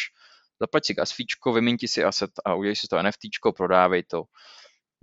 zaplať 0.61 0.87
si 0.87 0.94
gasfíčko, 0.94 1.52
vyměň 1.52 1.77
si 1.87 2.04
asset 2.04 2.31
a 2.44 2.54
udělej 2.54 2.77
si 2.77 2.88
to 2.88 3.02
NFTčko, 3.02 3.52
prodávej 3.52 4.02
to. 4.02 4.23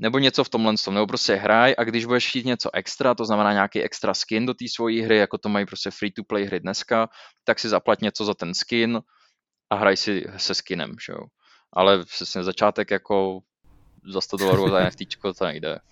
nebo 0.01 0.20
něco 0.20 0.43
v 0.43 0.49
tomhle 0.49 0.74
tom, 0.86 0.93
nebo 0.93 1.07
prostě 1.07 1.36
hraj 1.36 1.76
a 1.78 1.84
když 1.84 2.05
budeš 2.05 2.28
chtít 2.30 2.45
něco 2.45 2.70
extra, 2.74 3.16
to 3.16 3.26
znamená 3.26 3.53
nějaký 3.53 3.84
extra 3.84 4.13
skin 4.13 4.45
do 4.45 4.53
té 4.53 4.66
svojí 4.76 5.01
hry, 5.01 5.18
jako 5.18 5.38
to 5.38 5.49
mají 5.49 5.66
prostě 5.66 5.91
free 5.91 6.11
to 6.11 6.24
play 6.24 6.45
hry 6.45 6.59
dneska, 6.59 7.09
tak 7.43 7.59
si 7.59 7.70
zaplat 7.70 8.01
něco 8.01 8.26
za 8.26 8.34
ten 8.34 8.53
skin 8.53 8.99
a 9.70 9.76
hraj 9.76 9.97
si 9.97 10.26
se 10.38 10.55
skinem, 10.55 10.95
že 11.05 11.13
jo. 11.13 11.20
Ale 11.74 12.05
přesně 12.05 12.43
začátek 12.43 12.91
jako 12.91 13.39
za 14.11 14.22
100 14.22 14.38
dolarů 14.38 14.70
za 14.70 14.84
NFT 14.88 14.99
to 15.38 15.45
nejde. 15.45 15.80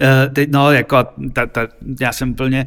Eh, 0.00 0.30
teď, 0.34 0.50
no, 0.50 0.72
jako, 0.72 0.96
ta, 1.32 1.46
ta, 1.46 1.68
já 2.00 2.12
jsem 2.12 2.34
plně 2.34 2.66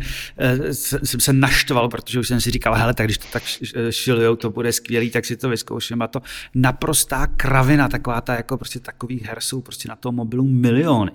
uh, 0.59 0.69
jsem 1.03 1.19
se 1.19 1.33
naštval, 1.33 1.89
protože 1.89 2.19
už 2.19 2.27
jsem 2.27 2.41
si 2.41 2.51
říkal, 2.51 2.73
hele, 2.73 2.93
tak 2.93 3.07
když 3.07 3.17
to 3.17 3.27
tak 3.31 3.43
šilujou, 3.89 4.35
to 4.35 4.49
bude 4.49 4.73
skvělý, 4.73 5.09
tak 5.09 5.25
si 5.25 5.37
to 5.37 5.49
vyzkouším. 5.49 6.01
A 6.01 6.07
to 6.07 6.21
naprostá 6.55 7.27
kravina, 7.27 7.89
taková 7.89 8.21
ta, 8.21 8.35
jako 8.35 8.57
prostě 8.57 8.79
takových 8.79 9.25
her 9.25 9.41
jsou 9.41 9.61
prostě 9.61 9.89
na 9.89 9.95
tom 9.95 10.15
mobilu 10.15 10.43
miliony 10.43 11.11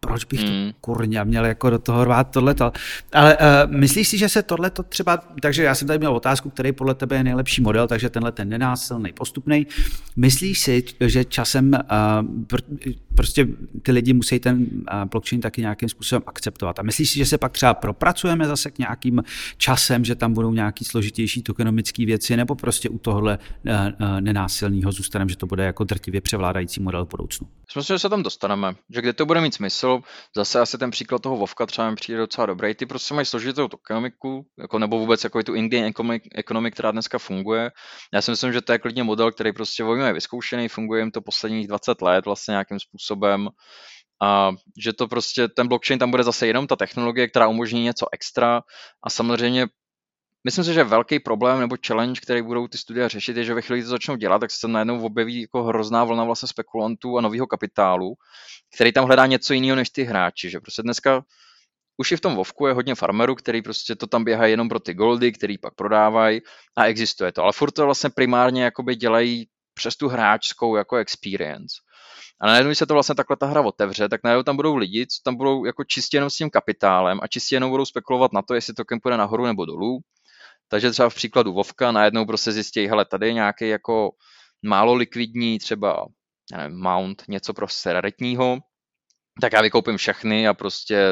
proč 0.00 0.24
bych 0.24 0.40
to 0.40 0.50
hmm. 0.50 0.70
kurňa 0.80 1.24
měl 1.24 1.44
jako 1.44 1.70
do 1.70 1.78
toho 1.78 2.04
rvát 2.04 2.30
tohleto. 2.30 2.72
Ale 3.12 3.36
uh, 3.36 3.72
myslíš 3.72 4.08
si, 4.08 4.18
že 4.18 4.28
se 4.28 4.42
tohleto 4.42 4.82
třeba, 4.82 5.16
takže 5.42 5.62
já 5.62 5.74
jsem 5.74 5.88
tady 5.88 5.98
měl 5.98 6.14
otázku, 6.16 6.50
který 6.50 6.72
podle 6.72 6.94
tebe 6.94 7.16
je 7.16 7.24
nejlepší 7.24 7.62
model, 7.62 7.88
takže 7.88 8.10
tenhle 8.10 8.32
ten 8.32 8.48
nenásilný, 8.48 9.12
postupný. 9.12 9.66
Myslíš 10.16 10.60
si, 10.60 10.84
že 11.00 11.24
časem 11.24 11.68
uh, 11.68 11.80
pr- 12.44 12.94
prostě 13.14 13.48
ty 13.82 13.92
lidi 13.92 14.12
musí 14.12 14.38
ten 14.38 14.58
uh, 14.60 15.04
blockchain 15.10 15.40
taky 15.40 15.60
nějakým 15.60 15.88
způsobem 15.88 16.22
akceptovat? 16.26 16.78
A 16.78 16.82
myslíš 16.82 17.10
si, 17.10 17.18
že 17.18 17.26
se 17.26 17.38
pak 17.38 17.52
třeba 17.52 17.74
propracujeme 17.74 18.46
zase 18.46 18.70
k 18.70 18.78
nějakým 18.78 19.22
časem, 19.56 20.04
že 20.04 20.14
tam 20.14 20.32
budou 20.32 20.52
nějaký 20.52 20.84
složitější 20.84 21.42
tokenomické 21.42 22.06
věci, 22.06 22.36
nebo 22.36 22.54
prostě 22.54 22.88
u 22.88 22.98
tohle 22.98 23.38
uh, 23.38 23.72
uh, 23.72 24.20
nenásilného 24.20 24.92
zůstaneme, 24.92 25.28
že 25.28 25.36
to 25.36 25.46
bude 25.46 25.64
jako 25.64 25.84
drtivě 25.84 26.20
převládající 26.20 26.82
model 26.82 27.04
v 27.04 27.08
budoucnu? 27.08 27.46
Myslím, 27.76 27.94
že 27.94 27.98
se 27.98 28.08
tam 28.08 28.22
dostaneme, 28.22 28.74
že 28.94 29.00
kde 29.00 29.12
to 29.12 29.26
bude 29.26 29.40
mít 29.40 29.54
smysl, 29.54 30.00
zase 30.36 30.60
asi 30.60 30.78
ten 30.78 30.90
příklad 30.90 31.22
toho 31.22 31.36
Vovka 31.36 31.66
třeba 31.66 31.90
mi 31.90 31.96
přijde 31.96 32.18
docela 32.18 32.46
dobrý. 32.46 32.74
Ty 32.74 32.86
prostě 32.86 33.14
mají 33.14 33.26
složitou 33.26 33.68
ekonomiku, 33.74 34.46
jako 34.58 34.78
nebo 34.78 34.98
vůbec 34.98 35.24
jako 35.24 35.42
tu 35.42 35.54
in-game 35.54 35.92
která 36.70 36.90
dneska 36.90 37.18
funguje. 37.18 37.70
Já 38.14 38.22
si 38.22 38.30
myslím, 38.30 38.52
že 38.52 38.60
to 38.60 38.72
je 38.72 38.78
klidně 38.78 39.02
model, 39.02 39.32
který 39.32 39.52
prostě 39.52 39.84
je 40.06 40.12
vyzkoušený, 40.12 40.68
funguje 40.68 41.02
jim 41.02 41.10
to 41.10 41.20
posledních 41.20 41.68
20 41.68 42.02
let 42.02 42.24
vlastně 42.24 42.52
nějakým 42.52 42.80
způsobem 42.80 43.48
a 44.22 44.50
že 44.82 44.92
to 44.92 45.08
prostě, 45.08 45.48
ten 45.48 45.68
blockchain 45.68 45.98
tam 45.98 46.10
bude 46.10 46.24
zase 46.24 46.46
jenom 46.46 46.66
ta 46.66 46.76
technologie, 46.76 47.28
která 47.28 47.48
umožní 47.48 47.82
něco 47.82 48.06
extra 48.12 48.62
a 49.02 49.10
samozřejmě 49.10 49.66
Myslím 50.46 50.64
si, 50.64 50.74
že 50.74 50.84
velký 50.84 51.18
problém 51.18 51.60
nebo 51.60 51.76
challenge, 51.86 52.20
který 52.20 52.42
budou 52.42 52.68
ty 52.68 52.78
studia 52.78 53.08
řešit, 53.08 53.36
je, 53.36 53.44
že 53.44 53.54
ve 53.54 53.62
chvíli, 53.62 53.80
kdy 53.80 53.84
to 53.84 53.90
začnou 53.90 54.16
dělat, 54.16 54.38
tak 54.38 54.50
se 54.50 54.68
najednou 54.68 55.02
objeví 55.02 55.40
jako 55.40 55.62
hrozná 55.62 56.04
vlna 56.04 56.24
vlastně 56.24 56.48
spekulantů 56.48 57.18
a 57.18 57.20
nového 57.20 57.46
kapitálu, 57.46 58.14
který 58.74 58.92
tam 58.92 59.04
hledá 59.04 59.26
něco 59.26 59.54
jiného 59.54 59.76
než 59.76 59.90
ty 59.90 60.02
hráči. 60.02 60.50
Že 60.50 60.60
prostě 60.60 60.82
dneska 60.82 61.24
už 61.96 62.12
i 62.12 62.16
v 62.16 62.20
tom 62.20 62.34
Vovku 62.34 62.66
je 62.66 62.72
hodně 62.72 62.94
farmerů, 62.94 63.34
který 63.34 63.62
prostě 63.62 63.96
to 63.96 64.06
tam 64.06 64.24
běhají 64.24 64.52
jenom 64.52 64.68
pro 64.68 64.80
ty 64.80 64.94
goldy, 64.94 65.32
který 65.32 65.58
pak 65.58 65.74
prodávají 65.74 66.40
a 66.76 66.84
existuje 66.84 67.32
to. 67.32 67.42
Ale 67.42 67.52
furt 67.52 67.70
to 67.70 67.84
vlastně 67.84 68.10
primárně 68.10 68.64
jakoby 68.64 68.96
dělají 68.96 69.48
přes 69.74 69.96
tu 69.96 70.08
hráčskou 70.08 70.76
jako 70.76 70.96
experience. 70.96 71.76
A 72.40 72.46
najednou, 72.46 72.68
když 72.68 72.78
se 72.78 72.86
to 72.86 72.94
vlastně 72.94 73.14
takhle 73.14 73.36
ta 73.36 73.46
hra 73.46 73.60
otevře, 73.60 74.08
tak 74.08 74.20
najednou 74.24 74.42
tam 74.42 74.56
budou 74.56 74.76
lidi, 74.76 75.06
co 75.06 75.22
tam 75.24 75.36
budou 75.36 75.64
jako 75.64 75.84
čistě 75.84 76.16
jenom 76.16 76.30
s 76.30 76.36
tím 76.36 76.50
kapitálem 76.50 77.18
a 77.22 77.26
čistě 77.26 77.56
jenom 77.56 77.70
budou 77.70 77.84
spekulovat 77.84 78.32
na 78.32 78.42
to, 78.42 78.54
jestli 78.54 78.74
to 78.74 78.84
půjde 79.02 79.16
nahoru 79.16 79.46
nebo 79.46 79.64
dolů 79.64 80.00
takže 80.68 80.90
třeba 80.90 81.08
v 81.08 81.14
příkladu 81.14 81.52
Vovka 81.52 81.92
najednou 81.92 82.24
prostě 82.24 82.52
zjistí, 82.52 82.86
hele, 82.86 83.04
tady 83.04 83.26
je 83.26 83.32
nějaký 83.32 83.68
jako 83.68 84.10
málo 84.62 84.94
likvidní 84.94 85.58
třeba 85.58 86.06
nevím, 86.52 86.78
mount, 86.82 87.22
něco 87.28 87.54
prostě 87.54 87.92
raritního, 87.92 88.58
tak 89.40 89.52
já 89.52 89.62
vykoupím 89.62 89.96
všechny 89.96 90.48
a 90.48 90.54
prostě 90.54 91.06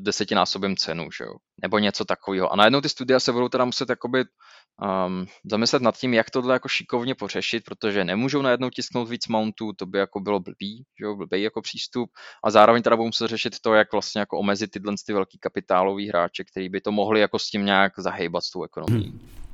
desetinásobím 0.00 0.76
cenu, 0.76 1.10
že 1.18 1.24
jo? 1.24 1.34
nebo 1.62 1.78
něco 1.78 2.04
takového. 2.04 2.52
A 2.52 2.56
najednou 2.56 2.80
ty 2.80 2.88
studia 2.88 3.20
se 3.20 3.32
budou 3.32 3.48
teda 3.48 3.64
muset 3.64 3.88
jakoby 3.88 4.24
um, 4.82 5.26
zamyslet 5.50 5.82
nad 5.82 5.96
tím, 5.96 6.14
jak 6.14 6.30
tohle 6.30 6.54
jako 6.54 6.68
šikovně 6.68 7.14
pořešit, 7.14 7.64
protože 7.64 8.04
nemůžou 8.04 8.42
najednou 8.42 8.70
tisknout 8.70 9.08
víc 9.08 9.28
mountů, 9.28 9.72
to 9.72 9.86
by 9.86 9.98
jako 9.98 10.20
bylo 10.20 10.40
blbý, 10.40 10.84
že 10.98 11.04
jo, 11.04 11.16
blbý 11.16 11.42
jako 11.42 11.62
přístup 11.62 12.10
a 12.44 12.50
zároveň 12.50 12.82
teda 12.82 12.96
budou 12.96 13.06
muset 13.06 13.28
řešit 13.28 13.60
to, 13.60 13.74
jak 13.74 13.92
vlastně 13.92 14.20
jako 14.20 14.38
omezit 14.38 14.70
tyhle 14.70 14.94
ty 15.06 15.12
velký 15.12 15.38
kapitálový 15.38 16.08
hráče, 16.08 16.44
který 16.44 16.68
by 16.68 16.80
to 16.80 16.92
mohli 16.92 17.20
jako 17.20 17.38
s 17.38 17.50
tím 17.50 17.64
nějak 17.64 17.92
zahejbat 17.98 18.44
s 18.44 18.50
tou 18.50 18.62
ekonomií. 18.62 19.08
Hmm. 19.08 19.53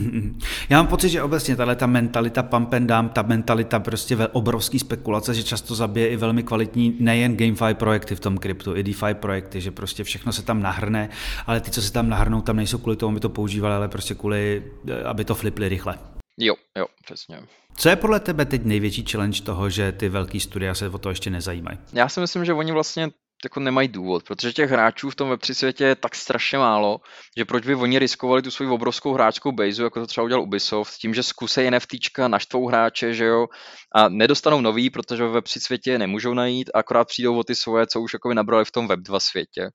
Já 0.68 0.76
mám 0.76 0.86
pocit, 0.86 1.08
že 1.08 1.22
obecně 1.22 1.56
tahle 1.56 1.76
ta 1.76 1.86
mentalita 1.86 2.42
pump 2.42 2.74
and 2.74 2.86
dump, 2.86 3.12
ta 3.12 3.22
mentalita 3.22 3.78
prostě 3.80 4.16
ve 4.16 4.28
obrovský 4.28 4.78
spekulace, 4.78 5.34
že 5.34 5.42
často 5.42 5.74
zabije 5.74 6.08
i 6.08 6.16
velmi 6.16 6.42
kvalitní 6.42 6.96
nejen 7.00 7.36
GameFi 7.36 7.74
projekty 7.74 8.14
v 8.14 8.20
tom 8.20 8.38
kryptu, 8.38 8.76
i 8.76 8.82
DeFi 8.82 9.14
projekty, 9.14 9.60
že 9.60 9.70
prostě 9.70 10.04
všechno 10.04 10.32
se 10.32 10.42
tam 10.42 10.62
nahrne, 10.62 11.08
ale 11.46 11.60
ty, 11.60 11.70
co 11.70 11.82
se 11.82 11.92
tam 11.92 12.08
nahrnou, 12.08 12.40
tam 12.40 12.56
nejsou 12.56 12.78
kvůli 12.78 12.96
tomu, 12.96 13.10
aby 13.10 13.20
to 13.20 13.28
používali, 13.28 13.74
ale 13.74 13.88
prostě 13.88 14.14
kvůli, 14.14 14.62
eh, 14.88 15.02
aby 15.02 15.24
to 15.24 15.34
flipli 15.34 15.68
rychle. 15.68 15.98
Jo, 16.38 16.54
jo, 16.78 16.86
přesně. 17.04 17.38
Co 17.76 17.88
je 17.88 17.96
podle 17.96 18.20
tebe 18.20 18.44
teď 18.44 18.64
největší 18.64 19.04
challenge 19.10 19.42
toho, 19.42 19.70
že 19.70 19.92
ty 19.92 20.08
velký 20.08 20.40
studia 20.40 20.74
se 20.74 20.88
o 20.88 20.98
to 20.98 21.08
ještě 21.08 21.30
nezajímají? 21.30 21.78
Já 21.92 22.08
si 22.08 22.20
myslím, 22.20 22.44
že 22.44 22.52
oni 22.52 22.72
vlastně 22.72 23.10
jako 23.44 23.60
nemají 23.60 23.88
důvod, 23.88 24.22
protože 24.22 24.52
těch 24.52 24.70
hráčů 24.70 25.10
v 25.10 25.14
tom 25.14 25.32
Web3 25.32 25.54
světě 25.54 25.84
je 25.84 25.94
tak 25.94 26.14
strašně 26.14 26.58
málo, 26.58 26.98
že 27.38 27.44
proč 27.44 27.66
by 27.66 27.74
oni 27.74 27.98
riskovali 27.98 28.42
tu 28.42 28.50
svoji 28.50 28.70
obrovskou 28.70 29.12
hráčskou 29.12 29.52
base, 29.52 29.82
jako 29.82 30.00
to 30.00 30.06
třeba 30.06 30.24
udělal 30.24 30.42
Ubisoft, 30.42 30.94
tím, 30.94 31.14
že 31.14 31.22
zkusej 31.22 31.70
NFTčka, 31.70 32.28
naštvou 32.28 32.68
hráče, 32.68 33.14
že 33.14 33.24
jo, 33.24 33.46
a 33.94 34.08
nedostanou 34.08 34.60
nový, 34.60 34.90
protože 34.90 35.24
ve 35.24 35.40
Web3 35.40 35.60
světě 35.60 35.98
nemůžou 35.98 36.34
najít, 36.34 36.70
a 36.74 36.78
akorát 36.78 37.08
přijdou 37.08 37.38
o 37.38 37.44
ty 37.44 37.54
svoje, 37.54 37.86
co 37.86 38.00
už 38.00 38.12
jako 38.12 38.34
nabrali 38.34 38.64
v 38.64 38.72
tom 38.72 38.88
Web2 38.88 39.18
světě. 39.18 39.70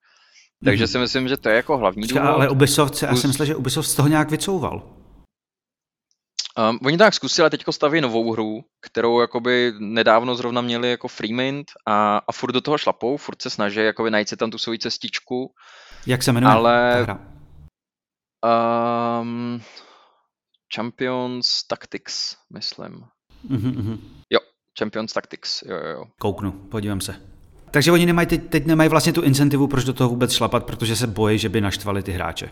Takže 0.66 0.86
mm-hmm. 0.86 0.92
si 0.92 0.98
myslím, 0.98 1.28
že 1.28 1.38
to 1.38 1.50
je 1.50 1.56
jako 1.56 1.78
hlavní 1.78 2.08
důvod. 2.08 2.24
Ale 2.24 2.50
Ubisoft, 2.50 3.02
já 3.02 3.16
si 3.16 3.28
myslím, 3.28 3.46
že 3.46 3.56
Ubisoft 3.56 3.90
z 3.90 3.96
toho 3.96 4.08
nějak 4.08 4.32
vycouval. 4.32 5.01
Um, 6.60 6.80
oni 6.86 6.98
tak 6.98 7.14
zkusili, 7.14 7.50
teď 7.50 7.64
staví 7.72 8.02
novou 8.02 8.32
hru, 8.32 8.62
kterou 8.82 9.22
jakoby 9.22 9.74
nedávno 9.80 10.36
zrovna 10.36 10.62
měli 10.62 10.90
jako 10.90 11.08
Freemint 11.08 11.68
a, 11.88 12.18
a 12.28 12.32
furt 12.32 12.52
do 12.52 12.62
toho 12.62 12.78
šlapou, 12.78 13.18
furt 13.18 13.42
se 13.42 13.50
snaží 13.50 13.80
jakoby 13.80 14.12
najít 14.12 14.30
si 14.30 14.38
tam 14.38 14.52
tu 14.52 14.58
svoji 14.58 14.80
cestičku. 14.80 15.54
Jak 16.08 16.24
se 16.24 16.32
jmenuje 16.32 16.54
ale, 16.54 17.04
hra? 17.04 17.20
Um, 19.22 19.62
Champions 20.76 21.64
Tactics, 21.68 22.36
myslím. 22.54 23.04
Mm-hmm. 23.50 24.00
Jo, 24.30 24.40
Champions 24.80 25.14
Tactics, 25.14 25.62
jo, 25.62 25.78
jo, 25.78 25.90
jo. 25.90 26.06
Kouknu, 26.20 26.52
podívám 26.52 27.02
se. 27.02 27.16
Takže 27.72 27.92
oni 27.92 28.06
nemají 28.06 28.28
teď, 28.28 28.50
teď 28.50 28.66
nemají 28.66 28.90
vlastně 28.90 29.14
tu 29.14 29.22
incentivu, 29.22 29.68
proč 29.68 29.84
do 29.84 29.94
toho 29.94 30.10
vůbec 30.10 30.34
šlapat, 30.34 30.66
protože 30.66 30.96
se 30.96 31.08
bojí, 31.08 31.38
že 31.38 31.50
by 31.50 31.62
naštvali 31.62 32.04
ty 32.04 32.12
hráče. 32.12 32.52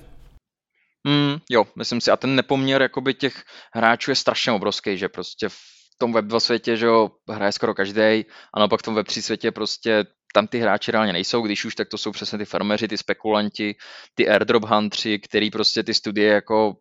Mm, 1.08 1.38
jo, 1.50 1.66
myslím 1.76 2.02
si. 2.02 2.12
A 2.12 2.18
ten 2.18 2.36
nepoměr 2.36 2.82
jakoby 2.82 3.14
těch 3.14 3.44
hráčů 3.74 4.12
je 4.12 4.16
strašně 4.16 4.52
obrovský, 4.52 4.98
že 4.98 5.10
prostě 5.10 5.50
v 5.50 5.58
tom 5.98 6.14
Web2 6.14 6.40
světě, 6.40 6.78
že 6.78 6.86
jo, 6.86 7.12
hraje 7.30 7.52
skoro 7.52 7.74
každý, 7.74 8.26
a 8.54 8.60
naopak 8.60 8.80
v 8.80 8.84
tom 8.84 8.98
Web3 8.98 9.22
světě 9.22 9.52
prostě 9.52 10.06
tam 10.34 10.48
ty 10.48 10.60
hráči 10.60 10.92
reálně 10.92 11.14
nejsou, 11.14 11.42
když 11.42 11.66
už, 11.66 11.76
tak 11.76 11.90
to 11.90 11.98
jsou 11.98 12.12
přesně 12.12 12.38
ty 12.38 12.46
farmeři, 12.46 12.88
ty 12.88 12.98
spekulanti, 12.98 13.76
ty 14.16 14.30
airdrop 14.30 14.64
huntři, 14.64 15.20
který 15.20 15.52
prostě 15.52 15.84
ty 15.84 15.94
studie 15.94 16.34
jako 16.34 16.76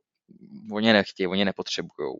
oni 0.72 0.92
nechtějí, 0.92 1.26
oni 1.26 1.44
nepotřebují. 1.44 2.16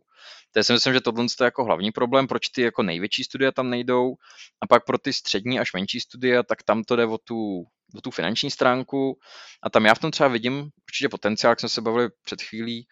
To 0.51 0.63
si 0.63 0.73
myslím, 0.73 0.93
že 0.93 1.01
tohle 1.01 1.23
je 1.23 1.45
jako 1.45 1.63
hlavní 1.63 1.91
problém, 1.91 2.27
proč 2.27 2.49
ty 2.49 2.61
jako 2.61 2.83
největší 2.83 3.23
studia 3.23 3.51
tam 3.51 3.69
nejdou 3.69 4.15
a 4.61 4.67
pak 4.67 4.85
pro 4.85 4.97
ty 4.97 5.13
střední 5.13 5.59
až 5.59 5.73
menší 5.73 5.99
studia, 5.99 6.43
tak 6.43 6.63
tam 6.63 6.83
to 6.83 6.95
jde 6.95 7.05
o 7.05 7.17
tu 7.17 7.65
o 7.95 8.01
tu 8.01 8.11
finanční 8.11 8.51
stránku 8.51 9.19
a 9.63 9.69
tam 9.69 9.85
já 9.85 9.93
v 9.93 9.99
tom 9.99 10.11
třeba 10.11 10.29
vidím 10.29 10.69
určitě 10.87 11.09
potenciál, 11.09 11.51
jak 11.51 11.59
jsme 11.59 11.69
se 11.69 11.81
bavili 11.81 12.09
před 12.23 12.41
chvílí, 12.41 12.87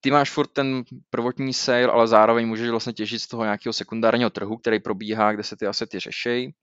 ty 0.00 0.10
máš 0.10 0.30
furt 0.30 0.46
ten 0.46 0.84
prvotní 1.10 1.54
sale, 1.54 1.86
ale 1.86 2.08
zároveň 2.08 2.48
můžeš 2.48 2.70
vlastně 2.70 2.92
těžit 2.92 3.22
z 3.22 3.26
toho 3.26 3.44
nějakého 3.44 3.72
sekundárního 3.72 4.30
trhu, 4.30 4.56
který 4.56 4.80
probíhá, 4.80 5.32
kde 5.32 5.42
se 5.42 5.56
ty 5.56 5.66
asety 5.66 6.00
řešejí. 6.00 6.54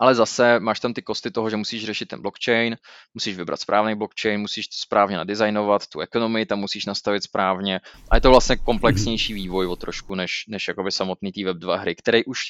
Ale 0.00 0.14
zase 0.14 0.60
máš 0.60 0.80
tam 0.80 0.94
ty 0.94 1.02
kosty 1.02 1.30
toho, 1.30 1.50
že 1.50 1.56
musíš 1.56 1.84
řešit 1.84 2.06
ten 2.06 2.22
blockchain, 2.22 2.76
musíš 3.14 3.36
vybrat 3.36 3.60
správný 3.60 3.94
blockchain, 3.94 4.40
musíš 4.40 4.66
správně 4.70 5.16
nadizajnovat, 5.16 5.86
tu 5.86 6.00
ekonomii 6.00 6.46
tam 6.46 6.58
musíš 6.58 6.86
nastavit 6.86 7.22
správně. 7.22 7.80
A 8.10 8.16
je 8.16 8.20
to 8.20 8.30
vlastně 8.30 8.56
komplexnější 8.56 9.34
vývoj 9.34 9.66
o 9.66 9.76
trošku, 9.76 10.14
než, 10.14 10.44
než 10.48 10.68
jakoby 10.68 10.92
samotný 10.92 11.32
tý 11.32 11.46
Web2 11.46 11.78
hry, 11.78 11.94
který 11.94 12.24
už 12.24 12.40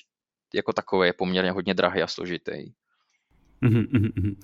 jako 0.55 0.73
takový 0.73 1.09
je 1.09 1.13
poměrně 1.13 1.51
hodně 1.51 1.75
drahý 1.75 2.03
a 2.03 2.07
složitý. 2.07 2.73
Mm-hmm. 3.63 4.37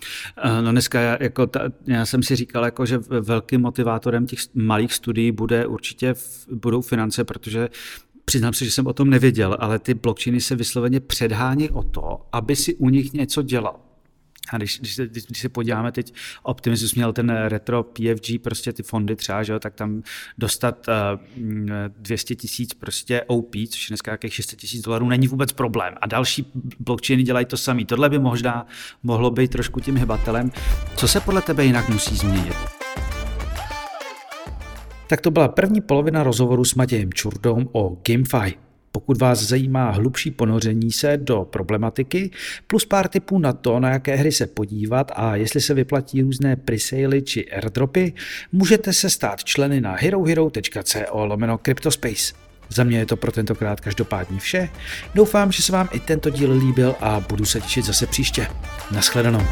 No 0.61 0.71
dneska 0.73 1.01
jako 1.01 1.47
ta, 1.47 1.61
já 1.87 2.07
jsem 2.07 2.23
si 2.23 2.37
říkal, 2.37 2.65
jako, 2.65 2.87
že 2.87 2.99
velkým 2.99 3.61
motivátorem 3.61 4.27
těch 4.27 4.39
malých 4.55 4.93
studií 4.93 5.33
bude 5.33 5.67
určitě 5.67 6.15
budou 6.53 6.81
finance, 6.81 7.25
protože 7.25 7.69
přiznám 8.31 8.53
se, 8.53 8.65
že 8.65 8.71
jsem 8.71 8.87
o 8.87 8.93
tom 8.93 9.11
nevěděl, 9.11 9.57
ale 9.61 9.79
ty 9.79 9.95
blockchainy 9.95 10.41
se 10.41 10.57
vysloveně 10.57 11.01
předhání 11.01 11.71
o 11.71 11.83
to, 11.83 12.27
aby 12.33 12.57
si 12.57 12.75
u 12.75 12.89
nich 12.89 13.13
něco 13.13 13.43
dělal. 13.43 13.81
A 14.53 14.57
když, 14.57 14.79
když, 14.81 14.95
se, 14.95 15.07
když 15.07 15.41
se 15.41 15.49
podíváme 15.49 15.93
teď, 15.93 16.15
Optimismus 16.43 16.95
měl 16.95 17.13
ten 17.13 17.31
retro 17.31 17.83
PFG, 17.83 18.43
prostě 18.43 18.73
ty 18.73 18.83
fondy 18.83 19.17
třeba, 19.17 19.43
že 19.43 19.53
jo, 19.53 19.59
tak 19.59 19.75
tam 19.75 20.03
dostat 20.39 20.87
uh, 20.89 20.95
200 21.99 22.35
tisíc 22.35 22.75
prostě 22.75 23.23
OP, 23.27 23.53
což 23.71 23.89
je 23.89 23.93
dneska 23.93 24.11
nějakých 24.11 24.35
600 24.35 24.59
tisíc 24.59 24.83
dolarů, 24.83 25.09
není 25.09 25.29
vůbec 25.29 25.53
problém. 25.53 25.95
A 26.01 26.07
další 26.07 26.53
blockchainy 26.81 27.23
dělají 27.23 27.47
to 27.47 27.57
samý. 27.57 27.85
Tohle 27.85 28.09
by 28.09 28.19
možná 28.19 28.67
mohlo 29.03 29.31
být 29.31 29.51
trošku 29.51 29.81
tím 29.81 29.97
hybatelem. 29.97 30.53
Co 30.97 31.09
se 31.09 31.21
podle 31.21 31.43
tebe 31.43 31.65
jinak 31.65 31.89
musí 31.89 32.17
změnit? 32.17 32.76
Tak 35.09 35.21
to 35.21 35.31
byla 35.31 35.49
první 35.49 35.81
polovina 35.81 36.23
rozhovoru 36.23 36.65
s 36.65 36.75
Matějem 36.75 37.13
Čurdou 37.13 37.69
o 37.73 37.97
GameFi. 38.09 38.55
Pokud 38.93 39.21
vás 39.21 39.43
zajímá 39.43 39.91
hlubší 39.91 40.31
ponoření 40.31 40.93
se 40.93 41.17
do 41.17 41.45
problematiky, 41.45 42.31
plus 42.67 42.85
pár 42.85 43.09
tipů 43.09 43.39
na 43.39 43.53
to, 43.53 43.81
na 43.81 43.91
jaké 43.91 44.17
hry 44.17 44.33
se 44.33 44.47
podívat 44.47 45.13
a 45.17 45.37
jestli 45.37 45.61
se 45.61 45.75
vyplatí 45.75 46.23
různé 46.23 46.57
presely 46.57 47.23
či 47.23 47.51
airdropy, 47.51 48.13
můžete 48.53 48.93
se 48.93 49.11
stát 49.11 49.45
členy 49.45 49.81
na 49.81 49.97
herohero.co 49.97 51.25
lomeno 51.25 51.59
Cryptospace. 51.59 52.35
Za 52.69 52.85
mě 52.85 52.99
je 52.99 53.07
to 53.07 53.17
pro 53.17 53.33
tentokrát 53.33 53.81
každopádně 53.81 54.39
vše. 54.39 54.69
Doufám, 55.15 55.53
že 55.53 55.63
se 55.63 55.73
vám 55.73 55.89
i 55.93 56.01
tento 56.01 56.31
díl 56.31 56.53
líbil 56.53 56.95
a 57.01 57.21
budu 57.21 57.45
se 57.45 57.61
těšit 57.61 57.85
zase 57.85 58.07
příště. 58.07 58.49
Naschledanou. 58.93 59.43